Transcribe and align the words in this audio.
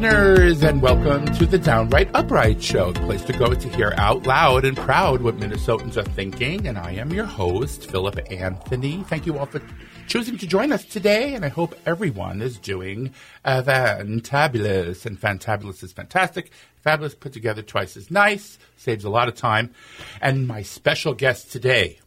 listeners, 0.00 0.62
and 0.62 0.80
welcome 0.80 1.26
to 1.26 1.44
the 1.44 1.58
Downright 1.58 2.08
Upright 2.14 2.62
Show, 2.62 2.90
the 2.90 3.00
place 3.00 3.22
to 3.24 3.34
go 3.34 3.52
to 3.52 3.68
hear 3.68 3.92
out 3.98 4.26
loud 4.26 4.64
and 4.64 4.74
proud 4.74 5.20
what 5.20 5.36
Minnesotans 5.36 5.98
are 5.98 6.10
thinking. 6.10 6.66
And 6.66 6.78
I 6.78 6.92
am 6.92 7.12
your 7.12 7.26
host, 7.26 7.90
Philip 7.90 8.18
Anthony. 8.30 9.04
Thank 9.08 9.26
you 9.26 9.38
all 9.38 9.44
for 9.44 9.60
choosing 10.06 10.38
to 10.38 10.46
join 10.46 10.72
us 10.72 10.86
today, 10.86 11.34
and 11.34 11.44
I 11.44 11.48
hope 11.48 11.78
everyone 11.84 12.40
is 12.40 12.56
doing 12.56 13.12
uh, 13.44 13.60
fantabulous. 13.62 15.04
And 15.04 15.20
fantabulous 15.20 15.82
is 15.82 15.92
fantastic. 15.92 16.50
Fabulous 16.76 17.14
put 17.14 17.34
together 17.34 17.60
twice 17.60 17.94
as 17.98 18.10
nice, 18.10 18.58
saves 18.78 19.04
a 19.04 19.10
lot 19.10 19.28
of 19.28 19.34
time. 19.34 19.74
And 20.22 20.48
my 20.48 20.62
special 20.62 21.12
guest 21.12 21.52
today 21.52 21.98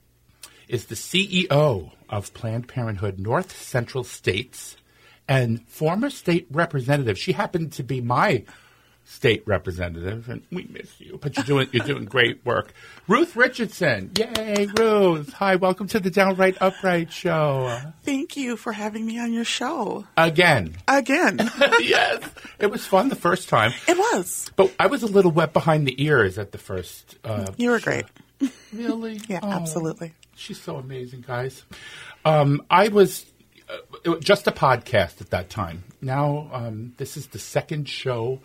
is 0.68 0.86
the 0.86 0.96
CEO 0.96 1.91
of 2.10 2.33
Planned 2.33 2.68
Parenthood 2.68 3.19
North 3.19 3.55
Central 3.55 4.04
States 4.04 4.78
and 5.27 5.68
former 5.68 6.09
state 6.09 6.47
representative. 6.51 7.18
She 7.18 7.31
happened 7.33 7.71
to 7.73 7.83
be 7.83 8.01
my 8.01 8.43
state 9.05 9.43
representative, 9.45 10.29
and 10.29 10.43
we 10.50 10.64
miss 10.71 11.00
you, 11.00 11.19
but 11.21 11.36
you're 11.36 11.43
doing 11.45 11.68
you're 11.73 11.86
doing 11.86 12.05
great 12.05 12.43
work. 12.45 12.73
Ruth 13.07 13.36
Richardson, 13.36 14.11
yay, 14.17 14.67
Ruth! 14.78 15.33
Hi, 15.33 15.57
welcome 15.57 15.87
to 15.87 16.00
the 16.00 16.09
Downright 16.09 16.57
Upright 16.61 17.11
Show. 17.11 17.78
Thank 18.04 18.37
you 18.37 18.55
for 18.55 18.71
having 18.71 19.05
me 19.05 19.19
on 19.19 19.33
your 19.33 19.43
show 19.43 20.05
Again, 20.15 20.75
again. 20.87 21.37
yes, 21.81 22.23
it 22.59 22.67
was 22.71 22.86
fun 22.86 23.09
the 23.09 23.15
first 23.17 23.50
time, 23.50 23.73
it 23.89 23.97
was. 23.97 24.50
but 24.55 24.73
I 24.79 24.87
was 24.87 25.03
a 25.03 25.07
little 25.07 25.31
wet 25.31 25.51
behind 25.51 25.86
the 25.86 26.01
ears 26.01 26.37
at 26.37 26.53
the 26.53 26.57
first. 26.57 27.17
Uh, 27.25 27.47
You 27.57 27.71
were 27.71 27.79
great. 27.81 28.05
really? 28.71 29.19
Yeah, 29.28 29.39
Oh. 29.43 29.51
absolutely. 29.51 30.14
She's 30.36 30.59
so 30.61 30.78
amazing, 30.78 31.25
guys. 31.28 31.64
Um, 32.25 32.61
I 32.69 32.88
was 32.88 33.25
uh, 33.69 33.77
it 34.03 34.09
was 34.09 34.19
just 34.19 34.47
a 34.47 34.52
podcast 34.52 35.22
at 35.22 35.30
that 35.31 35.49
time. 35.49 35.83
Now, 36.02 36.50
um, 36.52 36.94
this 36.97 37.17
is 37.17 37.28
the 37.28 37.39
second 37.39 37.88
show 37.88 38.39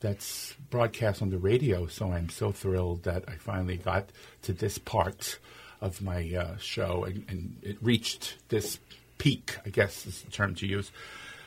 that's 0.00 0.54
broadcast 0.70 1.22
on 1.22 1.30
the 1.30 1.38
radio, 1.38 1.86
so 1.86 2.12
I'm 2.12 2.28
so 2.28 2.52
thrilled 2.52 3.04
that 3.04 3.24
I 3.28 3.36
finally 3.36 3.76
got 3.76 4.10
to 4.42 4.52
this 4.52 4.78
part 4.78 5.38
of 5.80 6.02
my 6.02 6.34
uh, 6.34 6.56
show 6.58 7.04
and, 7.04 7.24
and 7.28 7.56
it 7.62 7.76
reached 7.82 8.36
this 8.48 8.78
peak, 9.18 9.56
I 9.64 9.70
guess 9.70 10.06
is 10.06 10.22
the 10.22 10.30
term 10.30 10.54
to 10.56 10.66
use. 10.66 10.90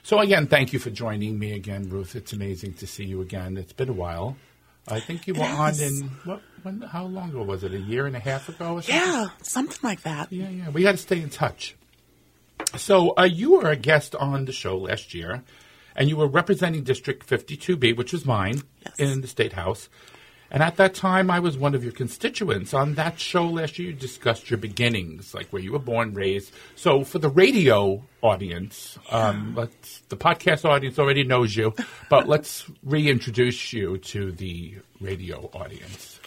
So, 0.04 0.20
again, 0.20 0.48
thank 0.48 0.72
you 0.72 0.80
for 0.80 0.90
joining 0.90 1.38
me 1.38 1.52
again, 1.52 1.90
Ruth. 1.90 2.16
It's 2.16 2.32
amazing 2.32 2.76
to 2.76 2.88
see 2.88 3.04
you 3.04 3.22
again. 3.22 3.58
It's 3.58 3.74
been 3.74 3.90
a 3.90 3.94
while. 3.94 4.38
I 4.88 5.02
think 5.02 5.28
you 5.28 5.34
were 5.34 5.44
on 5.44 5.78
in 5.82 6.10
what? 6.24 6.42
When? 6.64 6.82
How 6.82 7.04
long 7.06 7.32
ago 7.32 7.44
was 7.44 7.64
it? 7.64 7.74
A 7.74 7.80
year 7.80 8.08
and 8.08 8.16
a 8.16 8.20
half 8.20 8.48
ago? 8.48 8.76
Or 8.76 8.82
something? 8.82 8.96
Yeah, 8.96 9.28
something 9.42 9.80
like 9.84 10.04
that. 10.04 10.32
Yeah, 10.32 10.50
yeah. 10.50 10.70
We 10.70 10.84
got 10.84 10.94
to 10.94 10.98
stay 10.98 11.22
in 11.22 11.30
touch. 11.30 11.76
So 12.78 13.14
uh, 13.18 13.24
you 13.24 13.54
were 13.54 13.70
a 13.70 13.76
guest 13.76 14.16
on 14.16 14.46
the 14.46 14.52
show 14.52 14.78
last 14.78 15.14
year, 15.14 15.44
and 15.96 16.10
you 16.10 16.16
were 16.18 16.28
representing 16.28 16.84
District 16.84 17.28
52B, 17.28 17.96
which 17.96 18.14
was 18.14 18.26
mine, 18.26 18.62
Yes. 18.86 19.00
in 19.00 19.22
the 19.22 19.28
State 19.28 19.54
House. 19.54 19.90
And 20.50 20.64
at 20.64 20.78
that 20.78 20.94
time, 20.96 21.30
I 21.30 21.40
was 21.42 21.58
one 21.58 21.76
of 21.76 21.84
your 21.84 21.92
constituents. 21.92 22.74
On 22.74 22.94
that 22.94 23.20
show 23.20 23.46
last 23.46 23.78
year, 23.78 23.90
you 23.90 23.94
discussed 23.94 24.50
your 24.50 24.58
beginnings, 24.58 25.34
like 25.34 25.48
where 25.50 25.62
you 25.62 25.74
were 25.74 25.80
born, 25.80 26.14
raised. 26.14 26.54
So 26.76 27.04
for 27.04 27.20
the 27.20 27.28
radio 27.28 28.02
audience, 28.22 28.98
um, 29.12 29.56
let's, 29.58 30.00
the 30.08 30.16
podcast 30.16 30.64
audience 30.64 30.98
already 31.00 31.26
knows 31.26 31.54
you, 31.58 31.74
but 32.10 32.28
let's 32.34 32.66
reintroduce 32.82 33.74
you 33.74 33.98
to 33.98 34.32
the 34.32 34.76
radio 35.02 35.50
audience. 35.54 36.22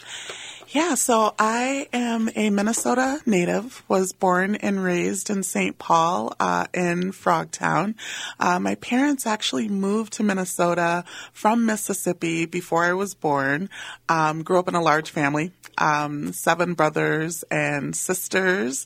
Yeah, 0.73 0.95
so 0.95 1.35
I 1.37 1.89
am 1.91 2.29
a 2.33 2.49
Minnesota 2.49 3.19
native, 3.25 3.83
was 3.89 4.13
born 4.13 4.55
and 4.55 4.81
raised 4.81 5.29
in 5.29 5.43
St. 5.43 5.77
Paul 5.77 6.33
uh, 6.39 6.67
in 6.73 7.11
Frogtown. 7.11 7.95
Uh, 8.39 8.57
my 8.57 8.75
parents 8.75 9.27
actually 9.27 9.67
moved 9.67 10.13
to 10.13 10.23
Minnesota 10.23 11.03
from 11.33 11.65
Mississippi 11.65 12.45
before 12.45 12.85
I 12.85 12.93
was 12.93 13.13
born. 13.15 13.69
Um, 14.07 14.43
grew 14.43 14.59
up 14.59 14.69
in 14.69 14.75
a 14.75 14.81
large 14.81 15.09
family, 15.09 15.51
um, 15.81 16.31
seven 16.31 16.75
brothers 16.75 17.43
and 17.49 17.95
sisters, 17.95 18.85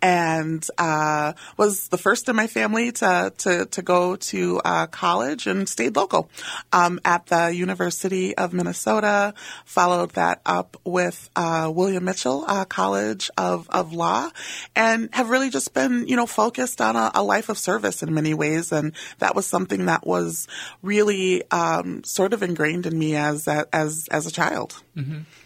and 0.00 0.66
uh, 0.78 1.34
was 1.56 1.88
the 1.88 1.98
first 1.98 2.28
in 2.28 2.34
my 2.34 2.46
family 2.46 2.90
to, 2.92 3.32
to, 3.38 3.66
to 3.66 3.82
go 3.82 4.16
to 4.16 4.60
uh, 4.64 4.86
college 4.86 5.46
and 5.46 5.68
stayed 5.68 5.94
local 5.94 6.30
um, 6.72 6.98
at 7.04 7.26
the 7.26 7.54
University 7.54 8.36
of 8.36 8.52
Minnesota. 8.52 9.34
Followed 9.64 10.12
that 10.12 10.40
up 10.46 10.76
with 10.84 11.28
uh, 11.36 11.70
William 11.72 12.04
Mitchell 12.04 12.44
uh, 12.48 12.64
College 12.64 13.30
of, 13.36 13.68
of 13.70 13.92
Law, 13.92 14.30
and 14.74 15.10
have 15.12 15.28
really 15.28 15.50
just 15.50 15.74
been, 15.74 16.08
you 16.08 16.16
know, 16.16 16.26
focused 16.26 16.80
on 16.80 16.96
a, 16.96 17.10
a 17.14 17.22
life 17.22 17.48
of 17.48 17.58
service 17.58 18.02
in 18.02 18.14
many 18.14 18.32
ways. 18.32 18.72
And 18.72 18.92
that 19.18 19.36
was 19.36 19.46
something 19.46 19.86
that 19.86 20.06
was 20.06 20.48
really 20.82 21.42
um, 21.50 22.02
sort 22.04 22.32
of 22.32 22.42
ingrained 22.42 22.86
in 22.86 22.98
me 22.98 23.14
as 23.16 23.46
as 23.48 24.08
as 24.10 24.26
a 24.26 24.30
child. 24.30 24.82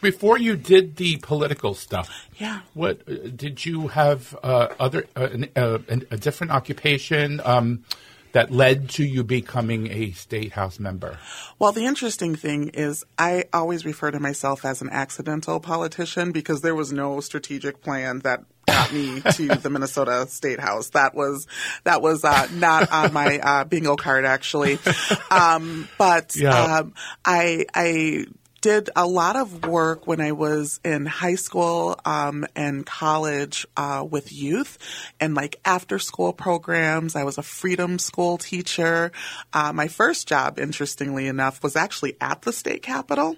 Before 0.00 0.38
you 0.38 0.56
did 0.56 0.83
the 0.84 1.16
political 1.18 1.74
stuff, 1.74 2.10
Yeah. 2.38 2.60
what 2.74 3.00
uh, 3.08 3.28
did 3.34 3.64
you 3.64 3.88
have 3.88 4.36
uh, 4.42 4.68
other 4.78 5.06
uh, 5.16 5.28
an, 5.32 5.48
uh, 5.56 5.78
an, 5.88 6.06
a 6.10 6.16
different 6.16 6.52
occupation 6.52 7.40
um, 7.44 7.84
that 8.32 8.50
led 8.50 8.88
to 8.90 9.04
you 9.04 9.22
becoming 9.22 9.90
a 9.92 10.10
state 10.12 10.52
house 10.52 10.78
member? 10.80 11.18
Well, 11.58 11.72
the 11.72 11.84
interesting 11.86 12.34
thing 12.34 12.68
is, 12.74 13.04
I 13.16 13.44
always 13.52 13.84
refer 13.84 14.10
to 14.10 14.18
myself 14.20 14.64
as 14.64 14.82
an 14.82 14.90
accidental 14.90 15.60
politician 15.60 16.32
because 16.32 16.60
there 16.60 16.74
was 16.74 16.92
no 16.92 17.20
strategic 17.20 17.80
plan 17.82 18.18
that 18.20 18.44
got 18.66 18.90
me 18.92 19.20
to 19.20 19.58
the 19.62 19.70
Minnesota 19.70 20.26
State 20.28 20.58
House. 20.58 20.90
That 20.90 21.14
was 21.14 21.46
that 21.84 22.02
was 22.02 22.24
uh, 22.24 22.48
not 22.50 22.90
on 22.90 23.12
my 23.12 23.38
uh, 23.38 23.64
bingo 23.64 23.96
card, 23.96 24.24
actually. 24.24 24.78
Um, 25.30 25.88
but 25.98 26.36
Yeah. 26.36 26.78
um, 26.78 26.94
I 27.24 27.66
I 27.74 28.26
did 28.64 28.88
a 28.96 29.06
lot 29.06 29.36
of 29.36 29.66
work 29.66 30.06
when 30.06 30.22
I 30.22 30.32
was 30.32 30.80
in 30.82 31.04
high 31.04 31.34
school 31.34 32.00
um, 32.06 32.46
and 32.56 32.86
college 32.86 33.66
uh, 33.76 34.02
with 34.10 34.32
youth 34.32 34.78
and 35.20 35.34
like 35.34 35.60
after 35.66 35.98
school 35.98 36.32
programs. 36.32 37.14
I 37.14 37.24
was 37.24 37.36
a 37.36 37.42
freedom 37.42 37.98
school 37.98 38.38
teacher. 38.38 39.12
Uh, 39.52 39.74
my 39.74 39.88
first 39.88 40.26
job, 40.26 40.58
interestingly 40.58 41.26
enough, 41.26 41.62
was 41.62 41.76
actually 41.76 42.16
at 42.22 42.40
the 42.40 42.54
state 42.54 42.82
capitol, 42.82 43.36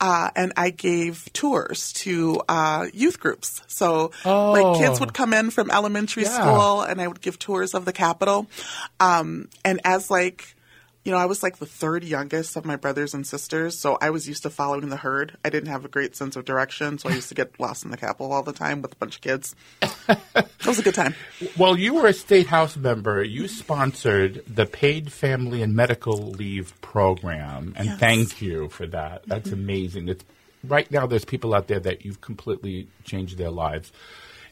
uh, 0.00 0.28
and 0.36 0.52
I 0.54 0.68
gave 0.68 1.32
tours 1.32 1.94
to 2.04 2.42
uh, 2.46 2.88
youth 2.92 3.20
groups. 3.20 3.62
So 3.68 4.10
like 4.26 4.76
kids 4.76 5.00
would 5.00 5.14
come 5.14 5.32
in 5.32 5.48
from 5.48 5.70
elementary 5.70 6.24
Yeah. 6.24 6.42
school, 6.42 6.82
and 6.82 7.00
I 7.00 7.08
would 7.08 7.22
give 7.22 7.38
tours 7.38 7.72
of 7.72 7.86
the 7.86 7.94
capitol. 7.94 8.46
Um, 9.00 9.48
and 9.64 9.80
as 9.84 10.10
like 10.10 10.54
you 11.04 11.12
know, 11.12 11.18
I 11.18 11.26
was 11.26 11.42
like 11.42 11.58
the 11.58 11.66
third 11.66 12.04
youngest 12.04 12.56
of 12.56 12.64
my 12.64 12.76
brothers 12.76 13.14
and 13.14 13.26
sisters, 13.26 13.78
so 13.78 13.96
I 14.00 14.10
was 14.10 14.28
used 14.28 14.42
to 14.42 14.50
following 14.50 14.88
the 14.88 14.96
herd. 14.96 15.36
I 15.44 15.50
didn't 15.50 15.70
have 15.70 15.84
a 15.84 15.88
great 15.88 16.16
sense 16.16 16.36
of 16.36 16.44
direction, 16.44 16.98
so 16.98 17.08
I 17.08 17.14
used 17.14 17.28
to 17.28 17.34
get 17.34 17.58
lost 17.58 17.84
in 17.84 17.90
the 17.90 17.96
Capitol 17.96 18.32
all 18.32 18.42
the 18.42 18.52
time 18.52 18.82
with 18.82 18.92
a 18.92 18.96
bunch 18.96 19.16
of 19.16 19.20
kids. 19.22 19.54
it 19.80 20.66
was 20.66 20.78
a 20.78 20.82
good 20.82 20.94
time. 20.94 21.14
Well, 21.56 21.78
you 21.78 21.94
were 21.94 22.06
a 22.06 22.12
state 22.12 22.48
house 22.48 22.76
member, 22.76 23.22
you 23.22 23.48
sponsored 23.48 24.42
the 24.46 24.66
paid 24.66 25.12
family 25.12 25.62
and 25.62 25.74
medical 25.74 26.16
leave 26.18 26.78
program, 26.80 27.74
and 27.76 27.86
Yes. 27.88 28.00
thank 28.00 28.42
you 28.42 28.68
for 28.68 28.86
that. 28.88 29.22
That's 29.26 29.50
mm-hmm. 29.50 29.60
amazing. 29.60 30.08
It's, 30.08 30.24
right 30.64 30.90
now, 30.90 31.06
there's 31.06 31.24
people 31.24 31.54
out 31.54 31.68
there 31.68 31.80
that 31.80 32.04
you've 32.04 32.20
completely 32.20 32.88
changed 33.04 33.38
their 33.38 33.50
lives. 33.50 33.92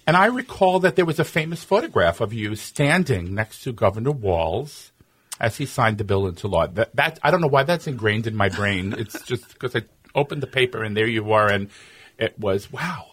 And 0.06 0.16
I 0.16 0.26
recall 0.26 0.78
that 0.80 0.94
there 0.94 1.04
was 1.04 1.18
a 1.18 1.24
famous 1.24 1.64
photograph 1.64 2.20
of 2.20 2.32
you 2.32 2.54
standing 2.54 3.34
next 3.34 3.64
to 3.64 3.72
Governor 3.72 4.12
Walz 4.12 4.92
as 5.41 5.56
he 5.56 5.66
signed 5.66 5.98
the 5.98 6.04
bill 6.04 6.26
into 6.26 6.48
law. 6.48 6.66
That, 6.66 6.94
that 6.97 7.19
I 7.22 7.30
don't 7.30 7.41
know 7.41 7.48
why 7.48 7.64
that's 7.64 7.86
ingrained 7.86 8.26
in 8.26 8.36
my 8.36 8.48
brain. 8.48 8.94
It's 8.98 9.22
just 9.22 9.48
because 9.48 9.76
I 9.76 9.82
opened 10.14 10.42
the 10.42 10.47
paper 10.47 10.82
and 10.82 10.97
there 10.97 11.06
you 11.06 11.32
are, 11.32 11.50
and 11.50 11.69
it 12.19 12.38
was 12.38 12.72
wow. 12.72 13.12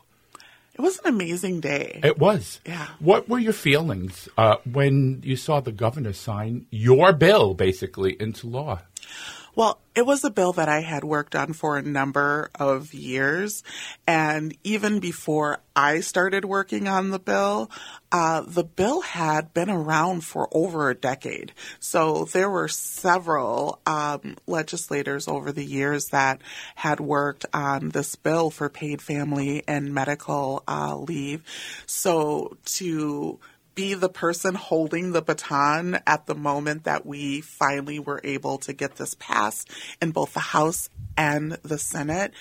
It 0.73 0.81
was 0.81 0.97
an 0.99 1.13
amazing 1.13 1.59
day. 1.59 1.99
It 2.03 2.17
was. 2.17 2.59
Yeah. 2.65 2.87
What 2.99 3.29
were 3.29 3.37
your 3.37 3.53
feelings 3.53 4.27
uh, 4.37 4.55
when 4.71 5.21
you 5.23 5.35
saw 5.35 5.59
the 5.59 5.71
governor 5.71 6.13
sign 6.13 6.65
your 6.71 7.13
bill 7.13 7.53
basically 7.53 8.19
into 8.19 8.47
law? 8.47 8.79
Well, 9.55 9.79
it 9.93 10.07
was 10.07 10.23
a 10.23 10.31
bill 10.31 10.53
that 10.53 10.67
I 10.67 10.81
had 10.81 11.03
worked 11.03 11.35
on 11.35 11.53
for 11.53 11.77
a 11.77 11.83
number 11.83 12.49
of 12.55 12.91
years. 12.91 13.63
And 14.07 14.57
even 14.63 14.99
before 14.99 15.59
I 15.75 15.99
started 15.99 16.43
working 16.43 16.87
on 16.87 17.11
the 17.11 17.19
bill, 17.19 17.69
uh, 18.11 18.41
the 18.47 18.63
bill 18.63 19.01
had 19.01 19.53
been 19.53 19.69
around 19.69 20.21
for 20.25 20.47
over 20.51 20.89
a 20.89 20.95
decade. 20.95 21.53
So 21.79 22.25
there 22.25 22.49
were 22.49 22.67
several 22.67 23.79
um, 23.85 24.37
legislators 24.47 25.27
over 25.27 25.51
the 25.51 25.65
years 25.65 26.07
that 26.07 26.41
had 26.73 26.99
worked 26.99 27.45
on 27.53 27.89
this 27.89 28.15
bill 28.15 28.49
for 28.49 28.69
paid 28.69 29.03
family 29.03 29.63
and 29.67 29.93
medical 29.93 30.63
uh, 30.67 30.97
leave. 30.97 31.43
So 31.85 32.57
to 32.77 33.39
be 33.75 33.93
the 33.93 34.09
person 34.09 34.55
holding 34.55 35.11
the 35.11 35.21
baton 35.21 35.99
at 36.05 36.25
the 36.25 36.35
moment 36.35 36.83
that 36.83 37.05
we 37.05 37.41
finally 37.41 37.99
were 37.99 38.21
able 38.23 38.57
to 38.59 38.73
get 38.73 38.95
this 38.95 39.15
passed 39.15 39.69
in 40.01 40.11
both 40.11 40.33
the 40.33 40.39
House 40.39 40.89
and 41.17 41.53
the 41.63 41.77
Senate 41.77 42.33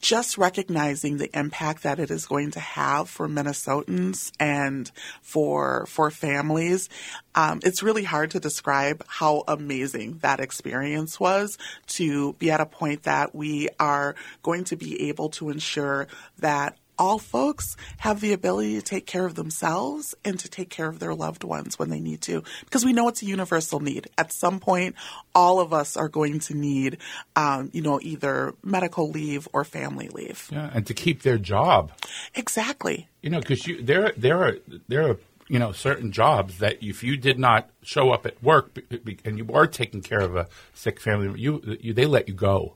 just 0.00 0.38
recognizing 0.38 1.16
the 1.16 1.36
impact 1.36 1.82
that 1.82 1.98
it 1.98 2.10
is 2.10 2.26
going 2.26 2.50
to 2.52 2.60
have 2.60 3.08
for 3.08 3.28
Minnesotans 3.28 4.30
and 4.38 4.90
for 5.22 5.86
for 5.86 6.10
families. 6.10 6.88
Um, 7.34 7.60
it's 7.64 7.82
really 7.82 8.04
hard 8.04 8.30
to 8.32 8.40
describe 8.40 9.04
how 9.08 9.44
amazing 9.48 10.18
that 10.18 10.40
experience 10.40 11.18
was 11.18 11.58
to 11.88 12.34
be 12.34 12.50
at 12.50 12.60
a 12.60 12.66
point 12.66 13.04
that 13.04 13.34
we 13.34 13.68
are 13.80 14.14
going 14.42 14.64
to 14.64 14.76
be 14.76 15.08
able 15.08 15.30
to 15.30 15.50
ensure 15.50 16.06
that 16.38 16.76
all 16.98 17.18
folks 17.18 17.76
have 17.98 18.20
the 18.20 18.32
ability 18.32 18.74
to 18.74 18.82
take 18.82 19.06
care 19.06 19.24
of 19.24 19.34
themselves 19.34 20.14
and 20.24 20.38
to 20.40 20.48
take 20.48 20.70
care 20.70 20.88
of 20.88 20.98
their 20.98 21.14
loved 21.14 21.44
ones 21.44 21.78
when 21.78 21.90
they 21.90 22.00
need 22.00 22.20
to, 22.22 22.42
because 22.64 22.84
we 22.84 22.92
know 22.92 23.08
it's 23.08 23.22
a 23.22 23.26
universal 23.26 23.80
need. 23.80 24.08
At 24.18 24.32
some 24.32 24.60
point, 24.60 24.96
all 25.34 25.60
of 25.60 25.72
us 25.72 25.96
are 25.96 26.08
going 26.08 26.40
to 26.40 26.54
need, 26.54 26.98
um, 27.36 27.70
you 27.72 27.82
know, 27.82 28.00
either 28.02 28.54
medical 28.62 29.10
leave 29.10 29.48
or 29.52 29.64
family 29.64 30.08
leave. 30.08 30.48
Yeah, 30.50 30.70
and 30.74 30.86
to 30.86 30.94
keep 30.94 31.22
their 31.22 31.38
job. 31.38 31.92
Exactly. 32.34 33.08
You 33.22 33.30
know, 33.30 33.40
because 33.40 33.66
you 33.66 33.82
there 33.82 34.12
there 34.16 34.42
are 34.42 34.56
there 34.88 35.08
are 35.08 35.16
you 35.48 35.58
know 35.58 35.72
certain 35.72 36.12
jobs 36.12 36.58
that 36.58 36.82
if 36.82 37.02
you 37.02 37.16
did 37.16 37.38
not 37.38 37.68
show 37.82 38.10
up 38.10 38.26
at 38.26 38.42
work 38.42 38.78
and 39.24 39.38
you 39.38 39.48
are 39.52 39.66
taking 39.66 40.02
care 40.02 40.20
of 40.20 40.36
a 40.36 40.46
sick 40.74 41.00
family, 41.00 41.40
you, 41.40 41.78
you 41.80 41.92
they 41.92 42.06
let 42.06 42.28
you 42.28 42.34
go. 42.34 42.74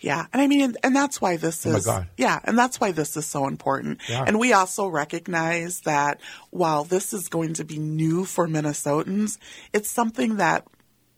Yeah, 0.00 0.26
and 0.32 0.40
I 0.40 0.46
mean, 0.46 0.74
and 0.82 0.94
that's 0.96 1.20
why 1.20 1.36
this 1.36 1.66
oh 1.66 1.76
is. 1.76 1.86
God. 1.86 2.08
Yeah, 2.16 2.40
and 2.44 2.58
that's 2.58 2.80
why 2.80 2.92
this 2.92 3.16
is 3.16 3.26
so 3.26 3.46
important. 3.46 4.00
Yeah. 4.08 4.24
And 4.26 4.38
we 4.38 4.52
also 4.52 4.86
recognize 4.88 5.80
that 5.82 6.20
while 6.50 6.84
this 6.84 7.12
is 7.12 7.28
going 7.28 7.54
to 7.54 7.64
be 7.64 7.78
new 7.78 8.24
for 8.24 8.48
Minnesotans, 8.48 9.38
it's 9.72 9.90
something 9.90 10.36
that 10.36 10.66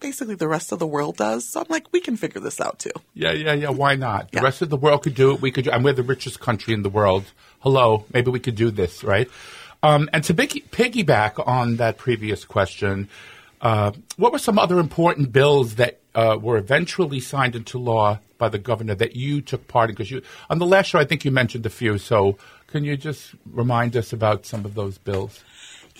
basically 0.00 0.34
the 0.34 0.48
rest 0.48 0.72
of 0.72 0.80
the 0.80 0.86
world 0.86 1.16
does. 1.16 1.48
So 1.48 1.60
I'm 1.60 1.66
like, 1.68 1.86
we 1.92 2.00
can 2.00 2.16
figure 2.16 2.40
this 2.40 2.60
out 2.60 2.80
too. 2.80 2.90
Yeah, 3.14 3.32
yeah, 3.32 3.52
yeah. 3.52 3.70
Why 3.70 3.94
not? 3.94 4.32
The 4.32 4.38
Yeah. 4.38 4.44
rest 4.44 4.60
of 4.60 4.68
the 4.68 4.76
world 4.76 5.04
could 5.04 5.14
do 5.14 5.32
it. 5.32 5.40
We 5.40 5.52
could. 5.52 5.68
And 5.68 5.84
we're 5.84 5.92
the 5.92 6.02
richest 6.02 6.40
country 6.40 6.74
in 6.74 6.82
the 6.82 6.90
world. 6.90 7.24
Hello, 7.60 8.04
maybe 8.12 8.30
we 8.32 8.40
could 8.40 8.56
do 8.56 8.72
this, 8.72 9.04
right? 9.04 9.30
Um, 9.82 10.08
and 10.12 10.22
to 10.24 10.34
piggy- 10.34 10.64
piggyback 10.70 11.44
on 11.46 11.76
that 11.76 11.98
previous 11.98 12.44
question, 12.44 13.08
uh, 13.60 13.92
what 14.16 14.32
were 14.32 14.38
some 14.38 14.58
other 14.58 14.78
important 14.78 15.32
bills 15.32 15.76
that 15.76 16.00
uh, 16.14 16.38
were 16.40 16.56
eventually 16.56 17.20
signed 17.20 17.56
into 17.56 17.78
law 17.78 18.18
by 18.38 18.48
the 18.48 18.58
governor 18.58 18.94
that 18.94 19.16
you 19.16 19.40
took 19.40 19.66
part 19.68 19.90
in? 19.90 19.94
Because 19.94 20.10
you 20.10 20.22
on 20.50 20.58
the 20.58 20.66
last 20.66 20.88
show, 20.88 20.98
I 20.98 21.04
think 21.04 21.24
you 21.24 21.30
mentioned 21.30 21.64
a 21.66 21.70
few. 21.70 21.98
So 21.98 22.38
can 22.66 22.84
you 22.84 22.96
just 22.96 23.34
remind 23.50 23.96
us 23.96 24.12
about 24.12 24.46
some 24.46 24.64
of 24.64 24.74
those 24.74 24.98
bills? 24.98 25.42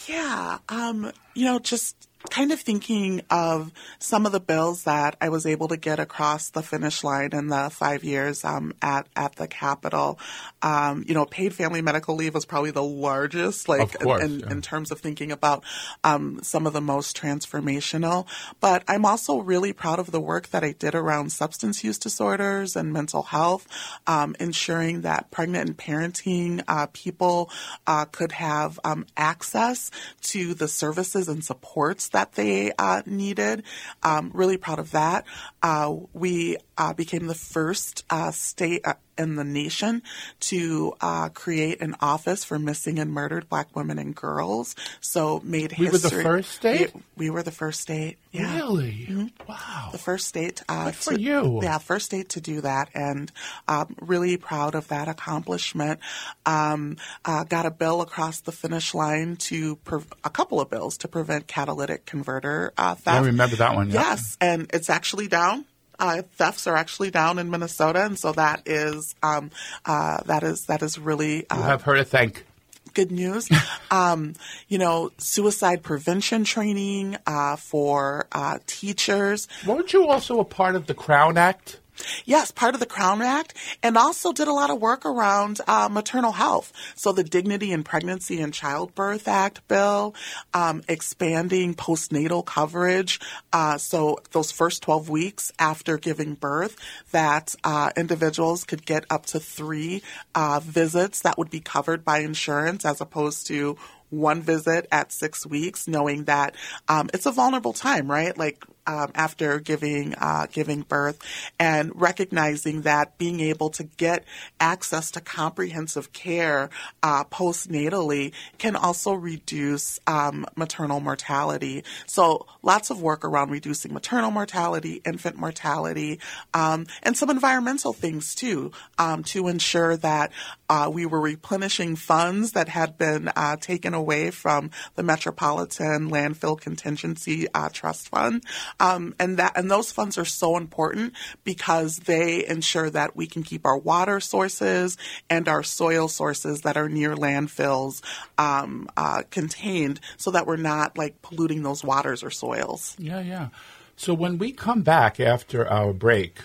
Yeah, 0.08 0.58
um, 0.69 1.12
you 1.34 1.44
know, 1.44 1.58
just 1.58 2.08
kind 2.30 2.52
of 2.52 2.60
thinking 2.60 3.22
of 3.30 3.72
some 3.98 4.26
of 4.26 4.32
the 4.32 4.40
bills 4.40 4.84
that 4.84 5.16
I 5.20 5.28
was 5.28 5.46
able 5.46 5.69
to 5.69 5.76
get 5.76 5.98
across 5.98 6.50
the 6.50 6.62
finish 6.62 7.02
line 7.04 7.30
in 7.32 7.48
the 7.48 7.70
five 7.70 8.04
years 8.04 8.44
um, 8.44 8.72
at 8.82 9.06
at 9.16 9.36
the 9.36 9.48
Capitol. 9.48 10.19
Um, 10.62 11.04
you 11.06 11.14
know, 11.14 11.26
paid 11.26 11.54
family 11.54 11.82
medical 11.82 12.14
leave 12.14 12.34
was 12.34 12.44
probably 12.44 12.70
the 12.70 12.82
largest, 12.82 13.69
like 13.69 13.98
course, 13.98 14.22
in, 14.22 14.40
yeah. 14.40 14.50
in 14.50 14.62
terms 14.62 14.90
of 14.90 15.00
thinking 15.00 15.32
about 15.32 15.64
um, 16.04 16.40
some 16.42 16.66
of 16.66 16.72
the 16.72 16.80
most 16.80 17.16
transformational. 17.16 18.26
But 18.60 18.84
I'm 18.88 19.04
also 19.04 19.38
really 19.38 19.72
proud 19.72 19.98
of 19.98 20.10
the 20.10 20.20
work 20.20 20.48
that 20.48 20.64
I 20.64 20.72
did 20.72 20.94
around 20.94 21.30
substance 21.30 21.82
use 21.82 21.98
disorders 21.98 22.76
and 22.76 22.92
mental 22.92 23.22
health, 23.22 23.66
um, 24.06 24.36
ensuring 24.38 25.02
that 25.02 25.30
pregnant 25.30 25.69
and 25.69 25.76
parenting 25.76 26.62
uh, 26.69 26.86
people 26.92 27.50
uh, 27.86 28.04
could 28.06 28.32
have 28.32 28.78
um, 28.84 29.06
access 29.16 29.90
to 30.22 30.54
the 30.54 30.69
services 30.69 31.28
and 31.28 31.44
supports 31.44 32.08
that 32.12 32.32
they 32.32 32.73
uh, 32.79 33.03
needed. 33.06 33.64
Um, 34.03 34.31
really 34.32 34.56
proud 34.56 34.79
of 34.79 34.93
that. 34.93 35.25
Uh, 35.62 35.94
we 36.12 36.56
uh, 36.78 36.92
became 36.92 37.26
the 37.26 37.34
first 37.34 38.04
uh, 38.10 38.30
state 38.30 38.82
uh, 38.86 38.94
in 39.19 39.36
the 39.36 39.44
nation 39.44 40.02
to 40.40 40.94
uh, 41.00 41.28
create 41.28 41.80
an 41.82 41.94
office 42.00 42.44
for 42.44 42.58
missing 42.58 42.98
and 42.98 43.12
murdered 43.12 43.48
black 43.48 43.74
women 43.76 43.98
and 43.98 44.14
girls. 44.14 44.74
So 45.00 45.40
made 45.44 45.72
history. 45.72 45.86
We 45.86 45.92
were 45.92 45.98
the 45.98 46.10
first 46.22 46.50
state? 46.52 46.94
We, 46.94 47.02
we 47.16 47.30
were 47.30 47.42
the 47.42 47.50
first 47.50 47.80
state. 47.80 48.16
Yeah. 48.30 48.56
Really? 48.56 49.30
Wow. 49.46 49.90
The 49.92 49.98
first 49.98 50.26
state. 50.26 50.62
Uh, 50.69 50.86
Good 50.86 50.94
for 50.94 51.14
to- 51.14 51.20
you. 51.20 51.60
Yeah, 51.62 51.76
first 51.78 52.06
state 52.06 52.30
to 52.30 52.40
do 52.40 52.62
that, 52.62 52.88
and 52.94 53.30
um, 53.69 53.94
really 54.00 54.38
proud 54.38 54.74
of 54.74 54.88
that 54.88 55.08
accomplishment. 55.08 56.00
Um, 56.46 56.96
uh, 57.26 57.44
got 57.44 57.66
a 57.66 57.70
bill 57.70 58.00
across 58.00 58.40
the 58.40 58.52
finish 58.52 58.94
line 58.94 59.36
to 59.36 59.76
pre- 59.76 60.00
a 60.24 60.30
couple 60.30 60.60
of 60.60 60.70
bills 60.70 60.96
to 60.98 61.08
prevent 61.08 61.46
catalytic 61.46 62.06
converter 62.06 62.72
uh, 62.78 62.94
theft. 62.94 63.08
I 63.08 63.26
remember 63.26 63.56
that 63.56 63.74
one. 63.74 63.90
Yeah. 63.90 64.00
Yes, 64.00 64.38
and 64.40 64.70
it's 64.72 64.88
actually 64.88 65.28
down. 65.28 65.66
Uh, 66.02 66.22
thefts 66.37 66.66
are 66.66 66.76
actually 66.76 67.12
down 67.12 67.38
in 67.38 67.49
Minnesota, 67.49 68.04
and 68.04 68.19
so 68.19 68.32
that 68.32 68.62
is 68.66 69.14
um, 69.22 69.52
uh, 69.87 70.20
that 70.26 70.43
is 70.43 70.66
that 70.66 70.82
is 70.82 70.99
really 70.99 71.49
uh, 71.49 71.56
You 71.58 71.62
have 71.62 71.82
her 71.82 71.94
to 71.94 72.04
thank. 72.04 72.44
good 72.93 73.12
news. 73.12 73.49
um, 73.93 74.34
you 74.66 74.78
know, 74.78 75.12
suicide 75.19 75.84
prevention 75.84 76.43
training 76.43 77.16
uh, 77.25 77.54
for 77.54 78.26
uh, 78.32 78.58
teachers. 78.66 79.46
Weren't 79.64 79.93
you 79.93 80.08
also 80.08 80.40
a 80.40 80.44
part 80.44 80.75
of 80.75 80.88
the 80.88 80.94
Crown 80.94 81.38
Act? 81.38 81.78
Yes, 82.25 82.50
part 82.50 82.75
of 82.75 82.81
the 82.81 82.87
Crown 82.87 83.22
Act, 83.22 83.54
and 83.82 83.96
also 83.96 84.32
did 84.32 84.49
a 84.49 84.52
lot 84.52 84.70
of 84.70 84.81
work 84.81 85.04
around 85.04 85.60
uh, 85.66 85.88
maternal 85.90 86.32
health. 86.32 86.72
So 86.94 87.12
the 87.12 87.25
Dignity 87.25 87.72
in 87.72 87.84
Pregnancy 87.84 88.40
and 88.40 88.52
Childbirth 88.52 89.28
Act 89.28 89.66
bill, 89.69 90.14
um, 90.54 90.82
expanding 90.88 91.75
postnatal 91.75 92.44
coverage. 92.44 93.20
Uh, 93.52 93.78
so 93.78 94.19
those 94.32 94.50
first 94.50 94.82
12 94.82 95.08
weeks 95.08 95.52
after 95.58 95.99
giving 95.99 96.34
birth, 96.34 96.76
that 97.10 97.54
uh, 97.64 97.90
individuals 97.96 98.64
could 98.64 98.84
get 98.87 99.05
up 99.10 99.26
to 99.26 99.40
three 99.40 100.02
uh, 100.34 100.60
visits 100.62 101.20
that 101.22 101.38
would 101.38 101.50
be 101.50 101.60
covered 101.60 102.05
by 102.05 102.19
insurance 102.19 102.84
as 102.84 103.00
opposed 103.00 103.46
to 103.46 103.76
one 104.12 104.43
visit 104.43 104.87
at 104.93 105.10
six 105.10 105.46
weeks, 105.46 105.88
knowing 105.88 106.25
that 106.25 106.55
um, 106.87 107.08
it's 107.14 107.26
a 107.26 107.32
vulnerable 107.32 107.72
time, 107.72 108.10
right? 108.10 108.37
Like 108.37 108.64
um, 108.87 109.11
after 109.14 109.61
giving 109.61 110.14
uh, 110.14 110.46
giving 110.50 110.82
birth, 110.82 111.19
and 111.58 111.93
recognizing 111.94 112.82
that 112.82 113.19
being 113.19 113.40
able 113.40 113.70
to 113.70 113.84
get 113.84 114.25
access 114.61 115.11
to 115.12 115.20
comprehensive 115.20 116.12
care 116.12 116.70
uh, 117.02 117.25
postnatally 117.25 118.32
can 118.58 118.76
also 118.76 119.12
reduce 119.12 120.00
um, 120.06 120.46
maternal 120.56 121.00
mortality. 121.00 121.84
So 122.06 122.46
lots 122.62 122.90
of 122.90 123.00
work 123.00 123.25
around 123.25 123.50
reducing 123.50 123.93
maternal 123.93 124.31
mortality, 124.31 125.00
infant 125.05 125.37
mortality, 125.37 126.20
um, 126.55 126.87
and 127.02 127.17
some 127.17 127.31
environmental 127.31 127.93
things 127.93 128.34
too, 128.34 128.73
um, 128.99 129.23
to 129.25 129.49
ensure 129.49 129.96
that 129.99 130.32
uh, 130.69 130.90
we 130.93 131.06
were 131.06 131.20
replenishing 131.20 131.96
funds 131.96 132.52
that 132.52 132.69
had 132.69 132.96
been 132.96 133.31
uh, 133.37 133.56
taken 133.56 133.94
away 133.94 134.31
from 134.31 134.70
the 134.94 135.02
Metropolitan 135.02 136.11
Landfill 136.11 136.61
Contingency 136.61 137.46
uh, 137.55 137.69
Trust 137.69 138.08
Fund, 138.08 138.43
um, 138.81 139.14
and 139.19 139.38
that 139.38 139.56
and 139.56 139.70
those 139.70 139.93
funds 139.93 140.19
are 140.19 140.24
so 140.24 140.56
important 140.56 141.14
because 141.44 141.98
they 141.98 142.46
ensure 142.46 142.91
that 142.91 143.17
we 143.17 143.26
can 143.26 143.43
keep 143.43 143.67
our 143.67 143.79
water 143.79 144.20
sources 144.20 144.96
and 145.31 145.48
our 145.48 145.62
soil 145.62 146.08
sources 146.08 146.62
that 146.62 146.76
are 146.76 146.88
near 146.88 147.14
landfills 147.14 148.02
um, 148.38 148.88
uh, 148.96 149.22
contained, 149.31 150.00
so 150.17 150.31
that 150.31 150.46
we're 150.46 150.56
not 150.56 150.96
like 150.98 151.20
polluting 151.22 151.62
those 151.62 151.84
waters 151.84 152.22
or 152.22 152.31
soils. 152.31 152.96
Yeah, 152.98 153.20
yeah. 153.20 153.48
So 153.96 154.14
when 154.14 154.38
we 154.38 154.52
come 154.52 154.82
back 154.82 155.20
after 155.20 155.69
our 155.69 155.93
break, 155.93 156.38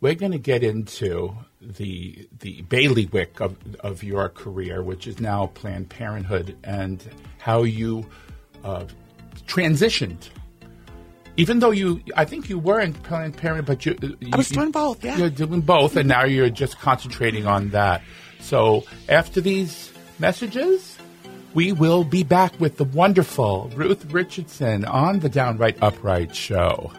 we're 0.00 0.14
going 0.14 0.32
to 0.32 0.38
get 0.38 0.62
into 0.62 1.34
the 1.60 2.28
the 2.40 2.62
bailiwick 2.62 3.40
of 3.40 3.56
of 3.80 4.02
your 4.02 4.28
career, 4.28 4.82
which 4.82 5.06
is 5.06 5.20
now 5.20 5.46
Planned 5.46 5.88
Parenthood, 5.88 6.56
and 6.62 7.02
how 7.38 7.62
you 7.62 8.06
uh, 8.64 8.84
transitioned. 9.46 10.28
Even 11.38 11.60
though 11.60 11.70
you, 11.70 12.02
I 12.16 12.24
think 12.24 12.50
you 12.50 12.58
were 12.58 12.80
in 12.80 12.92
Planned 12.92 13.36
Parenthood, 13.36 13.64
but 13.64 13.86
you, 13.86 13.96
you 14.20 14.30
I 14.32 14.36
was 14.36 14.48
doing 14.48 14.72
both, 14.72 15.04
yeah. 15.04 15.16
You're 15.16 15.30
doing 15.30 15.60
both, 15.60 15.96
and 15.96 16.08
now 16.08 16.24
you're 16.24 16.50
just 16.50 16.80
concentrating 16.80 17.46
on 17.46 17.70
that. 17.70 18.02
So 18.40 18.82
after 19.08 19.40
these 19.40 19.92
messages, 20.18 20.98
we 21.54 21.70
will 21.70 22.02
be 22.02 22.24
back 22.24 22.58
with 22.58 22.76
the 22.76 22.84
wonderful 22.84 23.70
Ruth 23.76 24.12
Richardson 24.12 24.84
on 24.84 25.20
the 25.20 25.28
Downright 25.28 25.78
Upright 25.80 26.34
Show. 26.34 26.90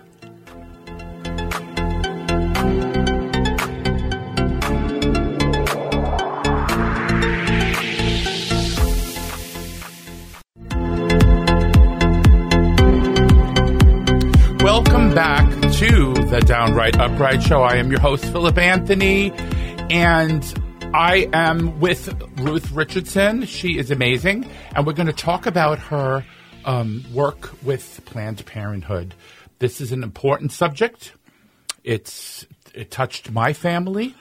To 16.91 17.03
Upright 17.03 17.43
Show. 17.43 17.62
I 17.62 17.75
am 17.75 17.91
your 17.91 18.00
host, 18.00 18.25
Philip 18.25 18.58
Anthony, 18.58 19.31
and 19.91 20.43
I 20.93 21.29
am 21.34 21.79
with 21.79 22.12
Ruth 22.39 22.72
Richardson. 22.72 23.46
She 23.46 23.77
is 23.77 23.91
amazing, 23.91 24.50
and 24.75 24.88
we're 24.88 24.93
going 24.93 25.08
to 25.08 25.13
talk 25.13 25.46
about 25.46 25.77
her 25.79 26.25
um, 26.65 27.03
work 27.13 27.51
with 27.63 28.01
Planned 28.05 28.43
Parenthood. 28.46 29.13
This 29.60 29.81
is 29.81 29.91
an 29.91 30.03
important 30.03 30.51
subject. 30.51 31.13
It's 31.84 32.48
it 32.74 32.89
touched 32.89 33.29
my 33.29 33.53
family, 33.53 34.15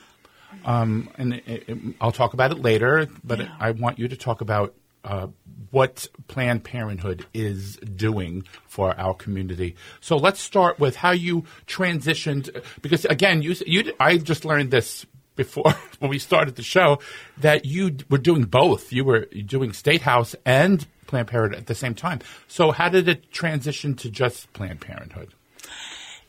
um, 0.64 1.08
and 1.16 1.34
it, 1.34 1.68
it, 1.68 1.78
I'll 2.00 2.12
talk 2.12 2.34
about 2.34 2.50
it 2.50 2.58
later. 2.58 3.08
But 3.24 3.38
Yeah. 3.38 3.54
I 3.58 3.70
want 3.70 3.98
you 3.98 4.08
to 4.08 4.16
talk 4.16 4.40
about 4.40 4.74
uh, 5.04 5.28
what 5.70 6.06
Planned 6.28 6.64
Parenthood 6.64 7.26
is 7.34 7.76
doing 7.76 8.44
for 8.66 8.98
our 8.98 9.14
community. 9.14 9.76
So 10.00 10.16
let's 10.16 10.40
start 10.40 10.78
with 10.78 10.96
how 10.96 11.10
you 11.10 11.44
transitioned, 11.66 12.62
because 12.82 13.04
again, 13.04 13.42
you 13.42 13.54
you 13.66 13.92
I 13.98 14.18
just 14.18 14.44
learned 14.44 14.70
this 14.70 15.06
before 15.36 15.72
when 15.98 16.10
we 16.10 16.18
started 16.18 16.56
the 16.56 16.62
show 16.62 16.98
that 17.38 17.64
you 17.64 17.96
were 18.10 18.18
doing 18.18 18.44
both. 18.44 18.92
You 18.92 19.04
were 19.04 19.26
doing 19.26 19.72
State 19.72 20.02
House 20.02 20.34
and 20.44 20.86
Planned 21.06 21.28
Parenthood 21.28 21.60
at 21.60 21.66
the 21.66 21.74
same 21.74 21.94
time. 21.94 22.20
So 22.46 22.70
how 22.70 22.88
did 22.88 23.08
it 23.08 23.32
transition 23.32 23.94
to 23.96 24.10
just 24.10 24.52
Planned 24.52 24.80
Parenthood? 24.80 25.32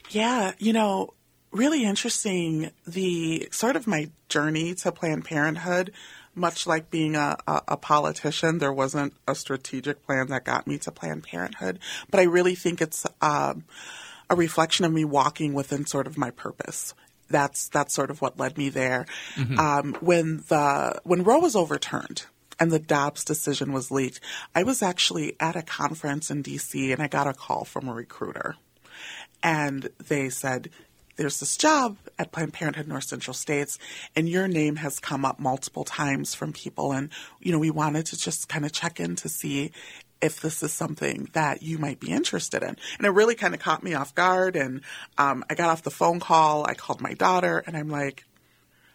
Yeah, 0.09 0.53
you 0.57 0.73
know, 0.73 1.13
really 1.51 1.83
interesting. 1.83 2.71
The 2.87 3.49
sort 3.51 3.75
of 3.75 3.87
my 3.87 4.09
journey 4.29 4.73
to 4.75 4.91
Planned 4.91 5.25
Parenthood, 5.25 5.91
much 6.35 6.67
like 6.67 6.89
being 6.89 7.15
a, 7.15 7.37
a, 7.47 7.61
a 7.69 7.77
politician, 7.77 8.59
there 8.59 8.73
wasn't 8.73 9.13
a 9.27 9.35
strategic 9.35 10.05
plan 10.05 10.27
that 10.27 10.45
got 10.45 10.67
me 10.67 10.77
to 10.79 10.91
Planned 10.91 11.23
Parenthood, 11.23 11.79
but 12.09 12.19
I 12.19 12.23
really 12.23 12.55
think 12.55 12.81
it's 12.81 13.05
um, 13.21 13.65
a 14.29 14.35
reflection 14.35 14.85
of 14.85 14.93
me 14.93 15.05
walking 15.05 15.53
within 15.53 15.85
sort 15.85 16.07
of 16.07 16.17
my 16.17 16.31
purpose. 16.31 16.93
That's 17.29 17.69
that's 17.69 17.93
sort 17.93 18.09
of 18.09 18.21
what 18.21 18.39
led 18.39 18.57
me 18.57 18.69
there. 18.69 19.05
Um, 19.59 19.95
when 20.01 20.37
the 20.47 20.99
when 21.03 21.23
Roe 21.23 21.39
was 21.39 21.55
overturned 21.55 22.25
and 22.59 22.71
the 22.71 22.79
Dobbs 22.79 23.23
decision 23.23 23.71
was 23.71 23.91
leaked, 23.91 24.19
I 24.55 24.63
was 24.63 24.81
actually 24.81 25.35
at 25.39 25.55
a 25.55 25.61
conference 25.61 26.31
in 26.31 26.41
D.C. 26.41 26.91
and 26.91 27.01
I 27.01 27.07
got 27.07 27.27
a 27.27 27.33
call 27.33 27.65
from 27.65 27.87
a 27.87 27.93
recruiter 27.93 28.55
and 29.43 29.89
they 30.07 30.29
said, 30.29 30.69
There's 31.19 31.41
this 31.41 31.57
job 31.57 31.97
at 32.17 32.31
Planned 32.31 32.53
Parenthood 32.53 32.87
North 32.87 33.03
Central 33.03 33.33
States, 33.33 33.77
and 34.15 34.29
your 34.29 34.47
name 34.47 34.77
has 34.77 35.01
come 35.01 35.25
up 35.25 35.37
multiple 35.37 35.83
times 35.83 36.33
from 36.33 36.53
people. 36.53 36.93
And, 36.93 37.09
you 37.41 37.51
know, 37.51 37.59
we 37.59 37.71
wanted 37.71 38.05
to 38.05 38.17
just 38.17 38.47
kind 38.47 38.63
of 38.63 38.71
check 38.71 39.01
in 39.01 39.17
to 39.17 39.27
see 39.27 39.73
if 40.21 40.39
this 40.39 40.63
is 40.63 40.71
something 40.71 41.27
that 41.33 41.61
you 41.61 41.77
might 41.77 41.99
be 41.99 42.13
interested 42.13 42.63
in. 42.63 42.77
And 42.97 43.05
it 43.05 43.09
really 43.09 43.35
kind 43.35 43.53
of 43.53 43.59
caught 43.59 43.83
me 43.83 43.93
off 43.95 44.15
guard. 44.15 44.55
And 44.55 44.79
um, 45.17 45.43
I 45.49 45.55
got 45.55 45.69
off 45.69 45.83
the 45.83 45.91
phone 45.91 46.21
call, 46.21 46.65
I 46.65 46.73
called 46.73 47.01
my 47.01 47.15
daughter, 47.15 47.65
and 47.67 47.75
I'm 47.75 47.89
like, 47.89 48.23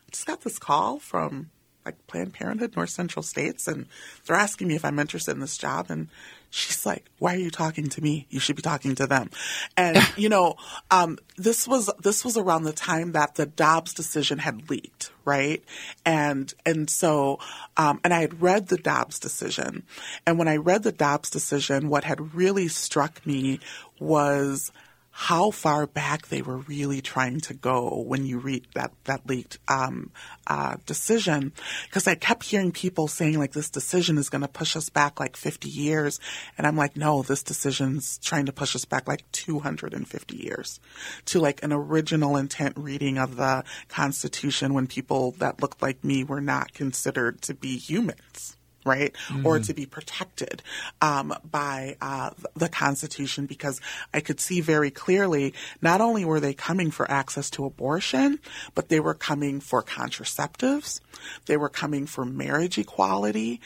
I 0.09 0.11
just 0.11 0.25
got 0.25 0.41
this 0.41 0.59
call 0.59 1.01
from 1.01 1.51
like 1.85 2.07
Planned 2.07 2.33
Parenthood 2.33 2.75
North 2.75 2.89
Central 2.89 3.23
States, 3.23 3.69
and 3.69 3.85
they're 4.25 4.35
asking 4.35 4.69
me 4.69 4.77
if 4.77 4.85
I'm 4.87 4.99
interested 4.99 5.33
in 5.33 5.41
this 5.41 5.59
job. 5.59 5.91
And 5.91 6.09
she's 6.55 6.87
like, 6.87 7.11
"Why 7.19 7.35
are 7.35 7.39
you 7.39 7.51
talking 7.51 7.89
to 7.89 8.01
me? 8.01 8.27
You 8.31 8.39
should 8.39 8.57
be 8.57 8.63
talking 8.63 8.95
to 8.97 9.07
them." 9.07 9.31
And 9.77 9.99
you 10.17 10.29
know, 10.29 10.57
um, 10.91 11.19
this 11.37 11.67
was 11.67 11.91
this 12.03 12.25
was 12.25 12.37
around 12.37 12.63
the 12.63 12.73
time 12.73 13.13
that 13.13 13.35
the 13.35 13.47
Dobbs 13.47 13.93
decision 13.93 14.39
had 14.39 14.71
leaked, 14.71 15.11
right? 15.25 15.63
And 16.07 16.53
and 16.65 16.89
so, 16.89 17.41
um, 17.77 18.01
and 18.05 18.15
I 18.15 18.21
had 18.21 18.41
read 18.41 18.69
the 18.69 18.79
Dobbs 18.79 19.19
decision, 19.19 19.83
and 20.27 20.39
when 20.39 20.49
I 20.49 20.57
read 20.57 20.85
the 20.85 20.93
Dobbs 20.93 21.31
decision, 21.31 21.89
what 21.89 22.05
had 22.05 22.35
really 22.35 22.69
struck 22.69 23.27
me 23.27 23.59
was 23.99 24.71
how 25.17 25.49
far 25.53 25.87
back 25.87 26.27
they 26.27 26.43
were 26.43 26.57
really 26.57 27.01
trying 27.01 27.39
to 27.39 27.55
go 27.55 28.03
when 28.05 28.27
you 28.27 28.37
read 28.37 28.67
that 28.75 28.91
that 29.05 29.25
leaked 29.29 29.59
um, 29.69 30.11
uh, 30.49 30.75
decision, 30.87 31.53
because 31.85 32.09
I 32.09 32.17
kept 32.17 32.43
hearing 32.43 32.73
people 32.73 33.07
saying 33.07 33.39
like 33.39 33.53
this 33.53 33.71
decision 33.71 34.19
is 34.19 34.29
going 34.29 34.43
to 34.43 34.49
push 34.49 34.75
us 34.75 34.89
back 34.89 35.21
like 35.21 35.37
50 35.37 35.69
years, 35.69 36.19
and 36.59 36.67
I'm 36.67 36.77
like, 36.77 36.97
no, 36.97 37.23
this 37.23 37.45
decision's 37.45 38.19
trying 38.19 38.47
to 38.47 38.53
push 38.53 38.75
us 38.75 38.85
back 38.85 39.07
like 39.07 39.31
250 39.31 40.37
years 40.37 40.81
to 41.27 41.39
like 41.39 41.63
an 41.63 41.73
original 41.73 42.37
intent 42.37 42.77
reading 42.77 43.17
of 43.17 43.37
the 43.37 43.63
Constitution 43.87 44.75
when 44.75 44.89
people 44.89 45.31
that 45.39 45.63
looked 45.63 45.81
like 45.81 46.03
me 46.03 46.25
were 46.25 46.41
not 46.41 46.75
considered 46.75 47.41
to 47.43 47.55
be 47.55 47.79
humans 47.79 48.57
right? 48.85 49.15
Or 49.45 49.59
to 49.59 49.75
be 49.75 49.87
protected 49.87 50.63
um, 51.01 51.35
by 51.51 51.97
uh, 52.01 52.31
the 52.55 52.69
Constitution 52.69 53.47
because 53.47 53.81
I 54.13 54.21
could 54.21 54.41
see 54.41 54.61
very 54.61 54.91
clearly 54.91 55.55
not 55.81 56.01
only 56.01 56.25
were 56.25 56.41
they 56.41 56.55
coming 56.55 56.91
for 56.91 57.11
access 57.11 57.51
to 57.51 57.65
abortion, 57.65 58.39
but 58.75 58.89
they 58.89 59.01
were 59.01 59.15
coming 59.15 59.61
for 59.61 59.83
contraceptives, 59.83 61.01
they 61.47 61.57
were 61.57 61.69
coming 61.69 62.07
for 62.07 62.25
marriage 62.25 62.79
equality. 62.79 63.61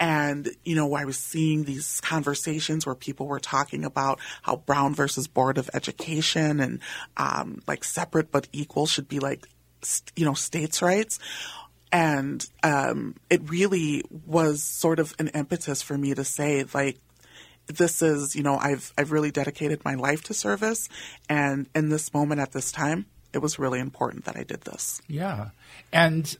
And, 0.00 0.48
you 0.64 0.74
know, 0.74 0.94
I 0.94 1.04
was 1.04 1.18
seeing 1.18 1.64
these 1.64 2.00
conversations 2.00 2.84
where 2.84 2.94
people 2.94 3.26
were 3.26 3.40
talking 3.40 3.84
about 3.84 4.20
how 4.42 4.56
Brown 4.56 4.94
versus 4.94 5.26
Board 5.28 5.58
of 5.58 5.70
Education 5.72 6.60
and 6.60 6.80
um, 7.16 7.62
like 7.66 7.84
separate 7.84 8.30
but 8.30 8.48
equal 8.52 8.86
should 8.86 9.08
be 9.08 9.20
like, 9.20 9.46
st- 9.82 10.12
you 10.16 10.24
know, 10.24 10.34
states' 10.34 10.82
rights 10.82 11.18
and 11.94 12.46
um, 12.64 13.14
it 13.30 13.48
really 13.48 14.02
was 14.26 14.62
sort 14.62 14.98
of 14.98 15.14
an 15.20 15.28
impetus 15.28 15.80
for 15.80 15.96
me 15.96 16.12
to 16.12 16.24
say 16.24 16.64
like 16.74 16.98
this 17.66 18.02
is 18.02 18.36
you 18.36 18.42
know 18.42 18.56
i've 18.58 18.92
i've 18.98 19.12
really 19.12 19.30
dedicated 19.30 19.82
my 19.84 19.94
life 19.94 20.22
to 20.24 20.34
service 20.34 20.88
and 21.30 21.66
in 21.74 21.88
this 21.88 22.12
moment 22.12 22.40
at 22.40 22.52
this 22.52 22.70
time 22.72 23.06
it 23.32 23.38
was 23.38 23.58
really 23.58 23.80
important 23.80 24.26
that 24.26 24.36
i 24.36 24.42
did 24.42 24.60
this 24.62 25.00
Yeah. 25.08 25.50
And 25.92 26.36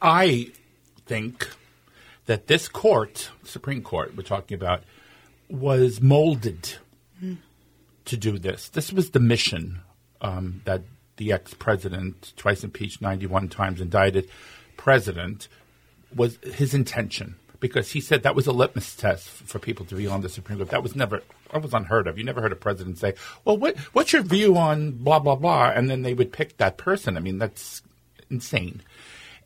I 0.00 0.52
think 1.06 1.48
that 2.26 2.46
this 2.46 2.68
court, 2.68 3.30
Supreme 3.44 3.82
Court, 3.82 4.16
we're 4.16 4.22
talking 4.22 4.54
about, 4.54 4.82
was 5.48 6.00
molded 6.00 6.74
to 8.04 8.16
do 8.16 8.38
this. 8.38 8.68
This 8.68 8.92
was 8.92 9.10
the 9.10 9.20
mission 9.20 9.80
um, 10.20 10.60
that 10.64 10.82
the 11.16 11.32
ex 11.32 11.54
president, 11.54 12.32
twice 12.36 12.64
impeached, 12.64 13.00
91 13.00 13.48
times 13.48 13.80
indicted 13.80 14.28
president, 14.76 15.48
was 16.14 16.38
his 16.54 16.74
intention. 16.74 17.36
Because 17.58 17.90
he 17.90 18.02
said 18.02 18.22
that 18.22 18.34
was 18.34 18.46
a 18.46 18.52
litmus 18.52 18.94
test 18.94 19.28
for 19.28 19.58
people 19.58 19.86
to 19.86 19.94
be 19.94 20.06
on 20.06 20.20
the 20.20 20.28
Supreme 20.28 20.58
Court. 20.58 20.68
That 20.70 20.82
was 20.82 20.94
never, 20.94 21.22
that 21.52 21.62
was 21.62 21.72
unheard 21.72 22.06
of. 22.06 22.18
You 22.18 22.24
never 22.24 22.42
heard 22.42 22.52
a 22.52 22.56
president 22.56 22.98
say, 22.98 23.14
"Well, 23.46 23.56
what, 23.56 23.78
what's 23.94 24.12
your 24.12 24.22
view 24.22 24.58
on 24.58 24.92
blah 24.92 25.18
blah 25.20 25.36
blah?" 25.36 25.72
And 25.74 25.88
then 25.88 26.02
they 26.02 26.12
would 26.12 26.32
pick 26.32 26.58
that 26.58 26.76
person. 26.76 27.16
I 27.16 27.20
mean, 27.20 27.38
that's 27.38 27.82
insane. 28.30 28.82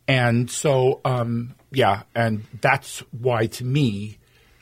And 0.08 0.50
so, 0.50 1.00
um, 1.04 1.54
yeah, 1.70 2.02
and 2.12 2.44
that's 2.60 2.98
why 3.12 3.46
to 3.46 3.64
me, 3.64 4.18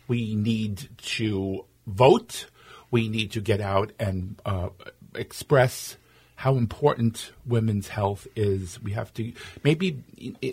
we 0.09 0.35
need 0.35 0.89
to 0.99 1.65
vote. 1.87 2.47
We 2.91 3.09
need 3.09 3.33
to 3.33 3.41
get 3.41 3.63
out 3.63 3.93
and 3.99 4.39
uh, 4.45 4.69
express 5.15 5.97
how 6.39 6.55
important 6.55 7.33
women's 7.47 7.89
health 7.89 8.29
is. 8.37 8.81
We 8.81 8.93
have 8.93 9.13
to 9.15 9.33
maybe, 9.65 9.99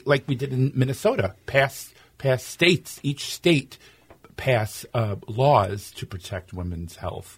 like 0.04 0.28
we 0.28 0.34
did 0.34 0.52
in 0.52 0.72
Minnesota, 0.74 1.36
pass 1.46 1.94
pass 2.18 2.44
states. 2.44 3.00
Each 3.04 3.32
state 3.32 3.78
pass 4.36 4.88
uh, 4.96 5.18
laws 5.28 5.92
to 5.92 6.08
protect 6.08 6.54
women's 6.54 6.96
health. 6.96 7.38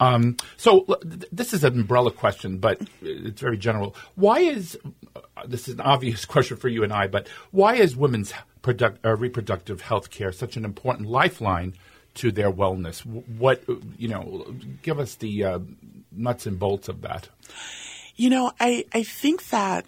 Um, 0.00 0.38
so 0.56 0.84
th- 1.02 1.26
this 1.30 1.52
is 1.52 1.64
an 1.64 1.74
umbrella 1.74 2.10
question, 2.10 2.56
but 2.56 2.80
it's 3.02 3.42
very 3.42 3.58
general. 3.58 3.94
Why 4.14 4.40
is 4.40 4.78
uh, 5.14 5.20
this 5.46 5.68
is 5.68 5.74
an 5.74 5.82
obvious 5.82 6.24
question 6.34 6.56
for 6.56 6.68
you 6.68 6.84
and 6.84 6.94
I? 6.94 7.08
But 7.08 7.28
why 7.50 7.74
is 7.74 7.94
women's 7.94 8.32
product, 8.62 9.04
uh, 9.04 9.14
reproductive 9.16 9.82
health 9.82 10.08
care 10.08 10.32
such 10.32 10.56
an 10.56 10.64
important 10.64 11.10
lifeline 11.10 11.74
to 12.14 12.32
their 12.32 12.50
wellness? 12.50 13.04
What 13.04 13.64
you 13.98 14.08
know? 14.08 14.54
Give 14.82 14.98
us 14.98 15.16
the 15.16 15.44
uh, 15.44 15.58
nuts 16.10 16.46
and 16.46 16.58
bolts 16.58 16.88
of 16.88 17.02
that. 17.02 17.28
You 18.16 18.30
know, 18.30 18.52
I, 18.60 18.84
I 18.92 19.02
think 19.02 19.48
that 19.48 19.86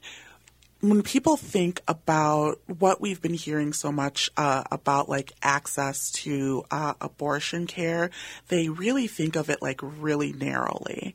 when 0.81 1.03
people 1.03 1.37
think 1.37 1.81
about 1.89 2.61
what 2.67 3.01
we've 3.01 3.21
been 3.23 3.35
hearing 3.35 3.73
so 3.73 3.91
much 3.91 4.31
uh, 4.37 4.65
about, 4.71 5.09
like 5.09 5.33
access 5.43 6.11
to 6.13 6.65
uh, 6.71 6.95
abortion 7.01 7.67
care, 7.67 8.11
they 8.49 8.69
really 8.69 9.07
think 9.07 9.37
of 9.37 9.49
it 9.49 9.63
like 9.63 9.81
really 9.83 10.33
narrowly. 10.33 11.15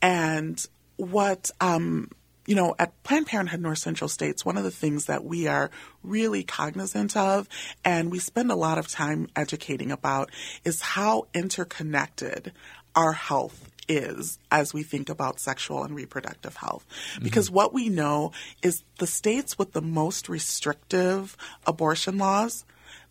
And 0.00 0.64
what, 0.96 1.50
um, 1.60 2.10
you 2.46 2.54
know, 2.54 2.74
at 2.78 3.00
Planned 3.02 3.26
Parenthood 3.26 3.60
North 3.60 3.78
Central 3.78 4.08
States, 4.08 4.44
one 4.44 4.56
of 4.56 4.64
the 4.64 4.70
things 4.70 5.06
that 5.06 5.24
we 5.24 5.46
are 5.46 5.70
really 6.02 6.42
cognizant 6.42 7.16
of 7.16 7.48
and 7.84 8.10
we 8.10 8.18
spend 8.18 8.50
a 8.50 8.56
lot 8.56 8.78
of 8.78 8.88
time 8.88 9.28
educating 9.36 9.92
about 9.92 10.30
is 10.64 10.80
how 10.80 11.26
interconnected 11.34 12.52
our 12.94 13.12
health 13.12 13.70
is 13.88 14.38
as 14.50 14.72
we 14.72 14.82
think 14.82 15.08
about 15.08 15.40
sexual 15.40 15.82
and 15.82 15.94
reproductive 15.94 16.56
health. 16.56 16.86
Mm-hmm. 17.14 17.24
Because 17.24 17.50
what 17.50 17.74
we 17.74 17.88
know 17.88 18.32
is 18.62 18.84
the 18.98 19.06
states 19.06 19.58
with 19.58 19.72
the 19.72 19.82
most 19.82 20.28
restrictive 20.28 21.36
abortion 21.66 22.16
laws, 22.16 22.64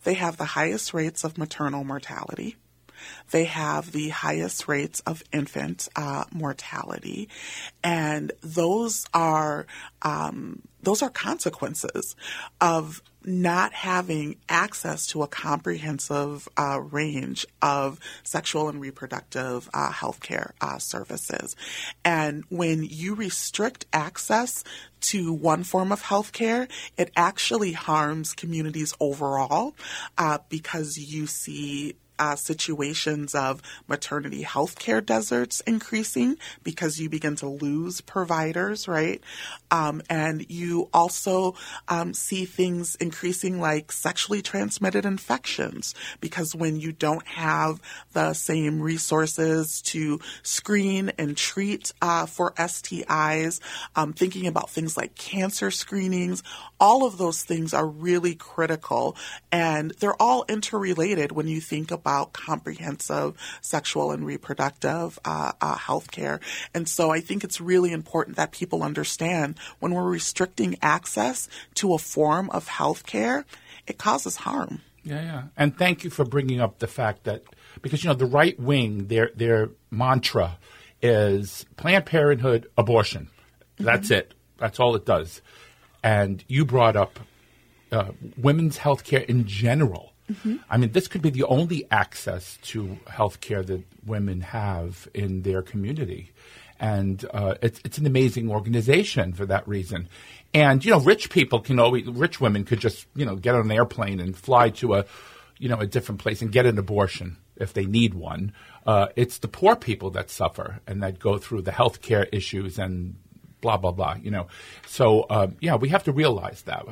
they 0.04 0.14
have 0.14 0.38
the 0.38 0.44
highest 0.44 0.94
rates 0.94 1.24
of 1.24 1.38
maternal 1.38 1.84
mortality. 1.84 2.56
They 3.30 3.44
have 3.44 3.92
the 3.92 4.08
highest 4.08 4.68
rates 4.68 5.00
of 5.00 5.22
infant 5.32 5.88
uh, 5.96 6.24
mortality, 6.32 7.28
and 7.82 8.32
those 8.42 9.06
are 9.14 9.66
um, 10.02 10.62
those 10.82 11.02
are 11.02 11.10
consequences 11.10 12.16
of 12.60 13.02
not 13.24 13.72
having 13.74 14.36
access 14.48 15.06
to 15.08 15.22
a 15.22 15.26
comprehensive 15.26 16.48
uh, 16.56 16.80
range 16.80 17.44
of 17.60 18.00
sexual 18.22 18.68
and 18.68 18.80
reproductive 18.80 19.68
uh, 19.74 19.90
health 19.90 20.20
care 20.20 20.54
uh, 20.60 20.78
services. 20.78 21.54
And 22.04 22.44
when 22.48 22.82
you 22.82 23.14
restrict 23.14 23.84
access 23.92 24.64
to 25.00 25.32
one 25.32 25.64
form 25.64 25.92
of 25.92 26.02
health 26.02 26.32
care, 26.32 26.68
it 26.96 27.10
actually 27.16 27.72
harms 27.72 28.32
communities 28.32 28.94
overall 29.00 29.74
uh, 30.16 30.38
because 30.48 30.96
you 30.96 31.26
see 31.26 31.96
uh, 32.20 32.36
situations 32.36 33.34
of 33.34 33.62
maternity 33.88 34.42
health 34.42 34.78
care 34.78 35.00
deserts 35.00 35.60
increasing 35.60 36.36
because 36.62 37.00
you 37.00 37.08
begin 37.08 37.34
to 37.34 37.48
lose 37.48 38.02
providers, 38.02 38.86
right? 38.86 39.22
Um, 39.70 40.02
and 40.10 40.44
you 40.50 40.90
also 40.92 41.54
um, 41.88 42.12
see 42.12 42.44
things 42.44 42.94
increasing 42.96 43.58
like 43.58 43.90
sexually 43.90 44.42
transmitted 44.42 45.06
infections 45.06 45.94
because 46.20 46.54
when 46.54 46.78
you 46.78 46.92
don't 46.92 47.26
have 47.26 47.80
the 48.12 48.34
same 48.34 48.82
resources 48.82 49.80
to 49.82 50.20
screen 50.42 51.10
and 51.16 51.36
treat 51.36 51.92
uh, 52.02 52.26
for 52.26 52.52
STIs, 52.52 53.60
um, 53.96 54.12
thinking 54.12 54.46
about 54.46 54.68
things 54.68 54.96
like 54.96 55.14
cancer 55.14 55.70
screenings, 55.70 56.42
all 56.78 57.06
of 57.06 57.16
those 57.16 57.42
things 57.42 57.72
are 57.72 57.86
really 57.86 58.34
critical 58.34 59.16
and 59.50 59.92
they're 60.00 60.20
all 60.20 60.44
interrelated 60.48 61.32
when 61.32 61.48
you 61.48 61.62
think 61.62 61.90
about 61.90 62.09
about 62.10 62.32
comprehensive 62.32 63.36
sexual 63.60 64.10
and 64.10 64.26
reproductive 64.26 65.18
uh, 65.24 65.52
uh, 65.60 65.76
health 65.76 66.10
care. 66.10 66.40
And 66.74 66.88
so 66.88 67.10
I 67.10 67.20
think 67.20 67.44
it's 67.44 67.60
really 67.60 67.92
important 67.92 68.36
that 68.36 68.50
people 68.50 68.82
understand 68.82 69.56
when 69.78 69.94
we're 69.94 70.10
restricting 70.10 70.76
access 70.82 71.48
to 71.74 71.94
a 71.94 71.98
form 71.98 72.50
of 72.50 72.66
health 72.66 73.06
care, 73.06 73.44
it 73.86 73.96
causes 73.96 74.36
harm. 74.36 74.80
Yeah, 75.04 75.22
yeah. 75.22 75.42
And 75.56 75.78
thank 75.78 76.02
you 76.02 76.10
for 76.10 76.24
bringing 76.24 76.60
up 76.60 76.80
the 76.80 76.88
fact 76.88 77.24
that 77.24 77.44
because 77.80 78.02
you 78.02 78.08
know 78.08 78.14
the 78.14 78.26
right 78.26 78.58
wing 78.58 79.06
their 79.06 79.30
their 79.34 79.70
mantra 79.90 80.58
is 81.00 81.64
Planned 81.76 82.06
Parenthood 82.06 82.68
abortion. 82.76 83.28
That's 83.78 84.08
mm-hmm. 84.08 84.14
it. 84.14 84.34
That's 84.58 84.80
all 84.80 84.96
it 84.96 85.06
does. 85.06 85.40
And 86.02 86.44
you 86.48 86.64
brought 86.64 86.96
up 86.96 87.20
uh, 87.92 88.10
women's 88.36 88.78
health 88.78 89.04
care 89.04 89.20
in 89.20 89.46
general 89.46 90.09
Mm-hmm. 90.30 90.56
I 90.68 90.76
mean, 90.76 90.92
this 90.92 91.08
could 91.08 91.22
be 91.22 91.30
the 91.30 91.44
only 91.44 91.86
access 91.90 92.58
to 92.62 92.98
health 93.06 93.40
care 93.40 93.62
that 93.62 93.82
women 94.06 94.40
have 94.40 95.08
in 95.14 95.42
their 95.42 95.62
community. 95.62 96.32
And 96.78 97.24
uh, 97.34 97.54
it's, 97.60 97.80
it's 97.84 97.98
an 97.98 98.06
amazing 98.06 98.50
organization 98.50 99.34
for 99.34 99.46
that 99.46 99.68
reason. 99.68 100.08
And, 100.54 100.84
you 100.84 100.92
know, 100.92 101.00
rich 101.00 101.28
people 101.28 101.60
can 101.60 101.78
always, 101.78 102.06
rich 102.06 102.40
women 102.40 102.64
could 102.64 102.80
just, 102.80 103.06
you 103.14 103.26
know, 103.26 103.36
get 103.36 103.54
on 103.54 103.62
an 103.62 103.70
airplane 103.70 104.18
and 104.18 104.36
fly 104.36 104.70
to 104.70 104.94
a, 104.94 105.04
you 105.58 105.68
know, 105.68 105.78
a 105.78 105.86
different 105.86 106.20
place 106.20 106.40
and 106.40 106.50
get 106.50 106.66
an 106.66 106.78
abortion 106.78 107.36
if 107.56 107.74
they 107.74 107.84
need 107.84 108.14
one. 108.14 108.52
Uh, 108.86 109.08
it's 109.14 109.38
the 109.38 109.48
poor 109.48 109.76
people 109.76 110.10
that 110.10 110.30
suffer 110.30 110.80
and 110.86 111.02
that 111.02 111.18
go 111.18 111.36
through 111.36 111.62
the 111.62 111.72
health 111.72 112.00
care 112.00 112.24
issues 112.32 112.78
and 112.78 113.16
blah 113.60 113.76
blah 113.76 113.92
blah. 113.92 114.16
You 114.20 114.30
know, 114.30 114.46
so 114.86 115.22
uh, 115.24 115.48
yeah, 115.60 115.76
we 115.76 115.90
have 115.90 116.04
to 116.04 116.12
realize 116.12 116.62
that 116.62 116.86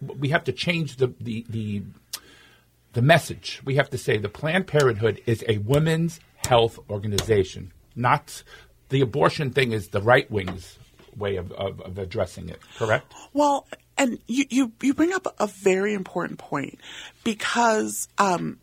we 0.00 0.28
have 0.28 0.44
to 0.44 0.52
change 0.52 0.96
the 0.96 1.12
the, 1.20 1.44
the 1.48 1.82
the 2.92 3.02
message. 3.02 3.60
We 3.64 3.76
have 3.76 3.90
to 3.90 3.98
say 3.98 4.18
the 4.18 4.28
Planned 4.28 4.66
Parenthood 4.66 5.22
is 5.26 5.44
a 5.48 5.58
women's 5.58 6.20
health 6.46 6.78
organization, 6.90 7.72
not 7.96 8.42
the 8.88 9.00
abortion 9.00 9.50
thing 9.50 9.72
is 9.72 9.88
the 9.88 10.02
right 10.02 10.30
wing's 10.30 10.78
way 11.16 11.36
of, 11.36 11.52
of, 11.52 11.80
of, 11.80 11.98
addressing 11.98 12.48
it, 12.48 12.60
correct? 12.76 13.12
Well, 13.32 13.66
and 13.98 14.18
you, 14.26 14.44
you, 14.48 14.72
you 14.80 14.94
bring 14.94 15.12
up 15.12 15.26
a 15.38 15.46
very 15.46 15.94
important 15.94 16.38
point 16.38 16.78
because 17.24 18.08
um, 18.18 18.58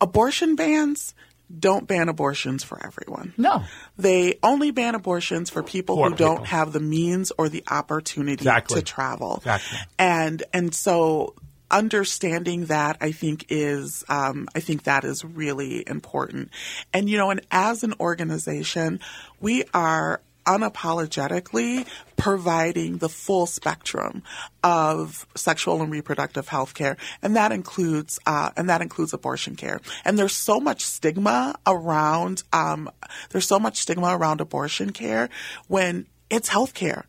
abortion 0.00 0.54
bans 0.54 1.14
don't 1.56 1.86
ban 1.86 2.08
abortions 2.08 2.64
for 2.64 2.84
everyone. 2.84 3.32
No. 3.36 3.64
They 3.96 4.38
only 4.42 4.72
ban 4.72 4.94
abortions 4.94 5.50
for 5.50 5.62
people 5.62 5.96
Poor 5.96 6.10
who 6.10 6.16
people. 6.16 6.36
don't 6.36 6.46
have 6.46 6.72
the 6.72 6.80
means 6.80 7.32
or 7.38 7.48
the 7.48 7.62
opportunity 7.70 8.42
exactly. 8.42 8.80
to 8.80 8.84
travel. 8.84 9.36
Exactly. 9.36 9.78
And 9.98 10.42
and 10.52 10.74
so 10.74 11.34
understanding 11.70 12.66
that 12.66 12.96
I 13.00 13.12
think 13.12 13.46
is 13.48 14.04
um, 14.08 14.48
I 14.54 14.60
think 14.60 14.84
that 14.84 15.04
is 15.04 15.24
really 15.24 15.84
important. 15.86 16.50
And 16.92 17.08
you 17.08 17.18
know, 17.18 17.30
and 17.30 17.40
as 17.50 17.82
an 17.82 17.94
organization, 18.00 19.00
we 19.40 19.64
are 19.74 20.20
unapologetically 20.46 21.86
providing 22.16 22.98
the 22.98 23.08
full 23.08 23.46
spectrum 23.46 24.22
of 24.62 25.26
sexual 25.34 25.82
and 25.82 25.90
reproductive 25.90 26.48
health 26.48 26.72
care 26.72 26.96
and 27.20 27.34
that 27.34 27.50
includes 27.50 28.20
uh, 28.26 28.50
and 28.56 28.68
that 28.70 28.80
includes 28.80 29.12
abortion 29.12 29.56
care 29.56 29.80
and 30.04 30.16
there's 30.16 30.36
so 30.36 30.60
much 30.60 30.82
stigma 30.82 31.56
around 31.66 32.44
um, 32.52 32.88
there's 33.30 33.46
so 33.46 33.58
much 33.58 33.78
stigma 33.78 34.16
around 34.16 34.40
abortion 34.40 34.90
care 34.90 35.28
when 35.66 36.06
it's 36.30 36.48
health 36.48 36.74
care 36.74 37.06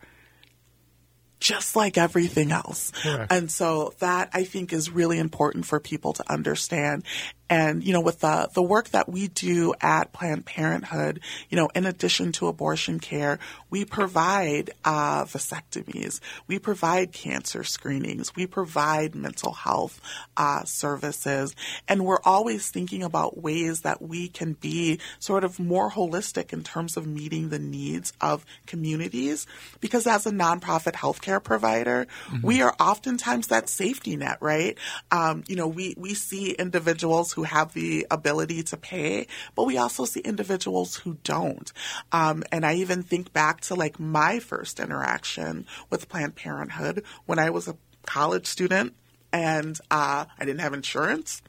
just 1.39 1.75
like 1.75 1.97
everything 1.97 2.51
else. 2.51 2.91
Correct. 2.91 3.31
And 3.31 3.51
so 3.51 3.93
that 3.99 4.29
I 4.33 4.43
think 4.43 4.73
is 4.73 4.89
really 4.89 5.19
important 5.19 5.65
for 5.65 5.79
people 5.79 6.13
to 6.13 6.31
understand. 6.31 7.03
And, 7.49 7.83
you 7.83 7.93
know, 7.93 8.01
with 8.01 8.19
the, 8.19 8.49
the 8.53 8.61
work 8.61 8.89
that 8.89 9.07
we 9.07 9.29
do 9.29 9.73
at 9.79 10.11
Planned 10.11 10.45
Parenthood, 10.45 11.21
you 11.49 11.55
know, 11.55 11.69
in 11.73 11.85
addition 11.85 12.31
to 12.33 12.47
abortion 12.47 12.99
care, 12.99 13.39
we 13.69 13.85
provide 13.85 14.71
uh, 14.83 15.23
vasectomies, 15.25 16.19
we 16.47 16.59
provide 16.59 17.13
cancer 17.13 17.63
screenings, 17.63 18.35
we 18.35 18.47
provide 18.47 19.15
mental 19.15 19.53
health 19.53 20.01
uh, 20.35 20.63
services, 20.65 21.55
and 21.87 22.05
we're 22.05 22.21
always 22.25 22.69
thinking 22.69 23.03
about 23.03 23.41
ways 23.41 23.81
that 23.81 24.01
we 24.01 24.27
can 24.27 24.53
be 24.53 24.99
sort 25.19 25.43
of 25.43 25.59
more 25.59 25.89
holistic 25.89 26.51
in 26.51 26.63
terms 26.63 26.97
of 26.97 27.07
meeting 27.07 27.49
the 27.49 27.59
needs 27.59 28.11
of 28.19 28.45
communities. 28.65 29.47
Because 29.79 30.05
as 30.05 30.25
a 30.25 30.31
nonprofit 30.31 30.93
healthcare 30.93 31.41
provider, 31.41 32.07
mm-hmm. 32.27 32.45
we 32.45 32.61
are 32.61 32.75
oftentimes 32.79 33.47
that 33.47 33.69
safety 33.69 34.15
net, 34.17 34.37
right? 34.41 34.77
Um, 35.11 35.43
you 35.47 35.55
know, 35.55 35.67
we, 35.67 35.95
we 35.97 36.13
see 36.13 36.51
individuals 36.51 37.31
who 37.37 37.43
have 37.43 37.73
the 37.75 38.07
ability 38.09 38.63
to 38.63 38.75
pay, 38.75 39.27
but 39.53 39.65
we 39.65 39.77
also 39.77 40.05
see 40.05 40.21
individuals 40.21 40.95
who 40.95 41.19
don't. 41.23 41.71
Um, 42.11 42.43
and 42.51 42.65
I 42.65 42.73
even 42.73 43.03
think 43.03 43.31
back 43.31 43.61
to 43.61 43.75
like 43.75 43.99
my 43.99 44.39
first 44.39 44.79
interaction 44.79 45.67
with 45.91 46.09
Planned 46.09 46.35
Parenthood 46.35 47.03
when 47.27 47.37
I 47.37 47.51
was 47.51 47.67
a 47.67 47.77
college 48.07 48.47
student 48.47 48.95
and 49.31 49.79
uh, 49.91 50.25
I 50.35 50.45
didn't 50.45 50.61
have 50.61 50.73
insurance 50.73 51.43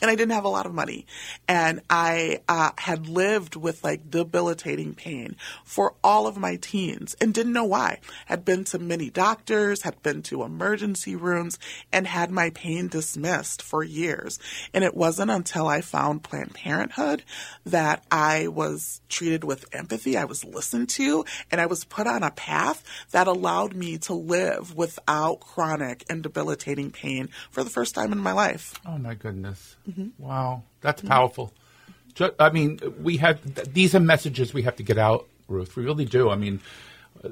and 0.00 0.10
I 0.10 0.14
didn't 0.14 0.32
have 0.32 0.44
a 0.44 0.48
lot 0.48 0.66
of 0.66 0.74
money. 0.74 1.06
And 1.48 1.80
I 1.88 2.40
uh, 2.48 2.70
had 2.78 3.08
lived 3.08 3.56
with 3.56 3.84
like 3.84 4.10
debilitating 4.10 4.94
pain 4.94 5.36
for 5.64 5.94
all 6.02 6.26
of 6.26 6.36
my 6.36 6.56
teens 6.56 7.16
and 7.20 7.34
didn't 7.34 7.52
know 7.52 7.64
why. 7.64 8.00
Had 8.26 8.44
been 8.44 8.64
to 8.64 8.78
many 8.78 9.10
doctors, 9.10 9.82
had 9.82 10.02
been 10.02 10.22
to 10.22 10.42
emergency 10.42 11.16
rooms, 11.16 11.58
and 11.92 12.06
had 12.06 12.30
my 12.30 12.50
pain 12.50 12.88
dismissed 12.88 13.62
for 13.62 13.82
years. 13.82 14.38
And 14.72 14.84
it 14.84 14.94
wasn't 14.94 15.30
until 15.30 15.66
I 15.66 15.80
found 15.80 16.22
Planned 16.22 16.54
Parenthood 16.54 17.22
that 17.64 18.04
I 18.10 18.48
was 18.48 19.00
treated 19.08 19.44
with 19.44 19.64
empathy, 19.72 20.16
I 20.16 20.24
was 20.24 20.44
listened 20.44 20.88
to, 20.90 21.24
and 21.50 21.60
I 21.60 21.66
was 21.66 21.84
put 21.84 22.06
on 22.06 22.22
a 22.22 22.30
path 22.30 22.84
that 23.10 23.26
allowed 23.26 23.74
me 23.74 23.98
to 23.98 24.14
live 24.14 24.76
without 24.76 25.40
chronic 25.40 26.04
and 26.08 26.22
debilitating 26.22 26.90
pain 26.90 27.28
for 27.50 27.64
the 27.64 27.70
first 27.70 27.94
time 27.94 28.12
in 28.12 28.18
my 28.18 28.32
life. 28.32 28.74
Oh 28.86 28.98
my 28.98 29.14
goodness. 29.14 29.76
Mm-hmm. 29.90 30.22
Wow, 30.22 30.62
that's 30.80 31.02
mm-hmm. 31.02 31.08
powerful. 31.08 31.52
I 32.38 32.50
mean, 32.50 32.80
we 33.00 33.16
have 33.18 33.72
these 33.72 33.94
are 33.94 34.00
messages 34.00 34.52
we 34.52 34.62
have 34.62 34.76
to 34.76 34.82
get 34.82 34.98
out, 34.98 35.26
Ruth. 35.48 35.76
We 35.76 35.84
really 35.84 36.04
do. 36.04 36.28
I 36.28 36.36
mean, 36.36 36.60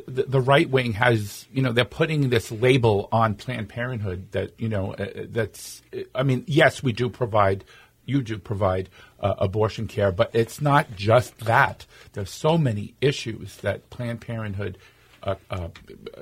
the, 0.07 0.25
the, 0.25 0.40
right 0.40 0.68
wing 0.68 0.92
has, 0.92 1.47
you 1.53 1.62
know, 1.62 1.73
they're 1.73 1.85
putting 1.85 2.29
this 2.29 2.51
label 2.51 3.09
on 3.11 3.35
Planned 3.35 3.68
Parenthood 3.68 4.33
that, 4.33 4.53
you 4.59 4.68
know, 4.68 4.94
uh, 4.94 5.07
that's. 5.29 5.83
I 6.14 6.23
mean, 6.23 6.44
yes, 6.47 6.83
we 6.83 6.92
do 6.92 7.09
provide, 7.09 7.64
you 8.05 8.23
do 8.23 8.38
provide 8.38 8.88
uh, 9.21 9.35
abortion 9.38 9.88
care, 9.88 10.12
but 10.12 10.31
it's 10.35 10.61
not 10.61 10.94
just 10.94 11.38
that. 11.40 11.87
There's 12.12 12.31
so 12.31 12.59
many 12.59 12.94
issues 13.01 13.57
that 13.59 13.88
Planned 13.90 14.21
Parenthood. 14.21 14.79
Uh, 15.21 15.35
uh, 15.51 15.66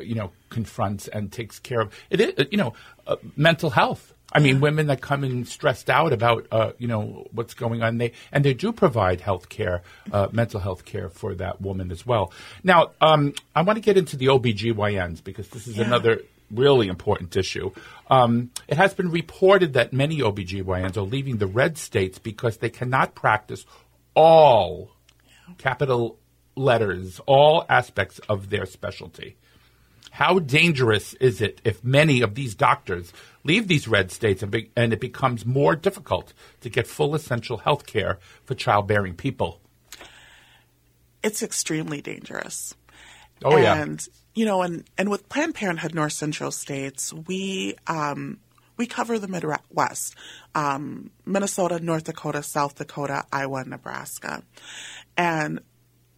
you 0.01 0.15
know, 0.15 0.33
confronts 0.49 1.07
and 1.09 1.31
takes 1.31 1.59
care 1.59 1.83
of. 1.83 1.93
It 2.09 2.19
is, 2.19 2.47
you 2.51 2.57
know, 2.57 2.73
uh, 3.07 3.17
mental 3.37 3.69
health 3.69 4.15
I 4.33 4.41
mean, 4.41 4.61
women 4.61 4.89
that 4.89 5.01
come 5.01 5.23
in 5.23 5.45
stressed 5.45 5.89
out 5.89 6.13
about, 6.13 6.47
uh, 6.51 6.73
you 6.79 6.89
know, 6.89 7.27
what's 7.31 7.55
going 7.55 7.83
on. 7.83 7.99
They 7.99 8.13
and 8.33 8.45
they 8.45 8.55
do 8.55 8.73
provide 8.73 9.21
health 9.21 9.49
care, 9.49 9.83
uh, 10.13 10.29
mental 10.33 10.61
health 10.61 10.85
care 10.85 11.09
for 11.09 11.35
that 11.37 11.61
woman 11.61 11.93
as 11.93 12.05
well. 12.05 12.33
Now, 12.65 12.91
um, 13.01 13.35
I 13.55 13.63
want 13.63 13.77
to 13.77 13.81
get 13.81 13.97
into 13.97 14.17
the 14.17 14.27
OBGYNs 14.27 15.23
because 15.23 15.49
this 15.49 15.67
is 15.69 15.77
yeah. 15.77 15.85
another 15.85 16.23
really 16.51 16.89
important 16.89 17.37
issue. 17.37 17.71
Um, 18.11 18.51
it 18.69 18.77
has 18.77 18.95
been 18.95 19.11
reported 19.11 19.75
that 19.75 19.93
many 19.93 20.19
OBGYNs 20.19 20.97
are 20.97 21.03
leaving 21.03 21.39
the 21.39 21.47
red 21.47 21.79
states 21.79 22.19
because 22.19 22.59
they 22.59 22.71
cannot 22.71 23.15
practice 23.15 23.65
all 24.15 24.91
capital 25.59 26.19
letters, 26.57 27.21
all 27.27 27.65
aspects 27.69 28.19
of 28.29 28.51
their 28.51 28.67
specialty. 28.67 29.37
How 30.11 30.39
dangerous 30.39 31.13
is 31.15 31.43
it 31.43 31.61
if 31.65 31.85
many 31.85 32.23
of 32.23 32.35
these 32.35 32.55
doctors 32.55 33.13
leave 33.47 33.69
these 33.69 33.89
red 33.89 34.11
states 34.11 34.43
and, 34.43 34.51
be, 34.51 34.71
and 34.77 34.93
it 34.93 35.01
becomes 35.01 35.47
more 35.47 35.77
difficult 35.77 36.33
to 36.61 36.69
get 36.69 36.87
full 36.87 37.15
essential 37.15 37.59
health 37.59 37.87
care 37.87 38.19
for 38.45 38.55
childbearing 38.55 39.15
people? 39.15 39.61
It's 41.23 41.43
extremely 41.43 42.01
dangerous. 42.01 42.75
Oh, 43.45 43.57
yeah. 43.57 43.83
and 43.83 44.07
you 44.35 44.45
know, 44.45 44.63
and 44.63 44.85
and 44.99 45.11
with 45.11 45.29
Planned 45.29 45.55
Parenthood 45.55 45.95
North 45.95 46.13
Central 46.13 46.51
states, 46.51 47.13
we 47.13 47.75
um, 47.87 48.39
we 48.77 48.87
cover 48.87 49.19
the 49.19 49.29
Midwest, 49.29 50.15
um, 50.55 51.11
Minnesota, 51.25 51.81
North 51.81 52.05
Dakota, 52.05 52.43
South 52.43 52.77
Dakota, 52.77 53.25
Iowa, 53.33 53.65
Nebraska, 53.65 54.43
and 55.17 55.61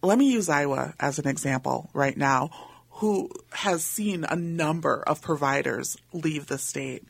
let 0.01 0.17
me 0.17 0.31
use 0.31 0.49
Iowa 0.49 0.93
as 0.99 1.19
an 1.19 1.27
example 1.27 1.89
right 1.93 2.15
now, 2.15 2.49
who 2.99 3.29
has 3.51 3.81
seen 3.81 4.25
a 4.25 4.35
number 4.35 5.01
of 5.07 5.21
providers 5.21 5.95
leave 6.11 6.47
the 6.47 6.57
state. 6.57 7.03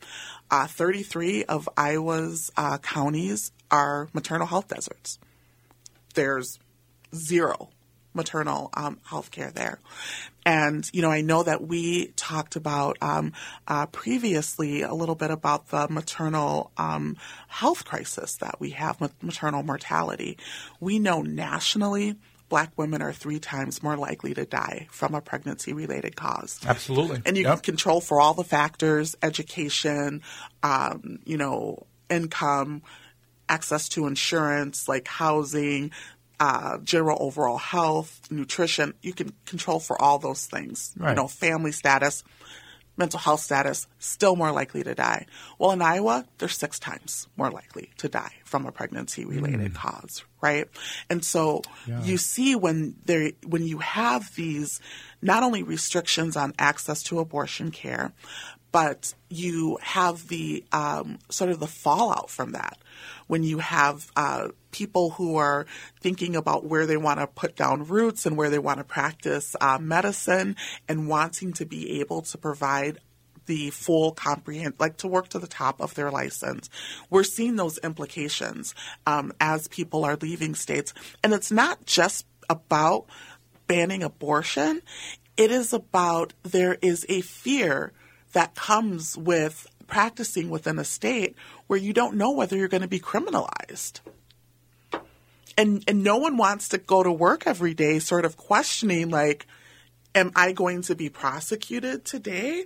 Uh, 0.48 0.66
33 0.68 1.44
of 1.44 1.68
Iowa's 1.76 2.52
uh, 2.56 2.78
counties 2.78 3.50
are 3.72 4.08
maternal 4.12 4.46
health 4.46 4.68
deserts. 4.68 5.18
There's 6.14 6.60
zero 7.12 7.70
maternal 8.14 8.70
um, 8.74 8.98
health 9.04 9.32
care 9.32 9.50
there. 9.50 9.80
And, 10.46 10.88
you 10.92 11.02
know, 11.02 11.10
I 11.10 11.22
know 11.22 11.42
that 11.42 11.66
we 11.66 12.12
talked 12.14 12.54
about 12.54 12.96
um, 13.00 13.32
uh, 13.66 13.86
previously 13.86 14.82
a 14.82 14.94
little 14.94 15.16
bit 15.16 15.32
about 15.32 15.70
the 15.70 15.88
maternal 15.88 16.70
um, 16.76 17.16
health 17.48 17.84
crisis 17.84 18.36
that 18.36 18.60
we 18.60 18.70
have, 18.70 19.00
maternal 19.22 19.64
mortality. 19.64 20.38
We 20.78 21.00
know 21.00 21.22
nationally 21.22 22.14
black 22.50 22.70
women 22.76 23.00
are 23.00 23.12
three 23.14 23.38
times 23.38 23.82
more 23.82 23.96
likely 23.96 24.34
to 24.34 24.44
die 24.44 24.86
from 24.90 25.14
a 25.14 25.22
pregnancy 25.22 25.72
related 25.72 26.16
cause. 26.16 26.60
Absolutely. 26.66 27.22
And 27.24 27.38
you 27.38 27.44
Yep. 27.44 27.54
can 27.54 27.62
control 27.62 28.02
for 28.02 28.20
all 28.20 28.34
the 28.34 28.44
factors 28.44 29.16
education, 29.22 30.20
um, 30.62 31.20
you 31.24 31.38
know, 31.38 31.86
income, 32.10 32.82
access 33.48 33.88
to 33.90 34.06
insurance, 34.06 34.88
like 34.88 35.08
housing, 35.08 35.90
uh, 36.38 36.78
general 36.78 37.18
overall 37.20 37.58
health, 37.58 38.20
nutrition. 38.30 38.94
You 39.02 39.12
can 39.12 39.32
control 39.46 39.78
for 39.78 40.00
all 40.00 40.18
those 40.18 40.46
things. 40.46 40.92
Right. 40.96 41.10
You 41.10 41.16
know, 41.16 41.28
family 41.28 41.72
status, 41.72 42.24
mental 43.00 43.18
health 43.18 43.40
status, 43.40 43.88
still 43.98 44.36
more 44.36 44.52
likely 44.52 44.84
to 44.84 44.94
die. 44.94 45.26
Well, 45.58 45.72
in 45.72 45.82
Iowa, 45.82 46.26
they're 46.38 46.48
six 46.48 46.78
times 46.78 47.26
more 47.36 47.50
likely 47.50 47.90
to 47.96 48.08
die 48.08 48.34
from 48.44 48.66
a 48.66 48.72
pregnancy 48.72 49.24
related 49.24 49.72
mm. 49.72 49.74
cause, 49.74 50.22
right? 50.40 50.68
And 51.08 51.24
so 51.24 51.62
you 52.04 52.18
see 52.18 52.54
when 52.54 52.94
there, 53.06 53.32
when 53.44 53.66
you 53.66 53.78
have 53.78 54.34
these 54.36 54.80
not 55.22 55.42
only 55.42 55.62
restrictions 55.62 56.36
on 56.36 56.52
access 56.58 57.02
to 57.04 57.18
abortion 57.18 57.70
care, 57.70 58.12
but 58.72 59.14
you 59.28 59.78
have 59.82 60.28
the 60.28 60.64
um, 60.72 61.18
sort 61.28 61.50
of 61.50 61.60
the 61.60 61.66
fallout 61.66 62.30
from 62.30 62.52
that. 62.52 62.78
When 63.26 63.42
you 63.42 63.58
have 63.58 64.10
uh, 64.16 64.48
people 64.70 65.10
who 65.10 65.36
are 65.36 65.66
thinking 66.00 66.36
about 66.36 66.64
where 66.64 66.86
they 66.86 66.96
want 66.96 67.20
to 67.20 67.26
put 67.26 67.56
down 67.56 67.84
roots 67.84 68.26
and 68.26 68.36
where 68.36 68.50
they 68.50 68.58
want 68.58 68.78
to 68.78 68.84
practice 68.84 69.54
uh, 69.60 69.78
medicine 69.80 70.56
and 70.88 71.08
wanting 71.08 71.52
to 71.54 71.66
be 71.66 72.00
able 72.00 72.22
to 72.22 72.38
provide 72.38 72.98
the 73.46 73.70
full 73.70 74.12
comprehend 74.12 74.74
like 74.78 74.96
to 74.98 75.08
work 75.08 75.28
to 75.28 75.38
the 75.38 75.46
top 75.46 75.80
of 75.80 75.94
their 75.94 76.10
license. 76.10 76.70
We're 77.08 77.24
seeing 77.24 77.56
those 77.56 77.78
implications 77.78 78.74
um, 79.06 79.32
as 79.40 79.66
people 79.68 80.04
are 80.04 80.16
leaving 80.16 80.54
states. 80.54 80.94
And 81.24 81.32
it's 81.32 81.50
not 81.50 81.84
just 81.84 82.26
about 82.48 83.06
banning 83.66 84.02
abortion. 84.02 84.82
It 85.36 85.50
is 85.50 85.72
about 85.72 86.32
there 86.42 86.76
is 86.80 87.06
a 87.08 87.22
fear 87.22 87.92
that 88.32 88.54
comes 88.54 89.16
with 89.16 89.66
practicing 89.86 90.48
within 90.48 90.78
a 90.78 90.84
state 90.84 91.36
where 91.66 91.78
you 91.78 91.92
don't 91.92 92.16
know 92.16 92.30
whether 92.30 92.56
you're 92.56 92.68
going 92.68 92.80
to 92.80 92.88
be 92.88 93.00
criminalized. 93.00 94.00
And 95.58 95.84
and 95.86 96.02
no 96.02 96.16
one 96.16 96.36
wants 96.36 96.68
to 96.70 96.78
go 96.78 97.02
to 97.02 97.12
work 97.12 97.46
every 97.46 97.74
day 97.74 97.98
sort 97.98 98.24
of 98.24 98.36
questioning 98.36 99.10
like 99.10 99.46
am 100.14 100.32
i 100.34 100.52
going 100.52 100.82
to 100.82 100.94
be 100.94 101.08
prosecuted 101.08 102.04
today 102.04 102.64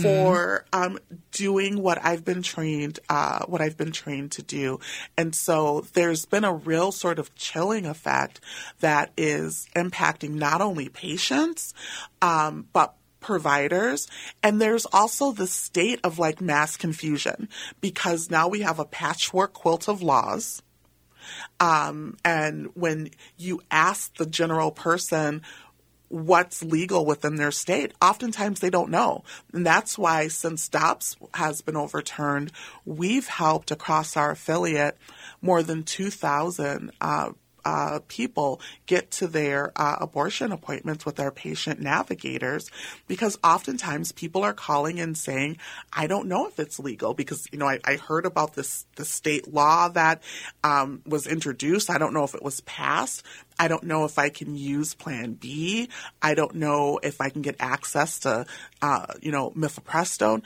for 0.00 0.64
um, 0.72 0.98
doing 1.32 1.82
what 1.82 2.02
i've 2.04 2.24
been 2.24 2.42
trained 2.42 2.98
uh, 3.08 3.44
what 3.46 3.60
i've 3.60 3.76
been 3.76 3.92
trained 3.92 4.32
to 4.32 4.42
do? 4.42 4.80
And 5.18 5.34
so 5.34 5.84
there's 5.92 6.24
been 6.24 6.44
a 6.44 6.54
real 6.54 6.92
sort 6.92 7.18
of 7.18 7.34
chilling 7.34 7.84
effect 7.84 8.40
that 8.80 9.12
is 9.16 9.68
impacting 9.76 10.30
not 10.30 10.60
only 10.60 10.88
patients 10.88 11.74
um, 12.22 12.68
but 12.72 12.94
providers 13.20 14.08
and 14.42 14.60
there's 14.60 14.86
also 14.86 15.32
the 15.32 15.46
state 15.46 16.00
of 16.02 16.18
like 16.18 16.40
mass 16.40 16.76
confusion 16.76 17.48
because 17.80 18.30
now 18.30 18.48
we 18.48 18.60
have 18.60 18.78
a 18.78 18.84
patchwork 18.84 19.52
quilt 19.52 19.88
of 19.88 20.02
laws 20.02 20.62
um, 21.58 22.16
and 22.24 22.68
when 22.74 23.10
you 23.36 23.60
ask 23.70 24.16
the 24.16 24.26
general 24.26 24.70
person 24.70 25.42
what's 26.08 26.64
legal 26.64 27.06
within 27.06 27.36
their 27.36 27.52
state, 27.52 27.92
oftentimes 28.02 28.58
they 28.58 28.70
don't 28.70 28.90
know. 28.90 29.22
And 29.52 29.64
that's 29.64 29.96
why 29.96 30.26
since 30.26 30.68
Dobbs 30.68 31.16
has 31.34 31.60
been 31.60 31.76
overturned, 31.76 32.50
we've 32.84 33.28
helped 33.28 33.70
across 33.70 34.16
our 34.16 34.32
affiliate 34.32 34.98
more 35.40 35.62
than 35.62 35.84
2,000 35.84 36.90
uh, 37.00 37.30
uh, 37.64 38.00
people 38.08 38.60
get 38.86 39.10
to 39.12 39.26
their 39.26 39.72
uh, 39.76 39.96
abortion 40.00 40.52
appointments 40.52 41.04
with 41.04 41.20
our 41.20 41.30
patient 41.30 41.80
navigators 41.80 42.70
because 43.06 43.38
oftentimes 43.42 44.12
people 44.12 44.42
are 44.42 44.52
calling 44.52 45.00
and 45.00 45.16
saying, 45.16 45.58
I 45.92 46.06
don't 46.06 46.28
know 46.28 46.46
if 46.46 46.58
it's 46.58 46.78
legal 46.78 47.14
because, 47.14 47.46
you 47.52 47.58
know, 47.58 47.68
I, 47.68 47.80
I 47.84 47.96
heard 47.96 48.26
about 48.26 48.54
this, 48.54 48.86
the 48.96 49.04
state 49.04 49.52
law 49.52 49.88
that 49.88 50.22
um, 50.64 51.02
was 51.06 51.26
introduced. 51.26 51.90
I 51.90 51.98
don't 51.98 52.14
know 52.14 52.24
if 52.24 52.34
it 52.34 52.42
was 52.42 52.60
passed. 52.60 53.24
I 53.58 53.68
don't 53.68 53.84
know 53.84 54.04
if 54.04 54.18
I 54.18 54.30
can 54.30 54.56
use 54.56 54.94
Plan 54.94 55.34
B. 55.34 55.90
I 56.22 56.34
don't 56.34 56.54
know 56.54 56.98
if 57.02 57.20
I 57.20 57.28
can 57.28 57.42
get 57.42 57.56
access 57.60 58.20
to, 58.20 58.46
uh, 58.80 59.06
you 59.20 59.32
know, 59.32 59.50
mifepristone 59.50 60.42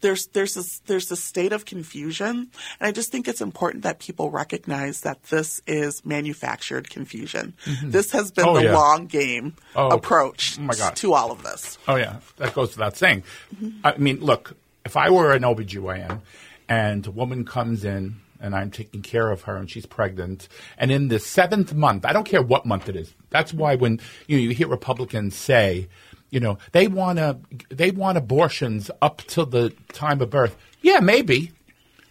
there's 0.00 0.26
there's 0.28 0.54
this 0.54 0.80
there's 0.86 1.08
this 1.08 1.22
state 1.22 1.52
of 1.52 1.64
confusion, 1.64 2.50
and 2.80 2.88
I 2.88 2.92
just 2.92 3.10
think 3.10 3.26
it's 3.28 3.40
important 3.40 3.82
that 3.84 3.98
people 3.98 4.30
recognize 4.30 5.00
that 5.02 5.22
this 5.24 5.60
is 5.66 6.04
manufactured 6.04 6.90
confusion. 6.90 7.54
Mm-hmm. 7.64 7.90
This 7.90 8.12
has 8.12 8.30
been 8.30 8.46
Oh, 8.46 8.54
the 8.56 8.64
yeah. 8.64 8.74
long 8.76 9.06
game 9.06 9.54
Oh. 9.74 9.88
approach 9.88 10.58
Oh, 10.60 10.90
to 10.94 11.14
all 11.14 11.30
of 11.32 11.42
this. 11.42 11.78
Oh, 11.88 11.96
yeah. 11.96 12.16
That 12.36 12.54
goes 12.54 12.76
without 12.76 12.96
saying. 12.96 13.24
Mm-hmm. 13.54 13.80
I 13.84 13.96
mean, 13.96 14.20
look, 14.20 14.56
if 14.84 14.96
I 14.96 15.10
were 15.10 15.32
an 15.32 15.42
OBGYN 15.42 16.20
and 16.68 17.06
a 17.06 17.10
woman 17.10 17.44
comes 17.44 17.84
in 17.84 18.16
and 18.40 18.54
I'm 18.54 18.70
taking 18.70 19.02
care 19.02 19.30
of 19.32 19.42
her 19.42 19.56
and 19.56 19.68
she's 19.68 19.84
pregnant, 19.86 20.48
and 20.78 20.90
in 20.92 21.08
the 21.08 21.18
seventh 21.18 21.74
month, 21.74 22.04
I 22.04 22.12
don't 22.12 22.24
care 22.24 22.40
what 22.42 22.64
month 22.66 22.88
it 22.88 22.94
is. 22.96 23.12
That's 23.30 23.52
why 23.52 23.74
when 23.74 24.00
you, 24.28 24.36
know, 24.36 24.42
you 24.44 24.50
hear 24.50 24.68
Republicans 24.68 25.34
say, 25.34 25.88
you 26.30 26.40
know, 26.40 26.58
they 26.72 26.88
want 26.88 27.18
to 27.18 27.38
they 27.70 27.90
want 27.90 28.18
abortions 28.18 28.90
up 29.00 29.22
till 29.26 29.46
the 29.46 29.70
time 29.92 30.20
of 30.20 30.30
birth. 30.30 30.56
Yeah, 30.82 31.00
maybe. 31.00 31.52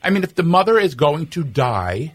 I 0.04 0.10
mean, 0.10 0.24
if 0.24 0.36
the 0.36 0.44
mother 0.44 0.80
is 0.80 0.96
going 0.96 1.28
to 1.28 1.44
die, 1.44 2.14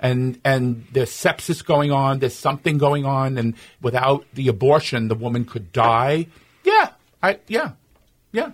and 0.00 0.40
and 0.44 0.86
there's 0.92 1.10
sepsis 1.10 1.64
going 1.64 1.90
on, 1.92 2.18
there's 2.20 2.34
something 2.34 2.78
going 2.78 3.04
on, 3.04 3.38
and 3.38 3.54
without 3.82 4.24
the 4.34 4.48
abortion, 4.48 5.08
the 5.08 5.14
woman 5.14 5.44
could 5.44 5.72
die. 5.72 6.26
Yeah, 6.64 6.90
I 7.22 7.38
yeah, 7.48 7.72
yeah, 8.32 8.52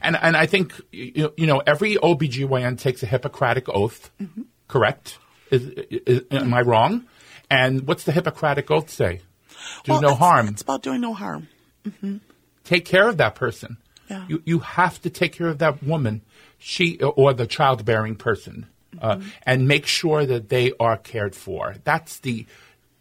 and 0.00 0.16
and 0.20 0.36
I 0.36 0.46
think 0.46 0.72
you 0.90 1.32
you 1.36 1.46
know 1.46 1.62
every 1.66 1.96
OBGYN 1.96 2.78
takes 2.78 3.02
a 3.02 3.06
Hippocratic 3.06 3.68
oath, 3.68 4.10
correct? 4.68 5.18
Is, 5.50 5.64
is, 5.66 6.22
am 6.30 6.54
I 6.54 6.60
wrong? 6.62 7.04
And 7.50 7.86
what's 7.86 8.04
the 8.04 8.12
Hippocratic 8.12 8.70
oath 8.70 8.88
say? 8.90 9.20
Do 9.84 9.92
Well, 9.92 10.00
no 10.00 10.08
it's- 10.08 10.18
harm. 10.18 10.48
It's 10.48 10.62
about 10.62 10.82
doing 10.82 11.00
no 11.00 11.14
harm. 11.14 11.48
Take 12.64 12.84
care 12.84 13.08
of 13.08 13.16
that 13.16 13.34
person. 13.34 13.76
Yeah. 14.08 14.24
You 14.28 14.42
you 14.44 14.58
have 14.60 15.00
to 15.02 15.10
take 15.10 15.32
care 15.32 15.48
of 15.48 15.58
that 15.58 15.82
woman, 15.82 16.22
she 16.58 16.98
or 17.00 17.32
the 17.32 17.46
childbearing 17.46 18.16
person, 18.16 18.66
uh, 19.00 19.20
and 19.44 19.66
make 19.66 19.86
sure 19.86 20.26
that 20.26 20.48
they 20.48 20.72
are 20.78 20.96
cared 20.96 21.34
for. 21.34 21.76
That's 21.84 22.18
the 22.18 22.46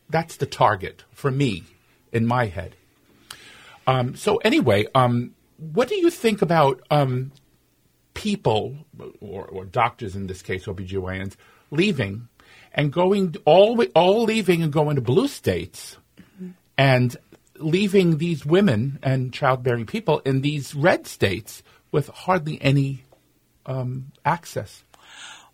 that's 0.10 0.38
the 0.38 0.46
target 0.46 1.04
for 1.12 1.32
me 1.32 1.64
in 2.12 2.26
my 2.26 2.48
head. 2.48 2.76
Um, 3.88 4.16
so 4.16 4.38
anyway, 4.38 4.86
um, 4.94 5.34
what 5.58 5.88
do 5.90 5.96
you 5.96 6.10
think 6.10 6.42
about 6.42 6.82
um, 6.92 7.32
people 8.14 8.76
or, 9.20 9.46
or 9.46 9.66
doctors 9.66 10.16
in 10.16 10.28
this 10.28 10.42
case, 10.42 10.66
OBGYNs, 10.66 11.36
leaving 11.72 12.28
and 12.74 12.92
going 12.92 13.36
all 13.46 13.82
all 13.96 14.24
leaving 14.24 14.62
and 14.62 14.72
going 14.72 14.96
to 14.96 15.02
blue 15.02 15.28
states 15.28 15.98
and 16.78 17.18
leaving 17.62 18.18
these 18.18 18.46
women 18.46 19.00
and 19.04 19.34
childbearing 19.34 19.86
people 19.86 20.20
in 20.20 20.42
these 20.42 20.76
red 20.76 21.08
states 21.08 21.64
with 21.92 22.08
hardly 22.10 22.62
any 22.62 23.04
um, 23.66 24.12
access. 24.26 24.84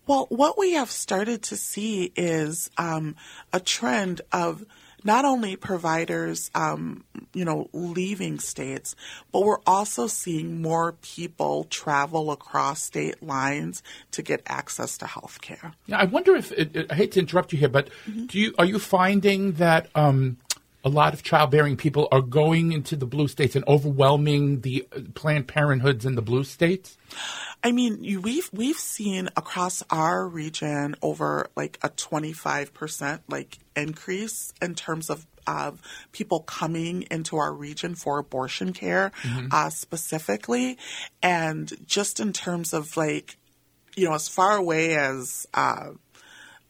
Well, 0.05 0.27
what 0.29 0.57
we 0.57 0.73
have 0.73 0.89
started 0.89 1.43
to 1.43 1.57
see 1.57 2.13
is 2.15 2.71
um, 2.77 3.15
a 3.51 3.59
trend 3.59 4.21
of 4.31 4.65
not 5.03 5.25
only 5.25 5.55
providers, 5.55 6.49
um, 6.55 7.03
you 7.33 7.45
know, 7.45 7.69
leaving 7.73 8.39
states, 8.39 8.95
but 9.31 9.43
we're 9.43 9.61
also 9.65 10.07
seeing 10.07 10.61
more 10.61 10.93
people 10.93 11.65
travel 11.65 12.31
across 12.31 12.83
state 12.83 13.21
lines 13.21 13.83
to 14.11 14.21
get 14.21 14.41
access 14.47 14.97
to 14.97 15.05
health 15.05 15.39
care. 15.41 15.73
Yeah, 15.85 15.97
I 15.99 16.05
wonder 16.05 16.35
if 16.35 16.51
I 16.89 16.93
hate 16.93 17.11
to 17.13 17.19
interrupt 17.19 17.53
you 17.53 17.59
here, 17.59 17.69
but 17.69 17.89
mm-hmm. 18.09 18.25
do 18.25 18.39
you 18.39 18.55
are 18.57 18.65
you 18.65 18.79
finding 18.79 19.53
that 19.53 19.89
um, 19.93 20.37
a 20.87 20.89
lot 20.89 21.13
of 21.13 21.21
childbearing 21.21 21.75
people 21.75 22.07
are 22.13 22.21
going 22.21 22.71
into 22.71 22.95
the 22.95 23.05
blue 23.05 23.27
states 23.27 23.55
and 23.57 23.67
overwhelming 23.67 24.61
the 24.61 24.87
Planned 25.15 25.47
Parenthoods 25.47 26.05
in 26.05 26.15
the 26.15 26.21
blue 26.21 26.45
states? 26.45 26.97
I 27.61 27.73
mean, 27.73 28.21
we've 28.21 28.49
we've 28.53 28.79
seen 28.79 29.27
across 29.35 29.83
our 29.89 30.25
region 30.25 30.95
over 31.01 31.49
like 31.57 31.77
a 31.83 31.89
twenty 31.89 32.31
five 32.31 32.73
percent 32.73 33.21
like 33.27 33.59
increase 33.75 34.53
in 34.61 34.75
terms 34.75 35.09
of 35.09 35.27
of 35.45 35.81
people 36.13 36.41
coming 36.41 37.05
into 37.09 37.37
our 37.37 37.53
region 37.53 37.95
for 37.95 38.19
abortion 38.19 38.73
care 38.73 39.11
mm-hmm. 39.23 39.47
uh, 39.51 39.69
specifically, 39.69 40.77
and 41.21 41.73
just 41.85 42.19
in 42.21 42.31
terms 42.31 42.73
of 42.73 42.95
like, 42.95 43.37
you 43.95 44.07
know, 44.07 44.13
as 44.13 44.29
far 44.29 44.55
away 44.55 44.95
as 44.95 45.47
uh, 45.53 45.89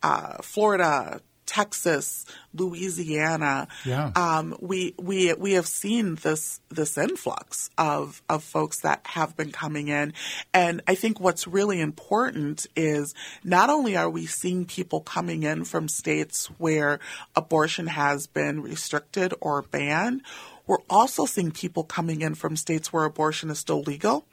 uh, 0.01 0.37
Florida, 0.41 1.21
Texas, 1.47 2.25
Louisiana, 2.53 3.67
yeah. 3.85 4.11
um, 4.15 4.55
we 4.59 4.93
we 4.99 5.33
we 5.33 5.53
have 5.53 5.65
seen 5.65 6.15
this 6.15 6.59
this 6.69 6.97
influx 6.97 7.71
of 7.77 8.21
of 8.29 8.43
folks 8.43 8.81
that 8.81 9.01
have 9.07 9.35
been 9.35 9.51
coming 9.51 9.87
in, 9.87 10.13
and 10.53 10.81
I 10.87 10.93
think 10.93 11.19
what's 11.19 11.47
really 11.47 11.81
important 11.81 12.67
is 12.75 13.15
not 13.43 13.71
only 13.71 13.97
are 13.97 14.09
we 14.09 14.27
seeing 14.27 14.65
people 14.65 15.01
coming 15.01 15.43
in 15.43 15.63
from 15.63 15.87
states 15.87 16.47
where 16.57 16.99
abortion 17.35 17.87
has 17.87 18.27
been 18.27 18.61
restricted 18.61 19.33
or 19.41 19.63
banned, 19.63 20.21
we're 20.67 20.83
also 20.89 21.25
seeing 21.25 21.51
people 21.51 21.83
coming 21.83 22.21
in 22.21 22.35
from 22.35 22.55
states 22.55 22.91
where 22.91 23.05
abortion 23.05 23.49
is 23.49 23.57
still 23.57 23.81
legal 23.81 24.25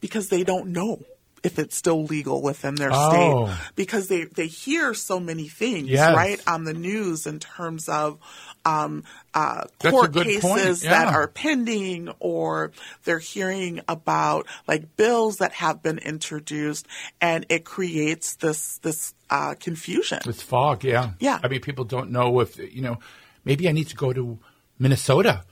because 0.00 0.28
they 0.28 0.44
don't 0.44 0.68
know 0.68 1.02
if 1.42 1.58
it's 1.58 1.76
still 1.76 2.04
legal 2.04 2.42
within 2.42 2.74
their 2.74 2.90
oh. 2.92 3.46
state 3.46 3.72
because 3.76 4.08
they, 4.08 4.24
they 4.24 4.46
hear 4.46 4.94
so 4.94 5.20
many 5.20 5.48
things 5.48 5.88
yes. 5.88 6.14
right 6.14 6.40
on 6.46 6.64
the 6.64 6.74
news 6.74 7.26
in 7.26 7.38
terms 7.38 7.88
of 7.88 8.18
um, 8.64 9.04
uh, 9.34 9.64
court 9.80 10.12
cases 10.12 10.84
yeah. 10.84 10.90
that 10.90 11.14
are 11.14 11.28
pending 11.28 12.10
or 12.20 12.72
they're 13.04 13.18
hearing 13.18 13.80
about 13.88 14.46
like 14.66 14.96
bills 14.96 15.38
that 15.38 15.52
have 15.52 15.82
been 15.82 15.98
introduced 15.98 16.86
and 17.20 17.46
it 17.48 17.64
creates 17.64 18.36
this 18.36 18.78
this 18.78 19.14
uh, 19.30 19.54
confusion 19.60 20.18
this 20.24 20.42
fog 20.42 20.84
yeah 20.84 21.10
yeah 21.20 21.38
i 21.42 21.48
mean 21.48 21.60
people 21.60 21.84
don't 21.84 22.10
know 22.10 22.40
if 22.40 22.58
you 22.58 22.80
know 22.80 22.98
maybe 23.44 23.68
i 23.68 23.72
need 23.72 23.88
to 23.88 23.96
go 23.96 24.12
to 24.12 24.38
minnesota 24.78 25.44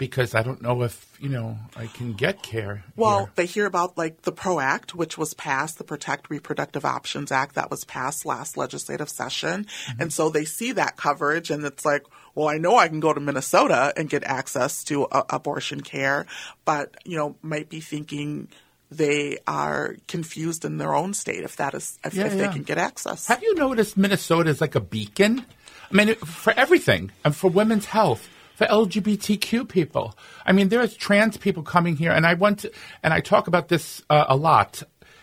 because 0.00 0.34
I 0.34 0.42
don't 0.42 0.62
know 0.62 0.82
if 0.82 1.14
you 1.20 1.28
know 1.28 1.58
I 1.76 1.86
can 1.86 2.14
get 2.14 2.42
care. 2.42 2.82
Well, 2.96 3.18
here. 3.18 3.32
they 3.34 3.46
hear 3.46 3.66
about 3.66 3.98
like 3.98 4.22
the 4.22 4.32
PRO 4.32 4.58
Act, 4.58 4.94
which 4.94 5.18
was 5.18 5.34
passed, 5.34 5.76
the 5.76 5.84
Protect 5.84 6.30
Reproductive 6.30 6.86
Options 6.86 7.30
Act 7.30 7.54
that 7.56 7.70
was 7.70 7.84
passed 7.84 8.24
last 8.24 8.56
legislative 8.56 9.10
session, 9.10 9.66
mm-hmm. 9.66 10.00
and 10.00 10.12
so 10.12 10.30
they 10.30 10.46
see 10.46 10.72
that 10.72 10.96
coverage, 10.96 11.50
and 11.50 11.62
it's 11.66 11.84
like, 11.84 12.06
well, 12.34 12.48
I 12.48 12.56
know 12.56 12.78
I 12.78 12.88
can 12.88 13.00
go 13.00 13.12
to 13.12 13.20
Minnesota 13.20 13.92
and 13.94 14.08
get 14.08 14.24
access 14.24 14.82
to 14.84 15.04
uh, 15.04 15.24
abortion 15.28 15.82
care, 15.82 16.24
but 16.64 16.96
you 17.04 17.18
know, 17.18 17.36
might 17.42 17.68
be 17.68 17.80
thinking 17.80 18.48
they 18.90 19.36
are 19.46 19.96
confused 20.08 20.64
in 20.64 20.78
their 20.78 20.94
own 20.94 21.12
state 21.12 21.44
if 21.44 21.56
that 21.56 21.74
is 21.74 21.98
if, 22.06 22.14
yeah, 22.14 22.24
if 22.24 22.32
yeah. 22.32 22.46
they 22.46 22.52
can 22.54 22.62
get 22.62 22.78
access. 22.78 23.28
Have 23.28 23.42
you 23.42 23.54
noticed 23.54 23.98
Minnesota 23.98 24.48
is 24.48 24.62
like 24.62 24.74
a 24.74 24.80
beacon? 24.80 25.44
I 25.92 25.94
mean, 25.94 26.14
for 26.14 26.54
everything 26.56 27.12
and 27.22 27.36
for 27.36 27.50
women's 27.50 27.84
health 27.84 28.28
for 28.60 28.66
LGBTQ 28.66 29.66
people. 29.70 30.14
I 30.44 30.52
mean, 30.52 30.68
there's 30.68 30.94
trans 30.94 31.38
people 31.38 31.62
coming 31.62 31.96
here, 31.96 32.12
and 32.12 32.26
I 32.26 32.34
want 32.34 32.58
to, 32.58 32.72
and 33.02 33.14
I 33.14 33.20
talk 33.20 33.48
about 33.48 33.68
this 33.68 34.02
uh, 34.10 34.26
a 34.28 34.36
lot. 34.36 34.82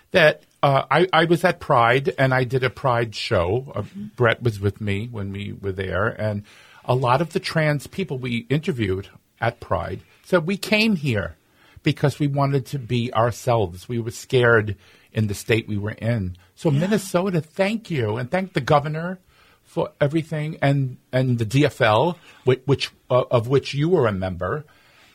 That 0.09 0.41
uh, 0.63 0.85
I, 0.89 1.07
I 1.13 1.25
was 1.25 1.43
at 1.43 1.59
Pride, 1.59 2.15
and 2.17 2.33
I 2.33 2.45
did 2.45 2.63
a 2.63 2.71
Pride 2.71 3.13
show. 3.13 3.71
Uh, 3.75 3.83
Brett 4.15 4.41
was 4.41 4.59
with 4.59 4.81
me 4.81 5.07
when 5.11 5.31
we 5.31 5.53
were 5.53 5.71
there, 5.71 6.07
and 6.07 6.45
a 6.83 6.95
lot 6.95 7.21
of 7.21 7.33
the 7.33 7.39
trans 7.39 7.85
people 7.85 8.17
we 8.17 8.47
interviewed 8.49 9.07
at 9.39 9.59
Pride 9.59 9.99
said 10.23 10.47
we 10.47 10.57
came 10.57 10.95
here 10.95 11.35
because 11.83 12.17
we 12.17 12.25
wanted 12.25 12.65
to 12.67 12.79
be 12.79 13.13
ourselves. 13.13 13.87
We 13.87 13.99
were 13.99 14.09
scared 14.09 14.75
in 15.13 15.27
the 15.27 15.35
state 15.35 15.67
we 15.67 15.77
were 15.77 15.91
in. 15.91 16.37
So 16.55 16.71
yeah. 16.71 16.79
Minnesota, 16.79 17.39
thank 17.39 17.91
you, 17.91 18.17
and 18.17 18.31
thank 18.31 18.53
the 18.53 18.61
governor 18.61 19.19
for 19.67 19.91
everything, 20.01 20.57
and 20.61 20.97
and 21.11 21.37
the 21.37 21.45
DFL, 21.45 22.15
which, 22.45 22.61
which 22.65 22.91
uh, 23.11 23.25
of 23.29 23.47
which 23.47 23.75
you 23.75 23.89
were 23.89 24.07
a 24.07 24.11
member, 24.11 24.65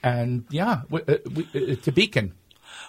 and 0.02 0.44
yeah, 0.50 0.82
uh, 0.92 1.00
it's 1.52 1.88
a 1.88 1.92
beacon. 1.92 2.34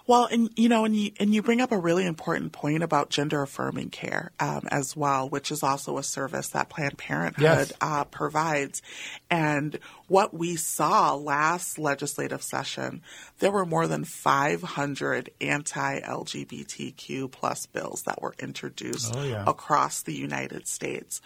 Well, 0.05 0.25
and 0.25 0.49
you 0.55 0.67
know, 0.67 0.83
and 0.83 0.95
you 0.95 1.11
and 1.19 1.33
you 1.33 1.41
bring 1.41 1.61
up 1.61 1.71
a 1.71 1.77
really 1.77 2.05
important 2.05 2.51
point 2.51 2.83
about 2.83 3.09
gender 3.09 3.41
affirming 3.41 3.89
care 3.89 4.31
um, 4.39 4.67
as 4.69 4.95
well, 4.95 5.29
which 5.29 5.51
is 5.51 5.63
also 5.63 5.97
a 5.97 6.03
service 6.03 6.49
that 6.49 6.69
Planned 6.69 6.97
Parenthood 6.97 7.41
yes. 7.41 7.73
uh, 7.79 8.03
provides. 8.03 8.81
And 9.29 9.79
what 10.07 10.33
we 10.33 10.55
saw 10.55 11.15
last 11.15 11.79
legislative 11.79 12.43
session, 12.43 13.01
there 13.39 13.51
were 13.51 13.65
more 13.65 13.87
than 13.87 14.03
500 14.03 15.29
anti-LGBTQ 15.41 17.31
plus 17.31 17.65
bills 17.67 18.03
that 18.03 18.21
were 18.21 18.35
introduced 18.39 19.13
oh, 19.15 19.23
yeah. 19.23 19.43
across 19.47 20.03
the 20.03 20.13
United 20.13 20.67
States. 20.67 21.21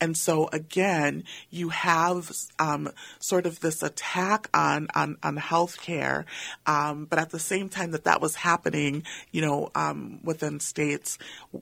And 0.00 0.16
so 0.16 0.48
again, 0.52 1.24
you 1.50 1.70
have 1.70 2.30
um, 2.58 2.90
sort 3.18 3.46
of 3.46 3.60
this 3.60 3.82
attack 3.82 4.48
on 4.54 4.88
on, 4.94 5.16
on 5.22 5.36
health 5.36 5.80
care, 5.80 6.26
um, 6.66 7.06
but 7.06 7.18
at 7.18 7.30
the 7.30 7.38
same 7.38 7.68
time 7.68 7.92
that 7.92 8.04
that 8.04 8.20
was 8.20 8.34
happening, 8.34 9.04
you 9.32 9.40
know, 9.40 9.70
um, 9.74 10.20
within 10.22 10.60
states, 10.60 11.18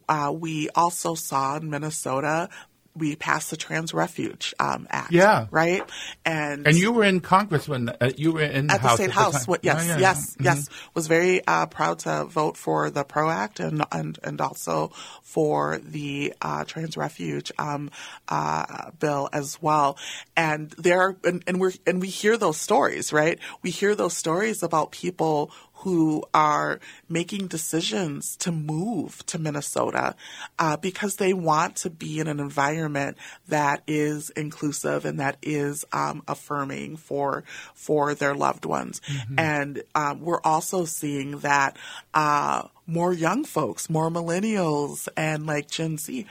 uh, 0.08 0.32
we 0.34 0.68
also 0.70 1.14
saw 1.14 1.56
in 1.56 1.70
Minnesota 1.70 2.48
we 2.96 3.16
passed 3.16 3.50
the 3.50 3.56
Trans 3.56 3.92
Refuge 3.92 4.54
um, 4.58 4.86
Act. 4.90 5.12
Yeah. 5.12 5.46
Right. 5.50 5.82
And 6.24 6.66
and 6.66 6.76
you 6.76 6.92
were 6.92 7.04
in 7.04 7.20
Congress 7.20 7.68
when 7.68 7.88
uh, 7.88 8.10
you 8.16 8.32
were 8.32 8.42
in 8.42 8.70
at 8.70 8.82
the, 8.82 8.88
the 8.88 8.94
state 8.94 9.10
house. 9.10 9.46
The 9.46 9.58
yes, 9.62 9.82
oh, 9.82 9.86
yeah, 9.86 9.98
yes, 9.98 10.36
yeah. 10.38 10.44
yes. 10.44 10.68
Mm-hmm. 10.68 10.90
Was 10.94 11.06
very 11.06 11.46
uh, 11.46 11.66
proud 11.66 12.00
to 12.00 12.24
vote 12.24 12.56
for 12.56 12.90
the 12.90 13.04
PRO 13.04 13.30
Act 13.30 13.60
and 13.60 13.84
and 13.92 14.18
and 14.22 14.40
also 14.40 14.90
for 15.22 15.78
the 15.78 16.32
uh, 16.40 16.64
Trans 16.64 16.96
Refuge 16.96 17.52
um, 17.58 17.90
uh, 18.28 18.90
bill 18.98 19.28
as 19.32 19.60
well. 19.60 19.98
And 20.36 20.70
there 20.70 21.00
are, 21.00 21.16
and, 21.24 21.42
and 21.46 21.60
we 21.60 21.72
and 21.86 22.00
we 22.00 22.08
hear 22.08 22.36
those 22.36 22.58
stories, 22.58 23.12
right? 23.12 23.38
We 23.62 23.70
hear 23.70 23.94
those 23.94 24.16
stories 24.16 24.62
about 24.62 24.92
people 24.92 25.50
who 25.80 26.24
are 26.32 26.80
making 27.08 27.46
decisions 27.46 28.36
to 28.36 28.50
move 28.50 29.24
to 29.26 29.38
Minnesota 29.38 30.14
uh, 30.58 30.76
because 30.76 31.16
they 31.16 31.32
want 31.32 31.76
to 31.76 31.90
be 31.90 32.18
in 32.18 32.28
an 32.28 32.40
environment 32.40 33.16
that 33.48 33.82
is 33.86 34.30
inclusive 34.30 35.04
and 35.04 35.20
that 35.20 35.36
is 35.42 35.84
um, 35.92 36.22
affirming 36.26 36.96
for 36.96 37.44
for 37.74 38.14
their 38.14 38.34
loved 38.34 38.64
ones. 38.64 39.00
Mm-hmm. 39.06 39.34
And 39.38 39.82
um, 39.94 40.20
we're 40.20 40.40
also 40.42 40.86
seeing 40.86 41.40
that 41.40 41.76
uh, 42.14 42.62
more 42.86 43.12
young 43.12 43.44
folks, 43.44 43.90
more 43.90 44.10
millennials, 44.10 45.08
and 45.16 45.46
like 45.46 45.70
Gen 45.70 45.98
Z 45.98 46.26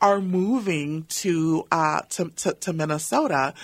are 0.00 0.20
moving 0.20 1.04
to 1.08 1.66
uh, 1.72 2.02
to, 2.10 2.30
to, 2.36 2.52
to 2.54 2.72
Minnesota 2.72 3.54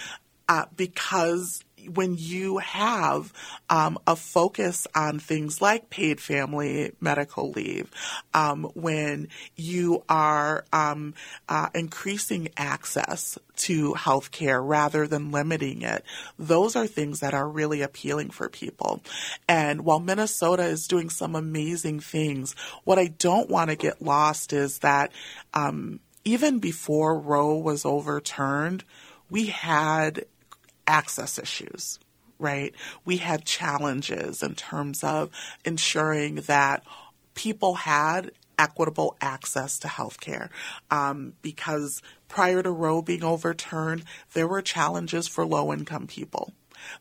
uh, 0.49 0.65
because 0.77 1.65
when 1.89 2.17
you 2.19 2.59
have 2.59 3.33
um, 3.71 3.99
a 4.07 4.17
focus 4.17 4.87
on 4.95 5.19
things 5.19 5.61
like 5.61 5.91
paid 5.91 6.21
family 6.21 6.93
medical 7.01 7.51
leave, 7.51 7.91
um, 8.33 8.65
when 8.75 9.29
you 9.57 10.03
are 10.09 10.65
um, 10.73 11.15
uh, 11.49 11.69
increasing 11.75 12.49
access 12.57 13.39
to 13.57 13.95
health 13.95 14.31
care 14.31 14.63
rather 14.63 15.07
than 15.07 15.31
limiting 15.31 15.83
it, 15.83 16.05
those 16.39 16.77
are 16.77 16.87
things 16.87 17.21
that 17.21 17.35
are 17.35 17.49
really 17.49 17.83
appealing 17.83 18.31
for 18.31 18.49
people. 18.49 19.03
And 19.49 19.85
while 19.85 20.01
Minnesota 20.01 20.65
is 20.65 20.89
doing 20.89 21.11
some 21.11 21.35
amazing 21.35 22.01
things, 22.01 22.55
what 22.85 22.99
I 22.99 23.07
don't 23.07 23.49
want 23.49 23.71
to 23.71 23.77
get 23.77 24.03
lost 24.03 24.53
is 24.53 24.79
that 24.79 25.13
um, 25.53 26.01
even 26.25 26.59
before 26.59 27.19
Roe 27.19 27.57
was 27.57 27.85
overturned, 27.85 28.85
we 29.31 29.47
had 29.47 30.25
access 30.87 31.39
issues, 31.39 31.99
right? 32.39 32.75
We 33.05 33.19
had 33.19 33.45
challenges 33.45 34.43
in 34.43 34.55
terms 34.55 35.05
of 35.05 35.31
ensuring 35.65 36.37
that 36.47 36.85
people 37.35 37.75
had 37.75 38.31
equitable 38.59 39.17
access 39.21 39.79
to 39.81 39.89
health 39.89 40.21
care 40.21 40.51
um, 40.91 41.35
because 41.43 42.03
prior 42.29 42.63
to 42.63 42.71
Roe 42.71 43.03
being 43.03 43.25
overturned, 43.25 44.05
there 44.33 44.47
were 44.47 44.63
challenges 44.63 45.27
for 45.27 45.45
low 45.45 45.73
income 45.73 46.07
people. 46.07 46.53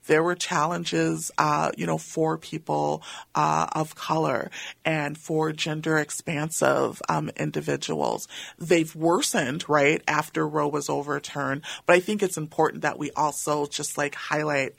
There 0.07 0.23
were 0.23 0.35
challenges, 0.35 1.31
uh, 1.37 1.71
you 1.77 1.85
know, 1.85 1.97
for 1.97 2.37
people 2.37 3.03
uh, 3.35 3.67
of 3.71 3.95
color 3.95 4.49
and 4.83 5.17
for 5.17 5.51
gender 5.51 5.97
expansive 5.97 7.01
um, 7.09 7.29
individuals. 7.37 8.27
They've 8.57 8.93
worsened, 8.95 9.67
right, 9.67 10.01
after 10.07 10.47
Roe 10.47 10.67
was 10.67 10.89
overturned. 10.89 11.63
But 11.85 11.95
I 11.95 11.99
think 11.99 12.21
it's 12.21 12.37
important 12.37 12.83
that 12.83 12.99
we 12.99 13.11
also 13.11 13.65
just 13.65 13.97
like 13.97 14.15
highlight 14.15 14.75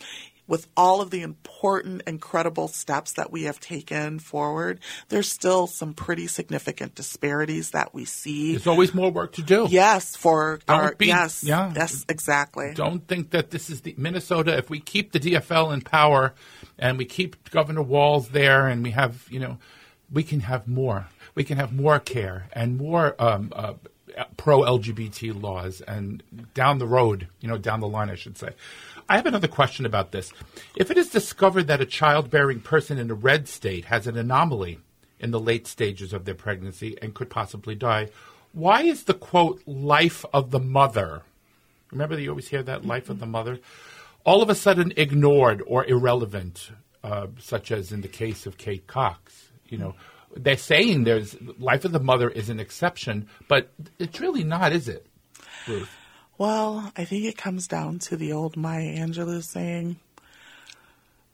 with 0.46 0.66
all 0.76 1.00
of 1.00 1.10
the 1.10 1.22
important, 1.22 2.02
incredible 2.06 2.68
steps 2.68 3.12
that 3.14 3.30
we 3.30 3.44
have 3.44 3.60
taken 3.60 4.18
forward, 4.18 4.80
there's 5.08 5.30
still 5.30 5.66
some 5.66 5.94
pretty 5.94 6.26
significant 6.26 6.94
disparities 6.94 7.70
that 7.70 7.94
we 7.94 8.04
see. 8.04 8.52
There's 8.52 8.66
always 8.66 8.94
more 8.94 9.10
work 9.10 9.32
to 9.34 9.42
do. 9.42 9.66
Yes, 9.70 10.16
for 10.16 10.60
our, 10.68 10.94
be- 10.94 11.06
yes, 11.06 11.42
yeah. 11.42 11.72
yes, 11.74 12.04
exactly. 12.08 12.72
Don't 12.74 13.06
think 13.06 13.30
that 13.30 13.50
this 13.50 13.70
is 13.70 13.80
the 13.82 13.94
Minnesota. 13.96 14.56
If 14.56 14.68
we 14.68 14.80
keep 14.80 15.12
the 15.12 15.20
DFL 15.20 15.72
in 15.72 15.80
power 15.80 16.34
and 16.78 16.98
we 16.98 17.04
keep 17.04 17.50
Governor 17.50 17.82
Walz 17.82 18.28
there, 18.28 18.66
and 18.66 18.82
we 18.82 18.90
have, 18.90 19.26
you 19.30 19.40
know, 19.40 19.58
we 20.12 20.22
can 20.22 20.40
have 20.40 20.68
more. 20.68 21.08
We 21.34 21.44
can 21.44 21.56
have 21.56 21.72
more 21.72 21.98
care 21.98 22.48
and 22.52 22.76
more 22.76 23.16
um, 23.18 23.52
uh, 23.54 23.74
pro 24.36 24.60
LGBT 24.60 25.40
laws, 25.40 25.80
and 25.80 26.22
down 26.54 26.78
the 26.78 26.86
road, 26.86 27.28
you 27.40 27.48
know, 27.48 27.58
down 27.58 27.80
the 27.80 27.88
line, 27.88 28.10
I 28.10 28.14
should 28.14 28.38
say. 28.38 28.50
I 29.08 29.16
have 29.16 29.26
another 29.26 29.48
question 29.48 29.84
about 29.84 30.12
this. 30.12 30.32
If 30.76 30.90
it 30.90 30.96
is 30.96 31.10
discovered 31.10 31.66
that 31.66 31.80
a 31.80 31.86
childbearing 31.86 32.60
person 32.60 32.98
in 32.98 33.10
a 33.10 33.14
red 33.14 33.48
state 33.48 33.86
has 33.86 34.06
an 34.06 34.16
anomaly 34.16 34.80
in 35.20 35.30
the 35.30 35.40
late 35.40 35.66
stages 35.66 36.12
of 36.12 36.24
their 36.24 36.34
pregnancy 36.34 36.96
and 37.02 37.14
could 37.14 37.28
possibly 37.28 37.74
die, 37.74 38.08
why 38.52 38.82
is 38.82 39.04
the 39.04 39.14
quote 39.14 39.62
life 39.66 40.24
of 40.32 40.50
the 40.50 40.60
mother? 40.60 41.22
Remember 41.90 42.16
that 42.16 42.22
you 42.22 42.30
always 42.30 42.48
hear 42.48 42.62
that 42.62 42.86
life 42.86 43.10
of 43.10 43.20
the 43.20 43.26
mother, 43.26 43.58
all 44.24 44.42
of 44.42 44.48
a 44.48 44.54
sudden 44.54 44.92
ignored 44.96 45.62
or 45.66 45.84
irrelevant, 45.84 46.70
uh, 47.02 47.26
such 47.38 47.70
as 47.70 47.92
in 47.92 48.00
the 48.00 48.08
case 48.08 48.46
of 48.46 48.56
Kate 48.56 48.86
Cox. 48.86 49.50
You 49.68 49.78
know, 49.78 49.94
they're 50.36 50.56
saying 50.56 51.04
there's 51.04 51.36
life 51.58 51.84
of 51.84 51.92
the 51.92 52.00
mother 52.00 52.30
is 52.30 52.48
an 52.48 52.58
exception, 52.58 53.28
but 53.48 53.70
it's 53.98 54.20
really 54.20 54.44
not, 54.44 54.72
is 54.72 54.88
it, 54.88 55.06
Ruth? 55.68 55.90
Well, 56.36 56.92
I 56.96 57.04
think 57.04 57.24
it 57.24 57.36
comes 57.36 57.68
down 57.68 58.00
to 58.00 58.16
the 58.16 58.32
old 58.32 58.56
Maya 58.56 58.96
Angelou 58.96 59.42
saying, 59.42 59.96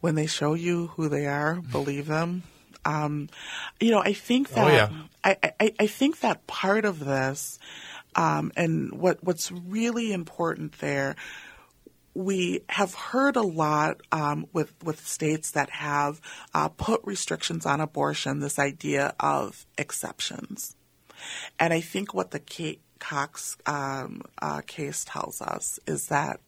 when 0.00 0.14
they 0.14 0.26
show 0.26 0.54
you 0.54 0.88
who 0.88 1.08
they 1.08 1.26
are, 1.26 1.60
believe 1.72 2.06
them. 2.06 2.42
Um, 2.84 3.28
you 3.78 3.90
know, 3.90 4.00
I 4.00 4.14
think 4.14 4.50
that 4.50 4.66
Oh, 4.66 4.68
yeah. 4.68 4.88
I, 5.22 5.36
I, 5.60 5.74
I 5.80 5.86
think 5.86 6.20
that 6.20 6.46
part 6.46 6.86
of 6.86 6.98
this, 6.98 7.58
um, 8.16 8.52
and 8.56 8.92
what 8.92 9.22
what's 9.22 9.52
really 9.52 10.12
important 10.12 10.78
there, 10.78 11.14
we 12.14 12.62
have 12.70 12.94
heard 12.94 13.36
a 13.36 13.42
lot 13.42 14.00
um, 14.12 14.46
with 14.54 14.72
with 14.82 15.06
states 15.06 15.50
that 15.50 15.68
have 15.70 16.22
uh, 16.54 16.68
put 16.68 17.02
restrictions 17.04 17.66
on 17.66 17.82
abortion. 17.82 18.40
This 18.40 18.58
idea 18.58 19.14
of 19.20 19.66
exceptions, 19.76 20.74
and 21.58 21.74
I 21.74 21.82
think 21.82 22.14
what 22.14 22.30
the 22.30 22.40
Kate 22.40 22.80
Cox 23.00 23.56
um, 23.66 24.22
uh, 24.40 24.60
case 24.66 25.04
tells 25.04 25.42
us 25.42 25.80
is 25.86 26.06
that 26.06 26.38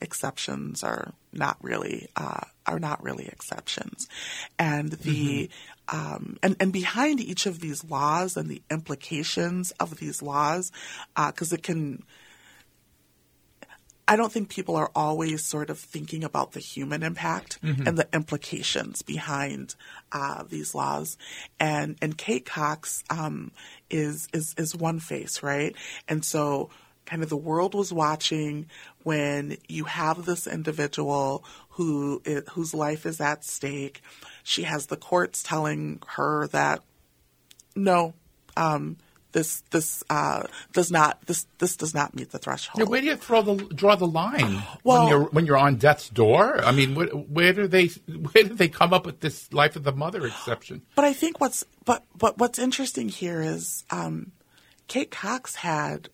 exceptions 0.00 0.84
are 0.84 1.12
not 1.32 1.56
really 1.60 2.08
uh, 2.14 2.42
are 2.66 2.78
not 2.78 3.02
really 3.02 3.26
exceptions, 3.26 4.08
and 4.58 4.92
the 4.92 5.50
um, 5.88 6.38
and 6.42 6.54
and 6.60 6.72
behind 6.72 7.20
each 7.20 7.46
of 7.46 7.58
these 7.58 7.82
laws 7.84 8.36
and 8.36 8.48
the 8.48 8.62
implications 8.70 9.72
of 9.80 9.96
these 9.96 10.22
laws, 10.22 10.70
because 11.16 11.52
it 11.52 11.62
can. 11.64 12.04
I 14.12 14.16
don't 14.16 14.30
think 14.30 14.50
people 14.50 14.76
are 14.76 14.90
always 14.94 15.42
sort 15.42 15.70
of 15.70 15.78
thinking 15.78 16.22
about 16.22 16.52
the 16.52 16.60
human 16.60 17.02
impact 17.02 17.58
and 17.86 17.96
the 17.96 18.06
implications 18.12 19.00
behind 19.00 19.74
uh, 20.12 20.44
these 20.46 20.74
laws. 20.74 21.16
And 21.58 21.96
and 22.02 22.18
Kate 22.18 22.44
Cox 22.44 23.02
um, 23.08 23.52
is 23.88 24.28
is 24.34 24.54
is 24.58 24.76
one 24.76 25.00
face, 25.00 25.42
right? 25.42 25.74
And 26.08 26.26
so, 26.26 26.68
kind 27.06 27.22
of 27.22 27.30
the 27.30 27.38
world 27.38 27.74
was 27.74 27.90
watching 27.90 28.66
when 29.02 29.56
you 29.66 29.84
have 29.84 30.26
this 30.26 30.46
individual 30.46 31.42
who 31.70 32.20
whose 32.50 32.74
life 32.74 33.06
is 33.06 33.18
at 33.18 33.46
stake. 33.46 34.02
She 34.42 34.64
has 34.64 34.88
the 34.88 34.98
courts 34.98 35.42
telling 35.42 36.02
her 36.06 36.48
that 36.48 36.82
no. 37.74 38.12
Um, 38.58 38.98
this 39.32 39.62
this 39.70 40.04
uh, 40.10 40.44
does 40.72 40.90
not 40.90 41.24
this 41.26 41.46
this 41.58 41.76
does 41.76 41.94
not 41.94 42.14
meet 42.14 42.30
the 42.30 42.38
threshold. 42.38 42.78
Yeah, 42.78 42.84
where 42.84 43.00
do 43.00 43.06
you 43.06 43.16
throw 43.16 43.42
the 43.42 43.56
draw 43.74 43.96
the 43.96 44.06
line 44.06 44.62
Well- 44.84 45.00
when 45.02 45.08
you're 45.08 45.24
when 45.30 45.46
you're 45.46 45.58
on 45.58 45.76
death's 45.76 46.08
door? 46.08 46.62
I 46.64 46.72
mean, 46.72 46.94
where, 46.94 47.08
where 47.08 47.52
do 47.52 47.66
they 47.66 47.86
where 47.86 48.44
do 48.44 48.54
they 48.54 48.68
come 48.68 48.92
up 48.92 49.06
with 49.06 49.20
this 49.20 49.52
life 49.52 49.76
of 49.76 49.84
the 49.84 49.92
mother 49.92 50.26
exception? 50.26 50.82
But 50.94 51.04
I 51.04 51.12
think 51.12 51.40
what's 51.40 51.64
but 51.84 52.04
but 52.16 52.38
what's 52.38 52.58
interesting 52.58 53.08
here 53.08 53.40
is 53.42 53.84
um, 53.90 54.32
Kate 54.88 55.10
Cox 55.10 55.56
had 55.56 56.08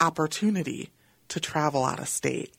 opportunity 0.00 0.90
to 1.28 1.40
travel 1.40 1.84
out 1.84 1.98
of 1.98 2.08
state, 2.08 2.52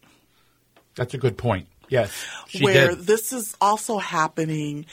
That's 0.95 1.13
a 1.13 1.17
good 1.17 1.37
point. 1.37 1.67
Yes, 1.89 2.11
where 2.59 2.89
did. 2.89 3.05
this 3.07 3.31
is 3.31 3.55
also 3.61 3.97
happening 3.97 4.85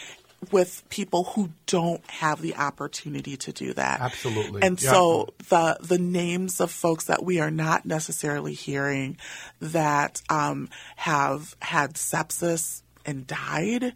with 0.52 0.82
people 0.88 1.24
who 1.24 1.50
don't 1.66 2.04
have 2.10 2.40
the 2.40 2.56
opportunity 2.56 3.36
to 3.38 3.52
do 3.52 3.72
that. 3.74 4.00
Absolutely. 4.00 4.62
And 4.62 4.80
Yeah. 4.80 4.92
so 4.92 5.34
the 5.48 5.76
the 5.80 5.98
names 5.98 6.60
of 6.60 6.70
folks 6.70 7.04
that 7.06 7.24
we 7.24 7.40
are 7.40 7.50
not 7.50 7.84
necessarily 7.86 8.54
hearing 8.54 9.16
that 9.60 10.22
um, 10.28 10.68
have 10.96 11.56
had 11.60 11.94
sepsis 11.94 12.82
and 13.06 13.26
died, 13.26 13.94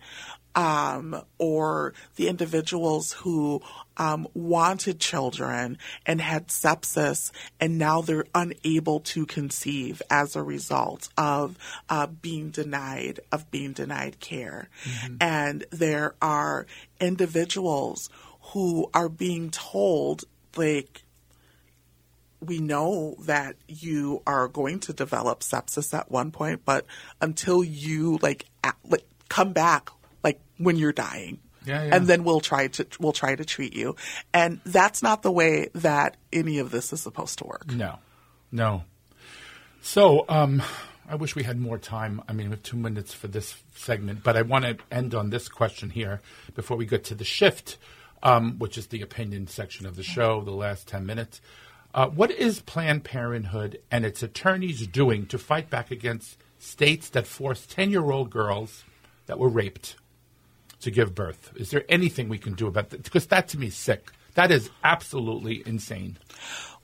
um, 0.54 1.22
or 1.38 1.92
the 2.16 2.28
individuals 2.28 3.12
who 3.12 3.62
um, 3.96 4.26
wanted 4.34 4.98
children 4.98 5.78
and 6.06 6.20
had 6.20 6.48
sepsis 6.48 7.30
and 7.61 7.78
now 7.78 8.00
they're 8.00 8.24
unable 8.34 9.00
to 9.00 9.26
conceive 9.26 10.02
as 10.11 10.34
a 10.34 10.42
result 10.42 11.08
of 11.16 11.56
uh, 11.88 12.06
being 12.06 12.50
denied 12.50 13.20
of 13.30 13.50
being 13.50 13.72
denied 13.72 14.20
care, 14.20 14.68
and 15.20 15.64
there 15.70 16.14
are 16.20 16.66
individuals 17.00 18.11
who 18.52 18.90
are 18.94 19.08
being 19.08 19.50
told 19.50 20.24
like 20.56 21.02
we 22.40 22.58
know 22.58 23.16
that 23.20 23.56
you 23.66 24.22
are 24.26 24.48
going 24.48 24.78
to 24.80 24.92
develop 24.92 25.40
sepsis 25.40 25.92
at 25.92 26.11
one 26.11 26.30
point, 26.30 26.62
but 26.64 26.87
until 27.20 27.64
you 27.64 28.18
like, 28.22 28.46
a 28.62 28.72
like 28.88 29.04
come 29.28 29.52
back 29.52 29.90
when 30.58 30.76
you're 30.76 30.92
dying. 30.92 31.40
Yeah, 31.64 31.84
yeah. 31.84 31.96
And 31.96 32.06
then 32.06 32.24
we'll 32.24 32.40
try 32.40 32.68
to 32.68 32.86
we'll 32.98 33.12
try 33.12 33.34
to 33.34 33.44
treat 33.44 33.74
you. 33.74 33.96
And 34.32 34.60
that's 34.64 35.02
not 35.02 35.22
the 35.22 35.32
way 35.32 35.68
that 35.74 36.16
any 36.32 36.58
of 36.58 36.70
this 36.70 36.92
is 36.92 37.00
supposed 37.00 37.38
to 37.38 37.44
work. 37.44 37.72
No, 37.72 37.98
no. 38.50 38.84
So, 39.80 40.24
um, 40.28 40.62
I 41.08 41.14
wish 41.14 41.34
we 41.34 41.42
had 41.42 41.58
more 41.58 41.78
time. 41.78 42.22
I 42.28 42.32
mean, 42.32 42.48
we 42.48 42.52
have 42.52 42.62
two 42.62 42.76
minutes 42.76 43.14
for 43.14 43.28
this 43.28 43.56
segment, 43.74 44.22
but 44.22 44.36
I 44.36 44.42
want 44.42 44.64
to 44.64 44.76
end 44.90 45.14
on 45.14 45.30
this 45.30 45.48
question 45.48 45.90
here 45.90 46.20
before 46.54 46.76
we 46.76 46.84
get 46.84 47.04
to 47.04 47.14
the 47.14 47.24
shift, 47.24 47.78
um, 48.22 48.58
which 48.58 48.76
is 48.76 48.88
the 48.88 49.00
opinion 49.00 49.46
section 49.46 49.86
of 49.86 49.96
the 49.96 50.02
show, 50.02 50.42
the 50.42 50.50
last 50.50 50.86
10 50.88 51.06
minutes. 51.06 51.40
Uh, 51.94 52.08
what 52.08 52.30
is 52.30 52.60
Planned 52.60 53.04
Parenthood 53.04 53.80
and 53.90 54.04
its 54.04 54.22
attorneys 54.22 54.86
doing 54.86 55.24
to 55.26 55.38
fight 55.38 55.70
back 55.70 55.90
against 55.90 56.36
states 56.58 57.08
that 57.10 57.26
force 57.26 57.66
10 57.66 57.90
year 57.90 58.10
old 58.10 58.28
girls 58.28 58.84
that 59.26 59.38
were 59.38 59.48
raped 59.48 59.96
to 60.80 60.90
give 60.90 61.14
birth? 61.14 61.52
Is 61.56 61.70
there 61.70 61.84
anything 61.88 62.28
we 62.28 62.38
can 62.38 62.54
do 62.54 62.66
about 62.66 62.90
that? 62.90 63.02
Because 63.02 63.26
that 63.26 63.48
to 63.48 63.58
me 63.58 63.68
is 63.68 63.76
sick. 63.76 64.10
That 64.34 64.50
is 64.50 64.70
absolutely 64.84 65.62
insane. 65.66 66.18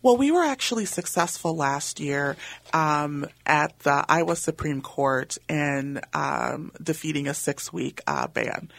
Well, 0.03 0.19
we 0.19 0.31
were 0.31 0.43
actually 0.43 0.85
successful 0.85 1.57
last 1.57 1.99
year 1.99 2.37
um, 2.75 3.27
at 3.47 3.79
the 3.79 4.05
Iowa 4.07 4.37
Supreme 4.37 4.83
Court 4.83 5.39
in 5.49 6.01
um, 6.13 6.73
defeating 6.83 7.27
a 7.27 7.33
six 7.33 7.73
week 7.73 8.03
uh, 8.07 8.27
ban. 8.27 8.71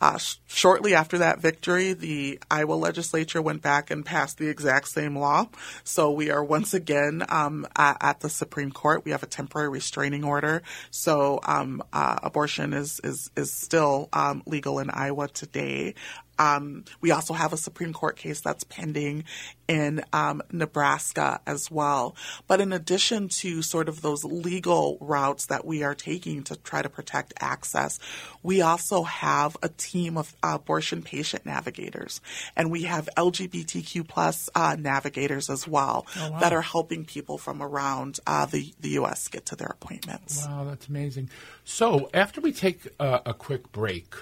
Uh, 0.00 0.18
shortly 0.46 0.94
after 0.94 1.18
that 1.18 1.40
victory, 1.40 1.92
the 1.92 2.38
Iowa 2.50 2.74
legislature 2.74 3.40
went 3.40 3.62
back 3.62 3.90
and 3.90 4.04
passed 4.04 4.38
the 4.38 4.48
exact 4.48 4.88
same 4.88 5.16
law. 5.16 5.48
So 5.82 6.10
we 6.10 6.30
are 6.30 6.44
once 6.44 6.74
again 6.74 7.22
um, 7.28 7.66
at, 7.76 8.20
the 8.20 8.28
Supreme 8.28 8.70
Court. 8.70 9.04
We 9.04 9.12
have 9.12 9.22
a 9.22 9.26
temporary 9.26 9.68
restraining 9.68 10.24
order. 10.24 10.62
So 10.90 11.40
um, 11.44 11.82
uh, 11.92 12.18
abortion 12.22 12.72
is, 12.72 13.00
is, 13.02 13.30
is 13.36 13.52
still 13.52 14.08
um, 14.12 14.42
legal 14.46 14.78
in 14.78 14.90
Iowa 14.90 15.28
today. 15.28 15.94
Um, 16.38 16.84
we 17.00 17.10
also 17.10 17.34
have 17.34 17.52
a 17.52 17.56
Supreme 17.56 17.92
Court 17.92 18.16
case 18.16 18.40
that's 18.40 18.64
pending 18.64 19.24
in 19.68 20.04
um, 20.12 20.42
Nebraska 20.50 21.40
as 21.46 21.70
well. 21.70 22.16
But 22.46 22.60
in 22.60 22.72
addition 22.72 23.28
to 23.28 23.62
sort 23.62 23.88
of 23.88 24.02
those 24.02 24.24
legal 24.24 24.98
routes 25.00 25.46
that 25.46 25.64
we 25.64 25.82
are 25.82 25.94
taking 25.94 26.42
to 26.44 26.56
try 26.56 26.82
to 26.82 26.88
protect 26.88 27.34
access, 27.40 27.98
we 28.42 28.60
also 28.60 29.04
have 29.04 29.56
a 29.62 29.68
team 29.84 30.16
of 30.16 30.34
uh, 30.42 30.52
abortion 30.60 31.02
patient 31.02 31.44
navigators, 31.46 32.20
and 32.56 32.70
we 32.70 32.82
have 32.84 33.08
LGBTQ 33.16 34.08
plus 34.08 34.48
uh, 34.54 34.76
navigators 34.78 35.50
as 35.50 35.68
well 35.68 36.06
Oh, 36.16 36.30
wow. 36.30 36.38
that 36.40 36.52
are 36.52 36.62
helping 36.62 37.04
people 37.04 37.38
from 37.38 37.62
around 37.62 38.18
uh, 38.26 38.46
the 38.46 38.72
the 38.80 38.90
U.S. 39.00 39.28
get 39.28 39.46
to 39.46 39.56
their 39.56 39.68
appointments. 39.68 40.44
Wow, 40.46 40.64
that's 40.64 40.88
amazing. 40.88 41.30
So 41.64 42.08
after 42.14 42.40
we 42.40 42.52
take 42.52 42.86
a, 42.98 43.20
a 43.26 43.34
quick 43.34 43.70
break, 43.72 44.14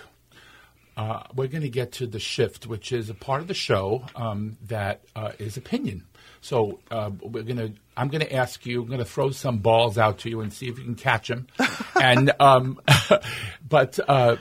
uh, 0.97 1.23
we're 1.35 1.49
going 1.49 1.63
to 1.63 1.71
get 1.71 1.93
to 1.93 2.07
the 2.07 2.19
shift, 2.19 2.67
which 2.67 2.93
is 2.93 3.09
a 3.09 3.15
part 3.15 3.41
of 3.41 3.49
the 3.49 3.55
show 3.55 4.05
um, 4.15 4.57
that 4.67 5.01
uh, 5.17 5.33
is 5.39 5.57
opinion. 5.57 6.05
So 6.43 6.81
uh, 6.91 7.11
we're 7.23 7.45
going 7.45 7.57
to. 7.59 7.73
I'm 7.97 8.09
going 8.09 8.25
to 8.25 8.35
ask 8.35 8.67
you. 8.67 8.83
I'm 8.83 8.89
going 8.89 8.99
to 8.99 9.05
throw 9.05 9.31
some 9.31 9.59
balls 9.59 9.97
out 9.97 10.19
to 10.21 10.29
you 10.31 10.41
and 10.41 10.53
see 10.53 10.67
if 10.69 10.79
you 10.79 10.85
can 10.85 10.95
catch 10.97 11.29
them. 11.29 11.47
and 12.01 12.33
um, 12.41 12.81
but 13.69 13.99
uh, 14.09 14.37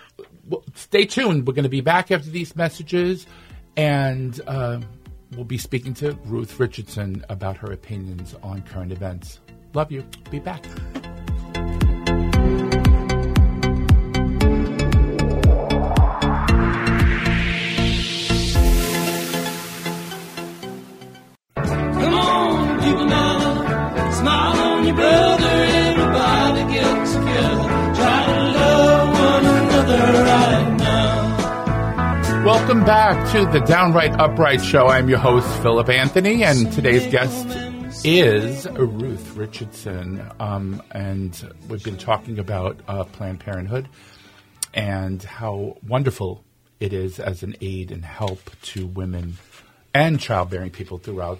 stay 0.75 1.05
tuned. 1.05 1.47
We're 1.47 1.53
going 1.53 1.63
to 1.63 1.69
be 1.69 1.81
back 1.81 2.11
after 2.11 2.29
these 2.29 2.55
messages, 2.55 3.25
and 3.77 4.39
uh, 4.47 4.79
we'll 5.35 5.45
be 5.45 5.57
speaking 5.57 5.93
to 5.95 6.13
Ruth 6.25 6.59
Richardson 6.59 7.23
about 7.29 7.57
her 7.57 7.71
opinions 7.71 8.35
on 8.43 8.61
current 8.63 8.91
events. 8.91 9.39
Love 9.73 9.91
you. 9.91 10.03
Be 10.29 10.39
back. 10.39 10.65
Welcome 32.45 32.83
back 32.83 33.31
to 33.33 33.45
the 33.45 33.59
Downright 33.59 34.19
Upright 34.19 34.61
Show. 34.63 34.87
I'm 34.87 35.07
your 35.07 35.19
host, 35.19 35.47
Philip 35.61 35.89
Anthony, 35.89 36.43
and 36.43 36.73
today's 36.73 37.05
guest 37.05 37.45
is 38.03 38.67
Ruth 38.67 39.37
Richardson. 39.37 40.27
Um, 40.39 40.81
and 40.89 41.53
we've 41.69 41.83
been 41.83 41.99
talking 41.99 42.39
about 42.39 42.79
uh, 42.87 43.03
Planned 43.03 43.41
Parenthood 43.41 43.87
and 44.73 45.21
how 45.21 45.77
wonderful 45.87 46.43
it 46.79 46.93
is 46.93 47.19
as 47.19 47.43
an 47.43 47.57
aid 47.61 47.91
and 47.91 48.03
help 48.03 48.49
to 48.63 48.87
women 48.87 49.37
and 49.93 50.19
childbearing 50.19 50.71
people 50.71 50.97
throughout 50.97 51.37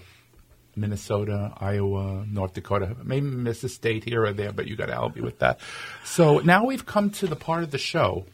Minnesota, 0.76 1.52
Iowa, 1.56 2.24
North 2.30 2.54
Dakota. 2.54 2.96
Maybe 3.02 3.26
miss 3.26 3.64
a 3.64 3.68
state 3.68 4.04
here 4.04 4.24
or 4.24 4.32
there, 4.32 4.52
but 4.52 4.68
you 4.68 4.76
got 4.76 4.86
to 4.86 4.94
help 4.94 5.16
me 5.16 5.22
with 5.22 5.40
that. 5.40 5.58
So 6.04 6.38
now 6.38 6.64
we've 6.64 6.86
come 6.86 7.10
to 7.10 7.26
the 7.26 7.34
part 7.34 7.64
of 7.64 7.72
the 7.72 7.78
show 7.78 8.24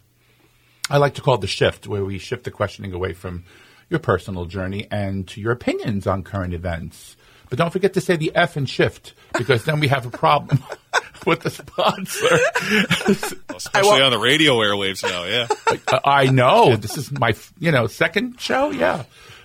I 0.91 0.99
like 0.99 1.15
to 1.15 1.21
call 1.21 1.35
it 1.35 1.41
the 1.41 1.47
shift, 1.47 1.87
where 1.87 2.05
we 2.05 2.19
shift 2.19 2.45
the 2.45 2.51
questioning 2.51 2.93
away 2.93 3.13
from 3.13 3.45
your 3.91 4.01
personal 4.01 4.45
journey 4.47 4.87
and 4.91 5.27
to 5.29 5.41
your 5.41 5.53
opinions 5.53 6.07
on 6.07 6.23
current 6.23 6.55
events. 6.55 7.17
But 7.49 7.59
don't 7.59 7.71
forget 7.71 7.95
to 7.95 8.01
say 8.01 8.17
the 8.17 8.33
F 8.35 8.57
and 8.57 8.69
shift, 8.69 9.15
because 9.37 9.65
then 9.65 9.81
we 9.81 9.89
have 9.89 10.05
a 10.05 10.11
problem 10.11 10.63
with 11.27 11.41
the 11.41 11.51
sponsor. 11.51 12.39
Especially 13.55 14.03
on 14.03 14.11
the 14.11 14.19
radio 14.19 14.57
airwaves 14.57 15.03
now, 15.03 15.25
yeah. 15.25 15.47
Uh, 15.89 16.01
I 16.05 16.27
know 16.27 16.77
this 16.77 16.99
is 16.99 17.11
my, 17.11 17.35
you 17.59 17.73
know, 17.73 17.87
second 17.87 18.39
show. 18.41 18.71
Yeah, 18.71 19.05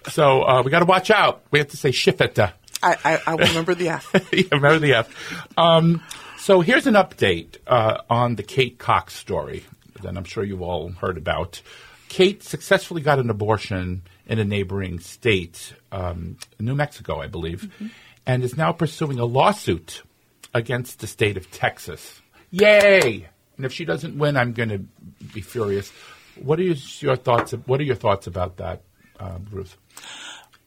so 0.10 0.44
uh, 0.44 0.64
we 0.64 0.72
got 0.72 0.80
to 0.80 0.86
watch 0.86 1.12
out. 1.12 1.44
We 1.52 1.60
have 1.60 1.70
to 1.70 1.78
say 1.78 1.92
shift 1.92 2.20
it. 2.22 2.38
I, 2.40 2.52
I, 2.84 3.22
I 3.26 3.36
remember 3.36 3.76
the 3.76 3.90
F. 3.90 4.12
yeah, 4.34 4.44
remember 4.52 4.80
the 4.80 4.96
F. 4.96 5.58
Um, 5.58 6.04
so 6.38 6.60
here's 6.60 6.88
an 6.88 6.96
update 6.96 7.58
uh, 7.66 8.00
on 8.10 8.36
the 8.36 8.44
Kate 8.44 8.78
Cox 8.78 9.14
story 9.14 9.64
that 10.04 10.16
I'm 10.16 10.24
sure 10.24 10.44
you've 10.44 10.62
all 10.62 10.90
heard 10.92 11.18
about. 11.18 11.62
Kate 12.10 12.44
successfully 12.44 13.02
got 13.02 13.20
an 13.20 13.30
abortion 13.30 14.04
in 14.28 14.40
a 14.40 14.46
neighboring 14.46 15.00
state, 15.00 15.74
um, 15.92 16.38
New 16.60 16.76
Mexico, 16.76 17.20
I 17.20 17.28
believe, 17.28 17.74
and 18.26 18.44
is 18.44 18.56
now 18.56 18.72
pursuing 18.72 19.20
a 19.20 19.26
lawsuit 19.26 20.04
against 20.54 21.00
the 21.00 21.08
state 21.08 21.38
of 21.38 21.50
Texas. 21.52 22.22
Yay! 22.52 23.28
And 23.58 23.66
if 23.66 23.74
she 23.74 23.86
doesn't 23.86 24.18
win, 24.18 24.38
I'm 24.38 24.54
going 24.54 24.70
to 24.70 24.80
be 25.34 25.42
furious. 25.42 25.92
What 26.36 26.60
are 26.60 26.64
your 26.64 27.16
thoughts? 27.16 27.52
What 27.66 27.80
are 27.80 27.84
your 27.84 27.96
thoughts 27.96 28.28
about 28.28 28.58
that, 28.58 28.82
uh, 29.20 29.40
Ruth? 29.52 29.78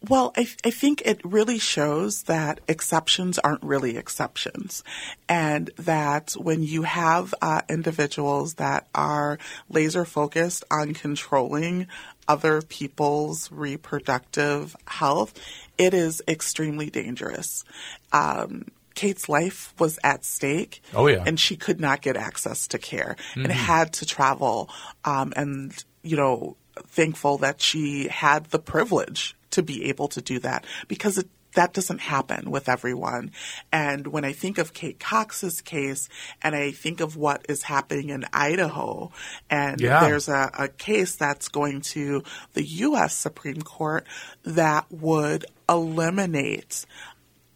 Well, 0.09 0.33
I, 0.37 0.47
I 0.65 0.71
think 0.71 1.03
it 1.05 1.21
really 1.25 1.59
shows 1.59 2.25
that 2.25 2.61
exceptions 2.69 3.39
aren't 3.39 3.63
really 3.63 3.97
exceptions. 3.97 4.85
And 5.29 5.71
that 5.77 6.33
when 6.33 6.63
you 6.63 6.83
have 6.83 7.35
uh, 7.41 7.63
individuals 7.69 8.55
that 8.55 8.87
are 8.95 9.39
laser 9.69 10.05
focused 10.05 10.65
on 10.71 10.95
controlling 10.95 11.87
other 12.29 12.63
people's 12.63 13.51
reproductive 13.51 14.77
health, 14.87 15.35
it 15.79 15.95
is 15.95 16.23
extremely 16.29 16.91
dangerous. 16.91 17.65
Um, 18.13 18.67
Kate's 18.95 19.29
life 19.29 19.75
was 19.79 19.99
at 20.03 20.25
stake. 20.25 20.83
Oh, 20.95 21.07
yeah. 21.07 21.23
And 21.27 21.39
she 21.39 21.57
could 21.57 21.81
not 21.81 22.01
get 22.01 22.17
access 22.17 22.67
to 22.69 22.79
care 22.79 23.17
and 23.35 23.53
had 23.53 23.93
to 23.95 24.07
travel. 24.07 24.71
Um, 25.05 25.33
and, 25.37 25.85
you 26.03 26.17
know, 26.17 26.57
thankful 26.87 27.39
that 27.39 27.61
she 27.61 28.09
had 28.09 28.47
the 28.47 28.59
privilege 28.59 29.36
to 29.57 29.63
be 29.63 29.87
able 29.91 30.09
to 30.09 30.23
do 30.23 30.39
that 30.39 30.65
because 30.89 31.19
it, 31.19 31.29
that 31.55 31.73
doesn't 31.73 32.01
happen 32.01 32.51
with 32.51 32.69
everyone. 32.69 33.31
And 33.73 34.07
when 34.09 34.25
I 34.27 34.33
think 34.33 34.59
of 34.59 34.75
Kate 34.75 35.01
Cox's 35.01 35.63
case 35.63 36.09
and 36.43 36.55
I 36.55 36.71
think 36.71 37.01
of 37.01 37.17
what 37.17 37.47
is 37.49 37.63
happening 37.63 38.11
in 38.11 38.25
Idaho, 38.33 39.11
and 39.49 39.81
Yeah. 39.81 40.01
there's 40.01 40.29
a, 40.29 40.51
a 40.59 40.69
case 40.69 41.17
that's 41.17 41.49
going 41.49 41.81
to 41.97 42.23
the 42.53 42.63
U.S. 42.65 43.17
Supreme 43.17 43.63
Court 43.63 44.07
that 44.45 44.85
would 44.91 45.47
eliminate 45.67 46.85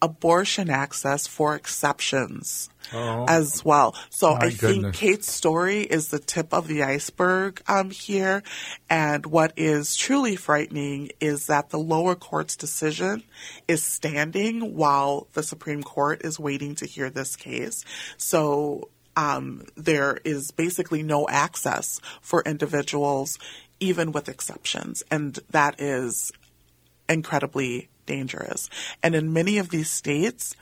abortion 0.01 0.71
access 0.71 1.27
for 1.27 1.53
exceptions 1.55 2.70
as 2.93 3.63
well. 3.63 3.95
So 4.09 4.29
Oh. 4.31 4.37
I 4.39 4.49
think. 4.49 4.93
Kate's 4.93 5.31
story 5.31 5.81
is 5.81 6.09
the 6.09 6.19
tip 6.19 6.53
of 6.53 6.67
the 6.67 6.83
iceberg 6.83 7.61
um, 7.67 7.89
here. 7.89 8.43
And 8.89 9.25
what 9.25 9.53
is 9.57 9.95
truly 9.95 10.35
frightening 10.35 11.11
is 11.19 11.47
that 11.47 11.69
the 11.69 11.79
lower 11.79 12.15
court's 12.15 12.55
decision 12.55 13.23
is 13.67 13.83
standing 13.83 14.75
while 14.75 15.27
the 15.33 15.43
Supreme 15.43 15.83
Court 15.83 16.21
is 16.23 16.39
waiting 16.39 16.75
to 16.75 16.85
hear 16.85 17.09
this 17.09 17.35
case. 17.35 17.83
So 18.17 18.89
um, 19.15 19.65
there 19.75 20.19
is 20.23 20.51
basically 20.51 21.03
no 21.03 21.27
access 21.27 21.99
for 22.21 22.41
individuals, 22.43 23.37
even 23.79 24.11
with 24.11 24.29
exceptions. 24.29 25.03
And 25.11 25.37
that 25.51 25.81
is 25.81 26.31
incredibly 27.09 27.89
dangerous. 28.05 28.69
And 29.03 29.15
in 29.15 29.33
many 29.33 29.57
of 29.57 29.69
these 29.69 29.89
states, 29.89 30.55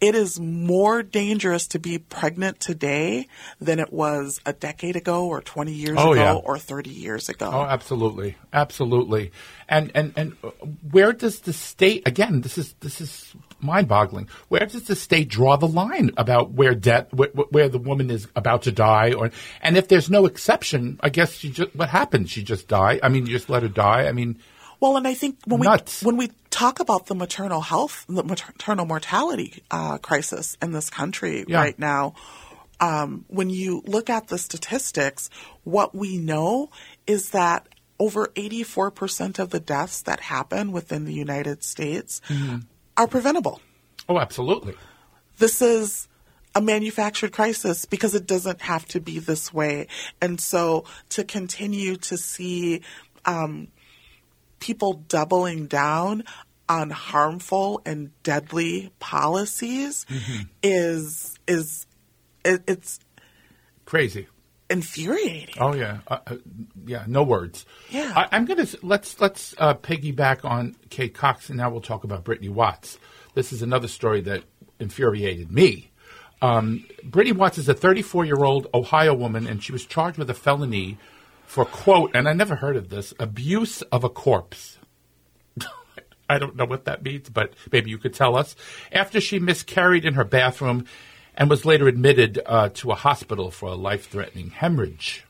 it 0.00 0.14
is 0.14 0.38
more 0.38 1.02
dangerous 1.02 1.66
to 1.68 1.78
be 1.78 1.98
pregnant 1.98 2.60
today 2.60 3.26
than 3.60 3.78
it 3.78 3.92
was 3.92 4.40
a 4.44 4.52
decade 4.52 4.94
ago 4.96 5.26
or 5.26 5.40
20 5.40 5.72
years 5.72 5.96
Oh, 5.98 6.12
ago 6.12 6.20
yeah. 6.22 6.32
or 6.34 6.58
30 6.58 6.90
years 6.90 7.28
ago. 7.30 7.50
Oh, 7.52 7.62
absolutely, 7.62 8.36
absolutely. 8.52 9.32
And 9.68 9.90
and 9.94 10.12
and 10.16 10.36
uh, 10.44 10.50
where 10.90 11.12
does 11.12 11.40
the 11.40 11.52
state 11.52 12.06
again? 12.06 12.42
This 12.42 12.58
is 12.58 12.74
this 12.80 13.00
is 13.00 13.34
mind-boggling. 13.60 14.28
Where 14.48 14.66
does 14.66 14.84
the 14.84 14.94
state 14.94 15.28
draw 15.28 15.56
the 15.56 15.66
line 15.66 16.10
about 16.18 16.52
where 16.52 16.74
death, 16.74 17.12
where, 17.12 17.28
where 17.30 17.68
the 17.70 17.78
woman 17.78 18.10
is 18.10 18.28
about 18.36 18.62
to 18.62 18.72
die, 18.72 19.12
or 19.12 19.30
and 19.62 19.76
if 19.76 19.88
there's 19.88 20.10
no 20.10 20.26
exception, 20.26 21.00
I 21.02 21.08
guess 21.08 21.32
she 21.32 21.50
just 21.50 21.74
what 21.74 21.88
happens? 21.88 22.30
She 22.30 22.42
just 22.44 22.68
die. 22.68 23.00
I 23.02 23.08
mean, 23.08 23.26
you 23.26 23.32
just 23.32 23.48
let 23.50 23.62
her 23.62 23.68
die. 23.68 24.06
I 24.06 24.12
mean, 24.12 24.38
Well, 24.80 24.96
and 24.96 25.06
I 25.08 25.14
think 25.14 25.38
when 25.46 25.60
Nuts. 25.60 26.02
we 26.02 26.06
when 26.06 26.16
we 26.16 26.30
talk 26.50 26.80
about 26.80 27.06
the 27.06 27.14
maternal 27.14 27.60
health, 27.60 28.04
the 28.08 28.22
maternal 28.22 28.86
mortality 28.86 29.62
uh, 29.70 29.98
crisis 29.98 30.56
in 30.62 30.72
this 30.72 30.90
country 30.90 31.44
Yeah. 31.48 31.58
right 31.60 31.78
now, 31.78 32.14
um, 32.80 33.24
when 33.28 33.48
you 33.50 33.82
look 33.86 34.10
at 34.10 34.28
the 34.28 34.38
statistics, 34.38 35.30
what 35.64 35.94
we 35.94 36.18
know 36.18 36.70
is 37.06 37.30
that 37.30 37.66
over 37.98 38.26
84% 38.36 39.38
of 39.38 39.48
the 39.50 39.60
deaths 39.60 40.02
that 40.02 40.20
happen 40.20 40.72
within 40.72 41.06
the 41.06 41.14
United 41.14 41.64
States 41.64 42.20
Mm-hmm. 42.28 42.58
are 42.98 43.06
preventable. 43.06 43.60
oh, 44.08 44.18
absolutely. 44.18 44.74
this 45.38 45.62
is 45.62 46.06
a 46.54 46.60
manufactured 46.60 47.32
crisis 47.32 47.84
because 47.86 48.14
it 48.14 48.26
doesn't 48.26 48.60
have 48.62 48.86
to 48.86 49.00
be 49.00 49.18
this 49.18 49.52
way. 49.52 49.86
And 50.22 50.40
so 50.40 50.84
to 51.10 51.24
continue 51.24 51.96
to 51.96 52.16
see 52.16 52.80
um, 53.26 53.68
people 54.60 54.94
doubling 55.08 55.66
down 55.66 56.24
on 56.68 56.90
harmful 56.90 57.80
and 57.86 58.10
deadly 58.22 58.90
policies 58.98 60.04
is 60.62 61.38
is 61.46 61.86
it, 62.44 62.62
it's 62.66 62.98
Crazy. 63.84 64.26
infuriating. 64.68 65.54
Oh 65.60 65.74
yeah, 65.74 65.98
uh, 66.08 66.18
uh, 66.26 66.36
yeah. 66.84 67.04
No 67.06 67.22
words. 67.22 67.64
Yeah. 67.90 68.12
I, 68.16 68.28
I'm 68.32 68.44
gonna 68.46 68.66
let's 68.82 69.20
let's 69.20 69.54
uh, 69.58 69.74
piggyback 69.74 70.44
on 70.44 70.74
Kate 70.90 71.14
Cox, 71.14 71.48
and 71.48 71.58
now 71.58 71.70
we'll 71.70 71.80
talk 71.80 72.04
about 72.04 72.24
Brittany 72.24 72.48
Watts. 72.48 72.98
This 73.34 73.52
is 73.52 73.62
another 73.62 73.88
story 73.88 74.20
that 74.22 74.42
infuriated 74.80 75.52
me. 75.52 75.90
Um, 76.42 76.84
Brittany 77.04 77.36
Watts 77.36 77.58
is 77.58 77.68
a 77.68 77.74
34 77.74 78.24
year 78.24 78.42
old 78.44 78.66
Ohio 78.74 79.14
woman, 79.14 79.46
and 79.46 79.62
she 79.62 79.72
was 79.72 79.86
charged 79.86 80.18
with 80.18 80.28
a 80.30 80.34
felony 80.34 80.98
for 81.46 81.64
quote, 81.64 82.10
and 82.14 82.28
I 82.28 82.32
never 82.32 82.56
heard 82.56 82.76
of 82.76 82.88
this, 82.88 83.14
abuse 83.18 83.82
of 83.82 84.04
a 84.04 84.08
corpse. 84.08 84.78
I 86.28 86.38
don't 86.38 86.56
know 86.56 86.64
what 86.64 86.84
that 86.84 87.02
means, 87.02 87.28
but 87.28 87.54
maybe 87.72 87.90
you 87.90 87.98
could 87.98 88.14
tell 88.14 88.36
us. 88.36 88.56
After 88.92 89.20
she 89.20 89.38
miscarried 89.38 90.04
in 90.04 90.14
her 90.14 90.24
bathroom 90.24 90.86
and 91.34 91.48
was 91.50 91.64
later 91.64 91.86
admitted 91.86 92.40
uh, 92.46 92.70
to 92.74 92.90
a 92.90 92.94
hospital 92.94 93.50
for 93.50 93.70
a 93.70 93.74
life 93.74 94.08
threatening 94.10 94.50
hemorrhage. 94.50 95.24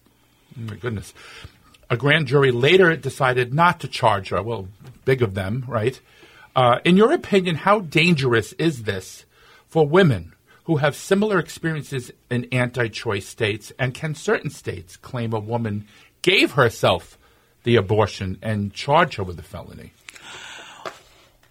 Oh, 0.56 0.62
my 0.62 0.76
goodness. 0.76 1.12
A 1.90 1.96
grand 1.96 2.26
jury 2.26 2.50
later 2.50 2.94
decided 2.96 3.54
not 3.54 3.80
to 3.80 3.88
charge 3.88 4.30
her. 4.30 4.42
Well, 4.42 4.68
big 5.04 5.22
of 5.22 5.34
them, 5.34 5.64
right? 5.68 6.00
Uh, 6.54 6.78
in 6.84 6.96
your 6.96 7.12
opinion, 7.12 7.56
how 7.56 7.80
dangerous 7.80 8.52
is 8.54 8.84
this 8.84 9.24
for 9.68 9.86
women 9.86 10.32
who 10.66 10.76
have 10.76 10.96
similar 10.96 11.38
experiences 11.38 12.12
in 12.28 12.44
anti 12.50 12.88
choice 12.88 13.26
states? 13.26 13.72
And 13.78 13.94
can 13.94 14.14
certain 14.14 14.50
states 14.50 14.96
claim 14.96 15.32
a 15.32 15.38
woman 15.38 15.86
gave 16.22 16.52
herself 16.52 17.16
the 17.62 17.76
abortion 17.76 18.38
and 18.42 18.74
charge 18.74 19.16
her 19.16 19.24
with 19.24 19.38
a 19.38 19.44
felony? 19.44 19.92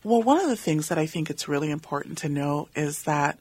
Well, 0.04 0.22
one 0.22 0.40
of 0.40 0.50
the 0.50 0.58
things 0.58 0.90
that 0.90 0.98
I 0.98 1.06
think 1.06 1.30
it's 1.30 1.48
really 1.48 1.72
important 1.72 2.20
to 2.20 2.30
know 2.30 2.68
is 2.76 3.04
that 3.04 3.40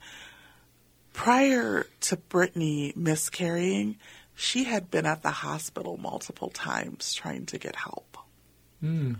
prior 1.13 1.87
to 2.03 2.17
Brittany 2.17 2.93
miscarrying, 2.95 3.97
she 4.35 4.65
had 4.65 4.93
been 4.93 5.07
at 5.07 5.23
the 5.23 5.31
hospital 5.31 5.97
multiple 5.97 6.51
times 6.51 7.15
trying 7.15 7.47
to 7.47 7.59
get 7.59 7.75
help. 7.75 8.17
Hmm. 8.81 9.15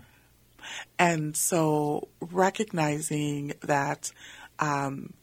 And 0.97 1.35
so 1.35 2.07
recognizing 2.21 3.53
that 3.61 4.11
um, 4.57 5.13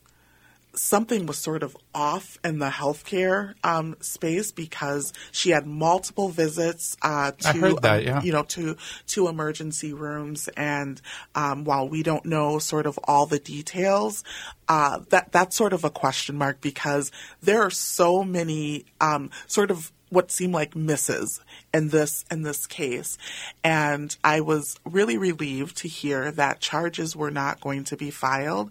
something 0.74 1.26
was 1.26 1.38
sort 1.38 1.62
of 1.62 1.76
off 1.94 2.38
in 2.44 2.58
the 2.58 2.68
healthcare 2.68 3.54
um, 3.62 3.96
space 4.00 4.52
because 4.52 5.12
she 5.30 5.50
had 5.50 5.66
multiple 5.66 6.28
visits 6.28 6.96
uh, 7.02 7.32
to 7.32 7.78
that, 7.82 8.04
yeah. 8.04 8.22
you 8.22 8.32
know 8.32 8.42
to 8.44 8.76
to 9.06 9.28
emergency 9.28 9.92
rooms 9.92 10.48
and 10.56 11.00
um, 11.34 11.64
while 11.64 11.88
we 11.88 12.02
don't 12.02 12.24
know 12.24 12.58
sort 12.58 12.86
of 12.86 12.98
all 13.04 13.26
the 13.26 13.38
details 13.38 14.24
uh, 14.68 15.00
that 15.10 15.32
that's 15.32 15.56
sort 15.56 15.72
of 15.72 15.84
a 15.84 15.90
question 15.90 16.36
mark 16.36 16.60
because 16.60 17.10
there 17.42 17.62
are 17.62 17.70
so 17.70 18.24
many 18.24 18.84
um, 19.00 19.30
sort 19.46 19.70
of 19.70 19.92
what 20.08 20.30
seem 20.30 20.52
like 20.52 20.76
misses 20.76 21.40
in 21.72 21.88
this 21.88 22.24
in 22.30 22.42
this 22.42 22.66
case 22.66 23.16
and 23.64 24.14
I 24.22 24.40
was 24.40 24.78
really 24.84 25.16
relieved 25.16 25.78
to 25.78 25.88
hear 25.88 26.30
that 26.32 26.60
charges 26.60 27.16
were 27.16 27.30
not 27.30 27.60
going 27.60 27.84
to 27.84 27.96
be 27.96 28.10
filed 28.10 28.70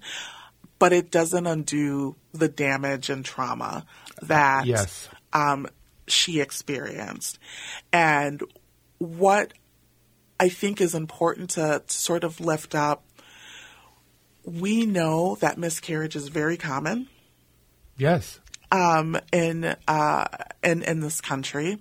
but 0.82 0.92
it 0.92 1.12
doesn't 1.12 1.46
undo 1.46 2.16
the 2.34 2.48
damage 2.48 3.12
and 3.12 3.24
trauma 3.24 3.86
that 4.24 4.66
Yes. 4.66 5.10
um, 5.32 5.68
she 6.08 6.42
experienced. 6.42 7.38
And 7.94 8.42
what 8.98 9.54
I 10.40 10.50
think 10.50 10.82
is 10.82 10.96
important 10.96 11.52
to, 11.52 11.84
to 11.88 11.94
sort 11.94 12.24
of 12.24 12.40
lift 12.40 12.74
up, 12.74 13.04
we 14.44 14.88
know 14.88 15.36
that 15.36 15.60
miscarriage 15.60 16.16
is 16.16 16.30
very 16.30 16.58
common 16.58 17.08
Yes. 17.96 18.40
Um, 18.72 19.18
in 19.32 19.76
uh, 19.88 20.28
in 20.64 20.84
in 20.84 21.02
this 21.02 21.22
country, 21.22 21.78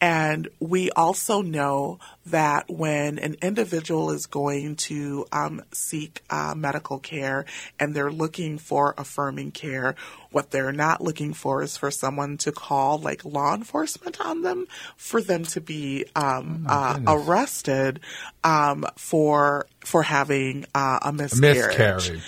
and 0.00 0.48
we 0.60 0.90
also 0.92 1.42
know 1.42 1.98
that 2.26 2.70
when 2.70 3.18
an 3.18 3.36
individual 3.42 4.10
is 4.10 4.26
going 4.26 4.76
to 4.76 5.26
um, 5.32 5.62
seek 5.72 6.22
uh, 6.30 6.54
medical 6.56 6.98
care 6.98 7.44
and 7.78 7.94
they're 7.94 8.12
looking 8.12 8.58
for 8.58 8.94
affirming 8.96 9.50
care, 9.50 9.96
what 10.30 10.50
they're 10.50 10.72
not 10.72 11.00
looking 11.00 11.34
for 11.34 11.62
is 11.62 11.76
for 11.76 11.90
someone 11.90 12.38
to 12.38 12.52
call 12.52 12.98
like 12.98 13.24
law 13.24 13.54
enforcement 13.54 14.20
on 14.20 14.42
them 14.42 14.66
for 14.96 15.20
them 15.20 15.44
to 15.44 15.60
be 15.60 16.06
um, 16.14 16.66
uh, 16.68 16.98
arrested 17.06 18.00
um, 18.44 18.86
for 18.96 19.66
for 19.80 20.02
having 20.02 20.64
uh, 20.74 21.00
a 21.02 21.12
Miscarriage. 21.12 22.22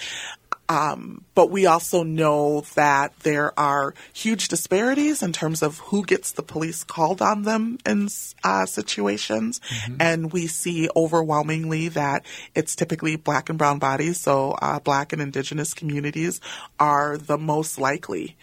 But 1.34 1.50
we 1.50 1.66
also 1.66 2.02
know 2.02 2.62
that 2.74 3.18
there 3.20 3.58
are 3.58 3.94
huge 4.12 4.48
disparities 4.48 5.22
in 5.22 5.32
terms 5.32 5.62
of 5.62 5.78
who 5.78 6.04
gets 6.04 6.32
the 6.32 6.42
police 6.42 6.84
called 6.84 7.22
on 7.22 7.42
them 7.42 7.78
in 7.86 8.08
uh, 8.44 8.66
situations. 8.66 9.60
And 10.00 10.32
we 10.32 10.46
see 10.46 10.88
overwhelmingly 10.94 11.88
that 11.88 12.24
it's 12.54 12.76
typically 12.76 13.16
black 13.16 13.48
and 13.48 13.58
brown 13.58 13.78
bodies, 13.78 14.20
so 14.20 14.52
uh, 14.52 14.80
black 14.80 15.12
and 15.12 15.22
indigenous 15.22 15.74
communities 15.74 16.40
are 16.78 17.16
the 17.16 17.38
most 17.38 17.78
likely 17.78 18.36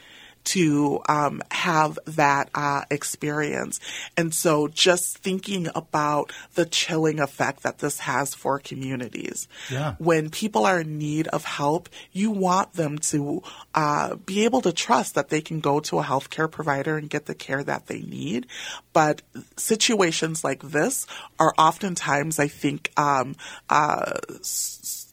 to 0.46 1.02
um, 1.08 1.42
have 1.52 2.00
that 2.06 2.50
uh, 2.56 2.82
experience. 2.90 3.80
And 4.18 4.34
so 4.34 4.68
just 4.68 5.18
thinking 5.20 5.68
about 5.76 6.32
the 6.56 6.66
chilling 6.66 7.20
effect 7.20 7.64
that 7.64 7.80
this 7.80 8.00
has 8.00 8.34
for 8.34 8.60
communities. 8.60 9.48
Yeah. 9.70 9.96
When 10.00 10.30
people 10.30 10.66
are 10.66 10.82
in 10.82 10.98
need 10.98 11.28
of 11.28 11.46
help, 11.46 11.90
you 12.12 12.32
want 12.32 12.74
them 12.74 12.98
to 13.00 13.44
uh, 13.76 14.16
be 14.16 14.46
able 14.46 14.62
to 14.62 14.74
trust 14.74 15.16
that 15.16 15.30
they 15.30 15.42
can 15.42 15.60
go 15.60 15.80
to 15.82 16.00
a 16.00 16.04
healthcare 16.04 16.50
provider 16.50 16.98
and 16.98 17.10
get 17.10 17.26
the 17.26 17.36
care 17.36 17.64
that 17.64 17.88
they 17.88 18.02
need. 18.02 18.48
But 18.94 19.22
situations 19.56 20.44
like 20.44 20.64
this 20.64 21.06
are 21.40 21.54
oftentimes, 21.58 22.40
I 22.40 22.48
think, 22.48 22.92
um, 22.98 23.36
uh, 23.70 24.14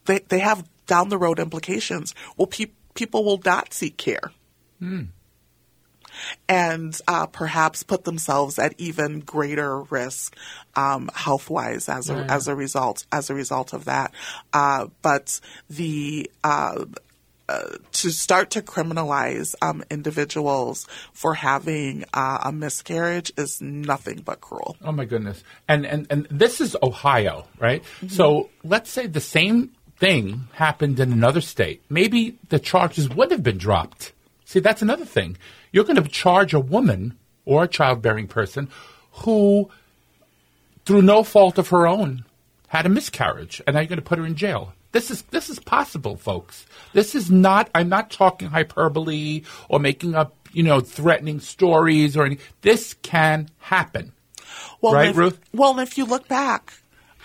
they, 0.07 0.21
they 0.21 0.39
have 0.39 0.65
down 0.87 1.09
the 1.09 1.19
road 1.19 1.39
implications. 1.39 2.15
Well, 2.37 2.47
pe- 2.47 2.73
people 2.95 3.25
will 3.25 3.41
not 3.45 3.75
seek 3.75 3.97
care 3.97 4.33
and 6.49 6.99
uh, 7.09 7.27
perhaps 7.27 7.83
put 7.83 8.05
themselves 8.05 8.59
at 8.59 8.75
even 8.79 9.21
greater 9.21 9.81
risk 9.83 10.37
um, 10.75 11.11
health 11.15 11.51
wise 11.51 11.89
as 11.89 12.11
a, 12.11 12.15
as 12.29 12.49
a 12.49 12.55
result 12.55 13.07
as 13.13 13.31
a 13.31 13.35
result 13.35 13.73
of 13.73 13.87
that. 13.87 14.13
Uh, 14.53 14.87
but 15.03 15.41
the 15.69 16.31
uh, 16.45 16.85
uh, 17.49 17.63
to 17.93 18.11
start 18.11 18.51
to 18.51 18.61
criminalize 18.61 19.55
um, 19.63 19.85
individuals 19.89 20.85
for 21.13 21.35
having 21.35 22.05
uh, 22.13 22.39
a 22.43 22.51
miscarriage 22.51 23.33
is 23.37 23.63
nothing 23.63 24.21
but 24.25 24.41
cruel. 24.41 24.77
Oh 24.83 24.91
my 24.91 25.05
goodness. 25.05 25.45
And 25.69 25.87
and 25.87 26.09
and 26.11 26.27
this 26.29 26.61
is 26.61 26.77
Ohio, 26.83 27.47
right? 27.61 27.85
So 28.09 28.51
let's 28.65 28.91
say 28.91 29.07
the 29.07 29.21
same 29.21 29.71
thing 29.99 30.49
happened 30.55 30.99
in 30.99 31.13
another 31.13 31.41
state. 31.41 31.83
Maybe 31.89 32.37
the 32.49 32.59
charges 32.59 33.09
would 33.11 33.31
have 33.31 33.43
been 33.43 33.59
dropped. 33.59 34.13
See, 34.47 34.61
that's 34.61 34.81
another 34.81 35.05
thing. 35.05 35.37
You're 35.73 35.85
going 35.85 36.03
to 36.03 36.09
charge 36.09 36.55
a 36.55 36.61
woman 36.61 37.19
or 37.45 37.65
a 37.65 37.69
childbearing 37.69 38.29
person 38.29 38.71
who 39.11 39.69
through 40.85 41.03
no 41.03 41.25
fault 41.25 41.59
of 41.59 41.69
her 41.71 41.87
own 41.87 42.25
had 42.69 42.87
a 42.87 42.89
miscarriage 42.89 43.61
and 43.67 43.75
now 43.75 43.81
you're 43.81 43.89
going 43.89 43.99
to 43.99 44.05
put 44.05 44.19
her 44.19 44.25
in 44.25 44.37
jail. 44.37 44.73
This 44.93 45.11
is 45.11 45.23
this 45.23 45.51
is 45.51 45.59
possible, 45.59 46.17
folks. 46.17 46.65
This 46.93 47.17
is 47.17 47.29
not 47.29 47.69
I'm 47.75 47.89
not 47.89 48.11
talking 48.11 48.49
hyperbole 48.49 49.43
or 49.69 49.81
making 49.81 50.15
up, 50.15 50.37
you 50.53 50.63
know, 50.63 50.81
threatening 50.81 51.41
stories 51.41 52.17
or 52.17 52.25
anything. 52.25 52.47
This 52.63 52.95
can 53.03 53.49
happen. 53.59 54.13
Well, 54.81 54.95
Right, 54.95 55.09
if, 55.11 55.17
Ruth? 55.17 55.41
Well, 55.53 55.81
if 55.81 55.99
you 55.99 56.05
look 56.05 56.29
back, 56.29 56.73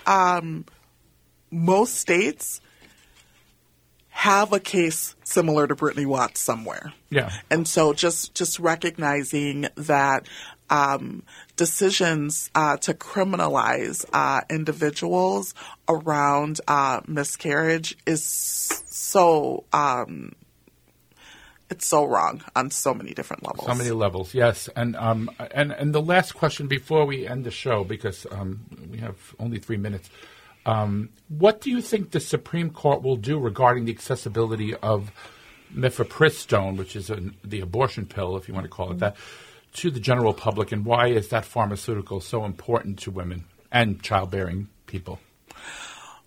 um, 0.07 0.65
most 1.51 1.95
states 1.95 2.61
have 4.12 4.53
a 4.53 4.59
case 4.59 5.16
similar 5.24 5.68
to 5.68 5.76
Brittany 5.76 6.05
Watts 6.05 6.39
somewhere. 6.39 6.93
Yeah. 7.09 7.32
And 7.49 7.68
so 7.68 7.93
just 7.93 8.36
just 8.36 8.59
recognizing 8.59 9.68
that 9.76 10.28
um, 10.70 11.24
decisions 11.55 12.49
uh, 12.53 12.78
to 12.78 12.93
criminalize 12.93 14.05
uh, 14.14 14.41
individuals 14.49 15.53
around 15.89 16.62
uh, 16.68 17.01
miscarriage 17.07 17.97
is 18.05 18.24
so 18.24 19.64
um, 19.74 20.34
it's 21.70 21.88
so 21.88 22.05
wrong 22.05 22.43
on 22.55 22.70
so 22.70 22.93
many 22.93 23.14
different 23.14 23.43
levels. 23.43 23.66
So 23.66 23.76
many 23.76 23.91
levels, 23.91 24.34
yes. 24.34 24.70
And 24.76 24.95
um, 24.97 25.32
and 25.51 25.72
and 25.72 25.95
the 25.95 26.01
last 26.01 26.34
question 26.34 26.68
before 26.68 27.05
we 27.05 27.26
end 27.26 27.45
the 27.45 27.51
show, 27.51 27.84
because 27.84 28.28
um, 28.30 28.66
we 28.91 28.97
have 28.99 29.18
only 29.39 29.57
three 29.57 29.78
minutes. 29.78 30.09
Um, 30.66 31.09
what 31.28 31.62
do 31.62 31.72
you 31.72 31.82
think 31.82 32.12
the 32.12 32.20
Supreme 32.20 32.70
Court 32.70 33.01
will 33.01 33.16
do 33.16 33.39
regarding 33.39 33.86
the 33.86 33.91
accessibility 33.91 34.76
of 34.76 35.12
mifepristone, 35.74 36.78
which 36.78 36.95
is 36.95 37.12
the 37.43 37.62
abortion 37.62 38.05
pill, 38.05 38.38
if 38.38 38.47
you 38.47 38.53
want 38.53 38.66
to 38.66 38.70
call 38.70 38.91
it 38.91 38.99
that, 38.99 39.16
to 39.74 39.89
the 39.89 39.99
general 39.99 40.34
public, 40.34 40.72
and 40.72 40.86
why 40.86 41.07
is 41.07 41.30
that 41.30 41.45
pharmaceutical 41.45 42.20
so 42.20 42.45
important 42.45 42.99
to 42.99 43.12
women 43.12 43.45
and 43.72 44.03
childbearing 44.03 44.68
people? 44.86 45.20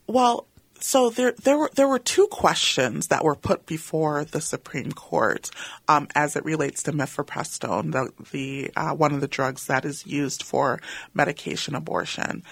Well, 0.07 0.47
so 0.81 1.09
there 1.09 1.33
there 1.33 1.57
were 1.57 1.71
there 1.75 1.89
were 1.89 1.99
two 1.99 2.27
questions 2.27 3.07
that 3.07 3.25
were 3.25 3.37
put 3.37 3.65
before 3.65 4.25
the 4.25 4.41
Supreme 4.41 4.93
Court 4.93 5.51
um, 5.89 6.09
as 6.15 6.37
it 6.37 6.45
relates 6.45 6.83
to 6.83 6.93
mifepristone, 6.93 7.93
the 7.93 8.11
the 8.33 8.71
uh, 8.77 8.95
one 8.95 9.15
of 9.15 9.21
the 9.21 9.29
drugs 9.29 9.67
that 9.67 9.85
is 9.85 10.07
used 10.07 10.43
for 10.43 10.81
medication 11.15 11.75
abortion. 11.75 12.43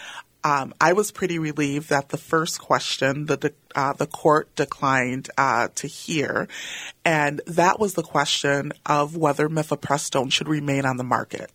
Um, 0.45 0.75
I 0.81 0.93
was 0.93 1.13
pretty 1.13 1.39
relieved 1.39 1.89
that 1.91 2.09
the 2.09 2.17
first 2.17 2.61
question 2.61 3.27
the 3.27 3.37
de- 3.37 3.53
uh, 3.77 3.93
the 3.93 4.07
court 4.07 4.55
declined 4.57 5.31
uh, 5.39 5.69
to 5.77 5.87
hear, 5.87 6.49
and 7.05 7.41
that 7.47 7.79
was 7.79 7.95
the 7.95 8.03
question 8.03 8.73
of 8.85 9.17
whether 9.17 9.49
mifepristone 9.49 10.33
should 10.33 10.49
remain 10.49 10.85
on 10.85 10.97
the 10.97 11.05
market. 11.05 11.51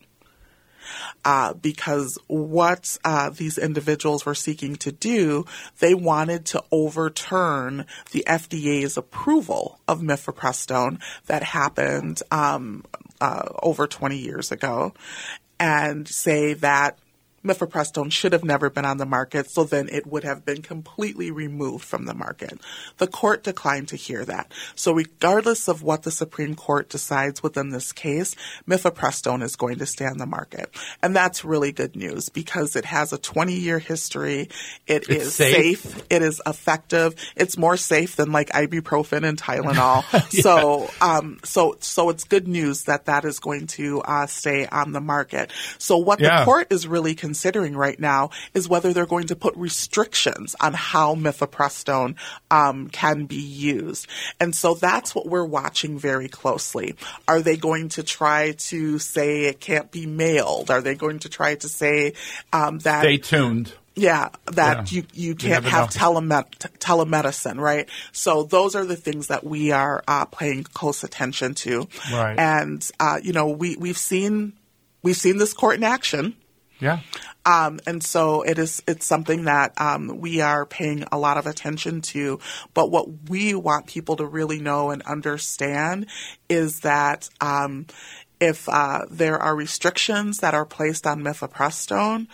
uh, 1.26 1.54
because 1.54 2.18
what 2.28 2.98
uh, 3.04 3.30
these 3.30 3.58
individuals 3.58 4.26
were 4.26 4.36
seeking 4.36 4.76
to 4.78 4.92
do, 4.92 5.46
they 5.80 5.94
wanted 5.94 6.46
to 6.46 6.64
overturn 6.72 7.86
the 8.12 8.24
FDA's 8.28 8.98
approval 8.98 9.80
of 9.88 10.02
mifepristone 10.02 11.02
that 11.26 11.44
happened 11.44 12.22
um, 12.32 12.86
uh, 13.20 13.50
over 13.62 13.88
20 13.88 14.18
years 14.18 14.52
ago, 14.52 14.94
and 15.60 16.08
say 16.08 16.54
that 16.54 16.98
mifepristone 17.48 18.12
should 18.12 18.34
have 18.34 18.44
never 18.44 18.70
been 18.70 18.86
on 18.86 18.98
the 18.98 19.06
market, 19.06 19.50
so 19.50 19.64
then 19.64 19.88
it 19.92 20.06
would 20.06 20.24
have 20.24 20.46
been 20.46 20.62
completely 20.62 21.32
removed 21.32 21.84
from 21.86 22.06
the 22.06 22.14
market. 22.14 22.60
The 22.98 23.08
court 23.08 23.44
declined 23.44 23.88
to 23.90 23.96
hear 23.96 24.26
that. 24.26 24.52
So 24.76 24.92
regardless 24.92 25.68
of 25.68 25.82
what 25.84 26.04
the 26.04 26.12
Supreme 26.12 26.56
Court 26.56 26.90
decides 26.90 27.42
within 27.42 27.70
this 27.70 27.92
case, 27.92 28.36
mifepristone 28.68 29.44
is 29.44 29.56
going 29.56 29.78
to 29.80 29.86
stay 29.86 30.06
on 30.06 30.18
the 30.18 30.26
market. 30.26 30.70
And 31.02 31.16
that's 31.16 31.46
really 31.46 31.72
good 31.72 31.96
news 31.96 32.30
because 32.30 32.76
it 32.76 32.86
has 32.86 33.14
a 33.14 33.18
20 33.18 33.54
year 33.54 33.80
history. 33.80 34.50
It 34.86 35.10
It's 35.10 35.26
is 35.26 35.36
safe. 35.36 35.82
safe. 35.82 36.04
It 36.10 36.22
is 36.22 36.42
effective. 36.46 37.16
It's 37.36 37.58
more 37.58 37.78
safe 37.78 38.16
than 38.16 38.32
like 38.32 38.50
ibuprofen 38.50 39.24
and 39.28 39.38
Tylenol. 39.42 40.04
So, 40.48 40.90
um, 41.02 41.40
so, 41.44 41.78
so 41.80 42.10
it's 42.10 42.24
good 42.24 42.48
news 42.48 42.84
that 42.84 43.06
that 43.06 43.24
is 43.26 43.40
going 43.40 43.68
to 43.68 44.02
uh, 44.02 44.28
stay 44.28 44.68
on 44.68 44.92
the 44.92 45.02
market. 45.02 45.52
So 45.78 45.98
what 45.98 46.20
Yeah. 46.20 46.40
the 46.40 46.46
court 46.46 46.68
is 46.72 46.88
really 46.88 47.16
considering 47.38 47.78
right 47.78 48.00
now 48.00 48.32
is 48.56 48.68
whether 48.68 48.94
they're 48.94 49.06
going 49.06 49.28
to 49.28 49.36
put 49.36 49.56
restrictions 49.56 50.56
on 50.60 50.74
how 50.74 51.14
mifepristone 51.14 52.16
um, 52.50 52.88
can 52.90 53.26
be 53.26 53.36
used. 53.36 54.08
And 54.40 54.56
so 54.56 54.74
that's 54.74 55.14
what 55.14 55.28
we're 55.28 55.46
watching 55.46 56.00
very 56.00 56.28
closely. 56.28 56.96
Are 57.28 57.42
they 57.44 57.56
going 57.56 57.90
to 57.90 58.02
try 58.02 58.54
to 58.70 58.98
say 58.98 59.44
it 59.46 59.60
can't 59.60 59.92
be 59.92 60.08
mailed? 60.08 60.72
Are 60.72 60.82
they 60.82 60.96
going 60.96 61.20
to 61.20 61.30
try 61.30 61.54
to 61.56 61.70
say 61.70 62.14
um, 62.52 62.80
that 62.80 63.02
Stay 63.02 63.18
tuned. 63.20 63.72
yeah, 63.94 64.30
that 64.54 64.92
Yeah. 64.92 64.98
you 64.98 65.04
you 65.14 65.28
You 65.30 65.36
can't 65.36 65.64
never 65.66 65.70
have 65.70 65.90
telemed- 65.90 66.58
telemedicine, 66.80 67.60
right? 67.60 67.88
So 68.14 68.42
those 68.44 68.74
are 68.74 68.84
the 68.86 68.96
things 68.96 69.28
that 69.28 69.44
we 69.44 69.70
are 69.72 70.04
uh, 70.08 70.26
paying 70.26 70.64
close 70.64 71.04
attention 71.04 71.54
to. 71.66 71.88
Right. 72.12 72.38
And 72.40 72.90
uh, 73.00 73.20
you 73.22 73.32
know, 73.34 73.48
we 73.50 73.76
we've 73.78 73.98
seen 73.98 74.54
we've 75.04 75.16
seen 75.16 75.38
this 75.38 75.54
court 75.54 75.76
in 75.76 75.84
action. 75.84 76.34
Yeah. 76.80 77.00
Um, 77.46 77.80
and 77.88 78.04
so 78.04 78.42
it 78.42 78.60
is, 78.60 78.84
it's 78.88 79.06
something 79.06 79.46
that, 79.46 79.80
um, 79.80 80.20
we 80.20 80.42
are 80.42 80.66
paying 80.66 81.06
a 81.12 81.18
lot 81.18 81.38
of 81.38 81.48
attention 81.48 82.02
to. 82.02 82.40
But 82.74 82.92
what 82.92 83.30
we 83.30 83.56
want 83.56 83.88
people 83.88 84.18
to 84.18 84.26
really 84.26 84.60
know 84.60 84.90
and 84.92 85.02
understand 85.04 86.08
is 86.50 86.82
that, 86.82 87.30
um, 87.42 87.88
if 88.40 88.70
uh, 88.70 89.02
there 89.10 89.40
are 89.40 89.56
restrictions 89.56 90.38
that 90.40 90.54
are 90.54 90.66
placed 90.66 91.08
on 91.08 91.24
mifepristone, 91.24 92.28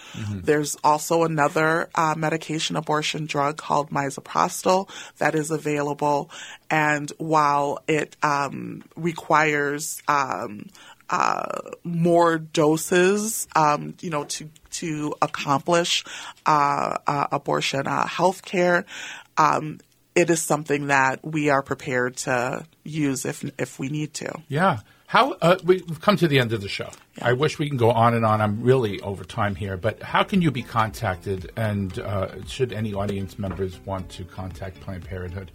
there's 0.44 0.76
also 0.84 1.24
another 1.24 1.90
uh, 1.96 2.14
medication 2.18 2.76
abortion 2.76 3.26
drug 3.26 3.56
called 3.56 3.90
misoprostol 3.90 4.90
that 5.20 5.34
is 5.34 5.50
available. 5.50 6.30
And 6.70 7.10
while 7.20 7.80
it 7.88 8.18
um, 8.22 8.84
requires 8.98 10.04
um, 10.10 10.68
uh, 11.10 11.62
more 11.84 12.38
doses, 12.38 13.48
um, 13.56 13.96
you 14.02 14.10
know, 14.10 14.24
to 14.26 14.50
to 14.72 15.14
accomplish 15.22 16.04
uh, 16.46 16.98
uh, 17.06 17.28
abortion 17.32 17.88
uh, 17.88 18.08
health 18.08 18.44
care. 18.44 18.86
Um, 19.38 19.80
it 20.16 20.30
is 20.30 20.42
something 20.42 20.88
that 20.88 21.24
we 21.24 21.50
are 21.50 21.62
prepared 21.62 22.18
to 22.18 22.66
use 22.84 23.26
if 23.26 23.44
if 23.60 23.80
we 23.80 23.90
need 23.90 24.14
to. 24.16 24.42
Yeah. 24.48 24.80
How 25.14 25.34
uh, 25.44 25.58
we've 25.64 26.02
come 26.02 26.18
to 26.18 26.28
the 26.28 26.40
end 26.40 26.54
of 26.54 26.62
the 26.62 26.68
show. 26.68 26.90
I 27.22 27.34
wish 27.34 27.60
we 27.60 27.68
can 27.70 27.78
go 27.78 27.92
on 27.92 28.16
and 28.16 28.26
on. 28.26 28.42
I'm 28.42 28.64
really 28.64 29.00
over 29.02 29.24
time 29.24 29.54
here, 29.54 29.78
but 29.78 30.02
how 30.02 30.24
can 30.24 30.42
you 30.42 30.50
be 30.50 30.64
contacted? 30.64 31.52
And 31.56 32.00
uh, 32.00 32.44
should 32.48 32.74
any 32.74 32.96
audience 32.96 33.38
members 33.38 33.80
want 33.86 34.10
to 34.10 34.24
contact 34.24 34.80
Planned 34.80 35.06
Parenthood? 35.06 35.52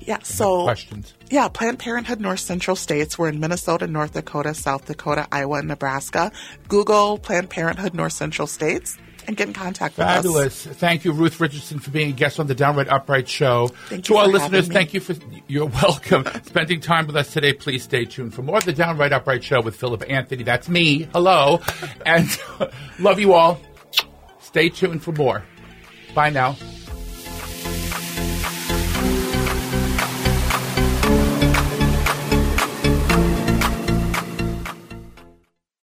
Yeah. 0.00 0.18
So 0.22 0.64
questions? 0.64 1.14
Yeah, 1.30 1.48
Planned 1.48 1.78
Parenthood 1.78 2.20
North 2.20 2.40
Central 2.40 2.76
States. 2.76 3.18
We're 3.18 3.28
in 3.28 3.40
Minnesota, 3.40 3.86
North 3.86 4.14
Dakota, 4.14 4.54
South 4.54 4.86
Dakota, 4.86 5.26
Iowa, 5.30 5.58
and 5.58 5.68
Nebraska. 5.68 6.32
Google 6.68 7.18
Planned 7.18 7.50
Parenthood 7.50 7.94
North 7.94 8.12
Central 8.12 8.46
States 8.46 8.96
and 9.28 9.36
get 9.36 9.46
in 9.46 9.54
contact 9.54 9.96
with 9.96 10.06
us. 10.06 10.16
Fabulous. 10.16 10.66
Thank 10.66 11.04
you, 11.04 11.12
Ruth 11.12 11.38
Richardson, 11.38 11.78
for 11.78 11.90
being 11.90 12.10
a 12.10 12.12
guest 12.12 12.40
on 12.40 12.46
the 12.46 12.54
Downright 12.54 12.88
Upright 12.88 13.28
Show. 13.28 13.68
Thank 13.88 14.06
to 14.06 14.16
our 14.16 14.26
listeners, 14.26 14.68
thank 14.68 14.94
you 14.94 15.00
for 15.00 15.14
you're 15.46 15.66
welcome. 15.66 16.24
Spending 16.44 16.80
time 16.80 17.06
with 17.06 17.14
us 17.14 17.32
today. 17.32 17.52
Please 17.52 17.84
stay 17.84 18.06
tuned 18.06 18.34
for 18.34 18.42
more 18.42 18.56
of 18.56 18.64
the 18.64 18.72
Downright 18.72 19.12
Upright 19.12 19.44
Show 19.44 19.60
with 19.60 19.76
Philip 19.76 20.02
Anthony. 20.08 20.42
That's 20.42 20.68
me. 20.68 21.08
Hello, 21.12 21.60
and 22.06 22.26
love 22.98 23.20
you 23.20 23.34
all. 23.34 23.60
Stay 24.40 24.70
tuned 24.70 25.02
for 25.02 25.12
more. 25.12 25.44
Bye 26.14 26.30
now. 26.30 26.56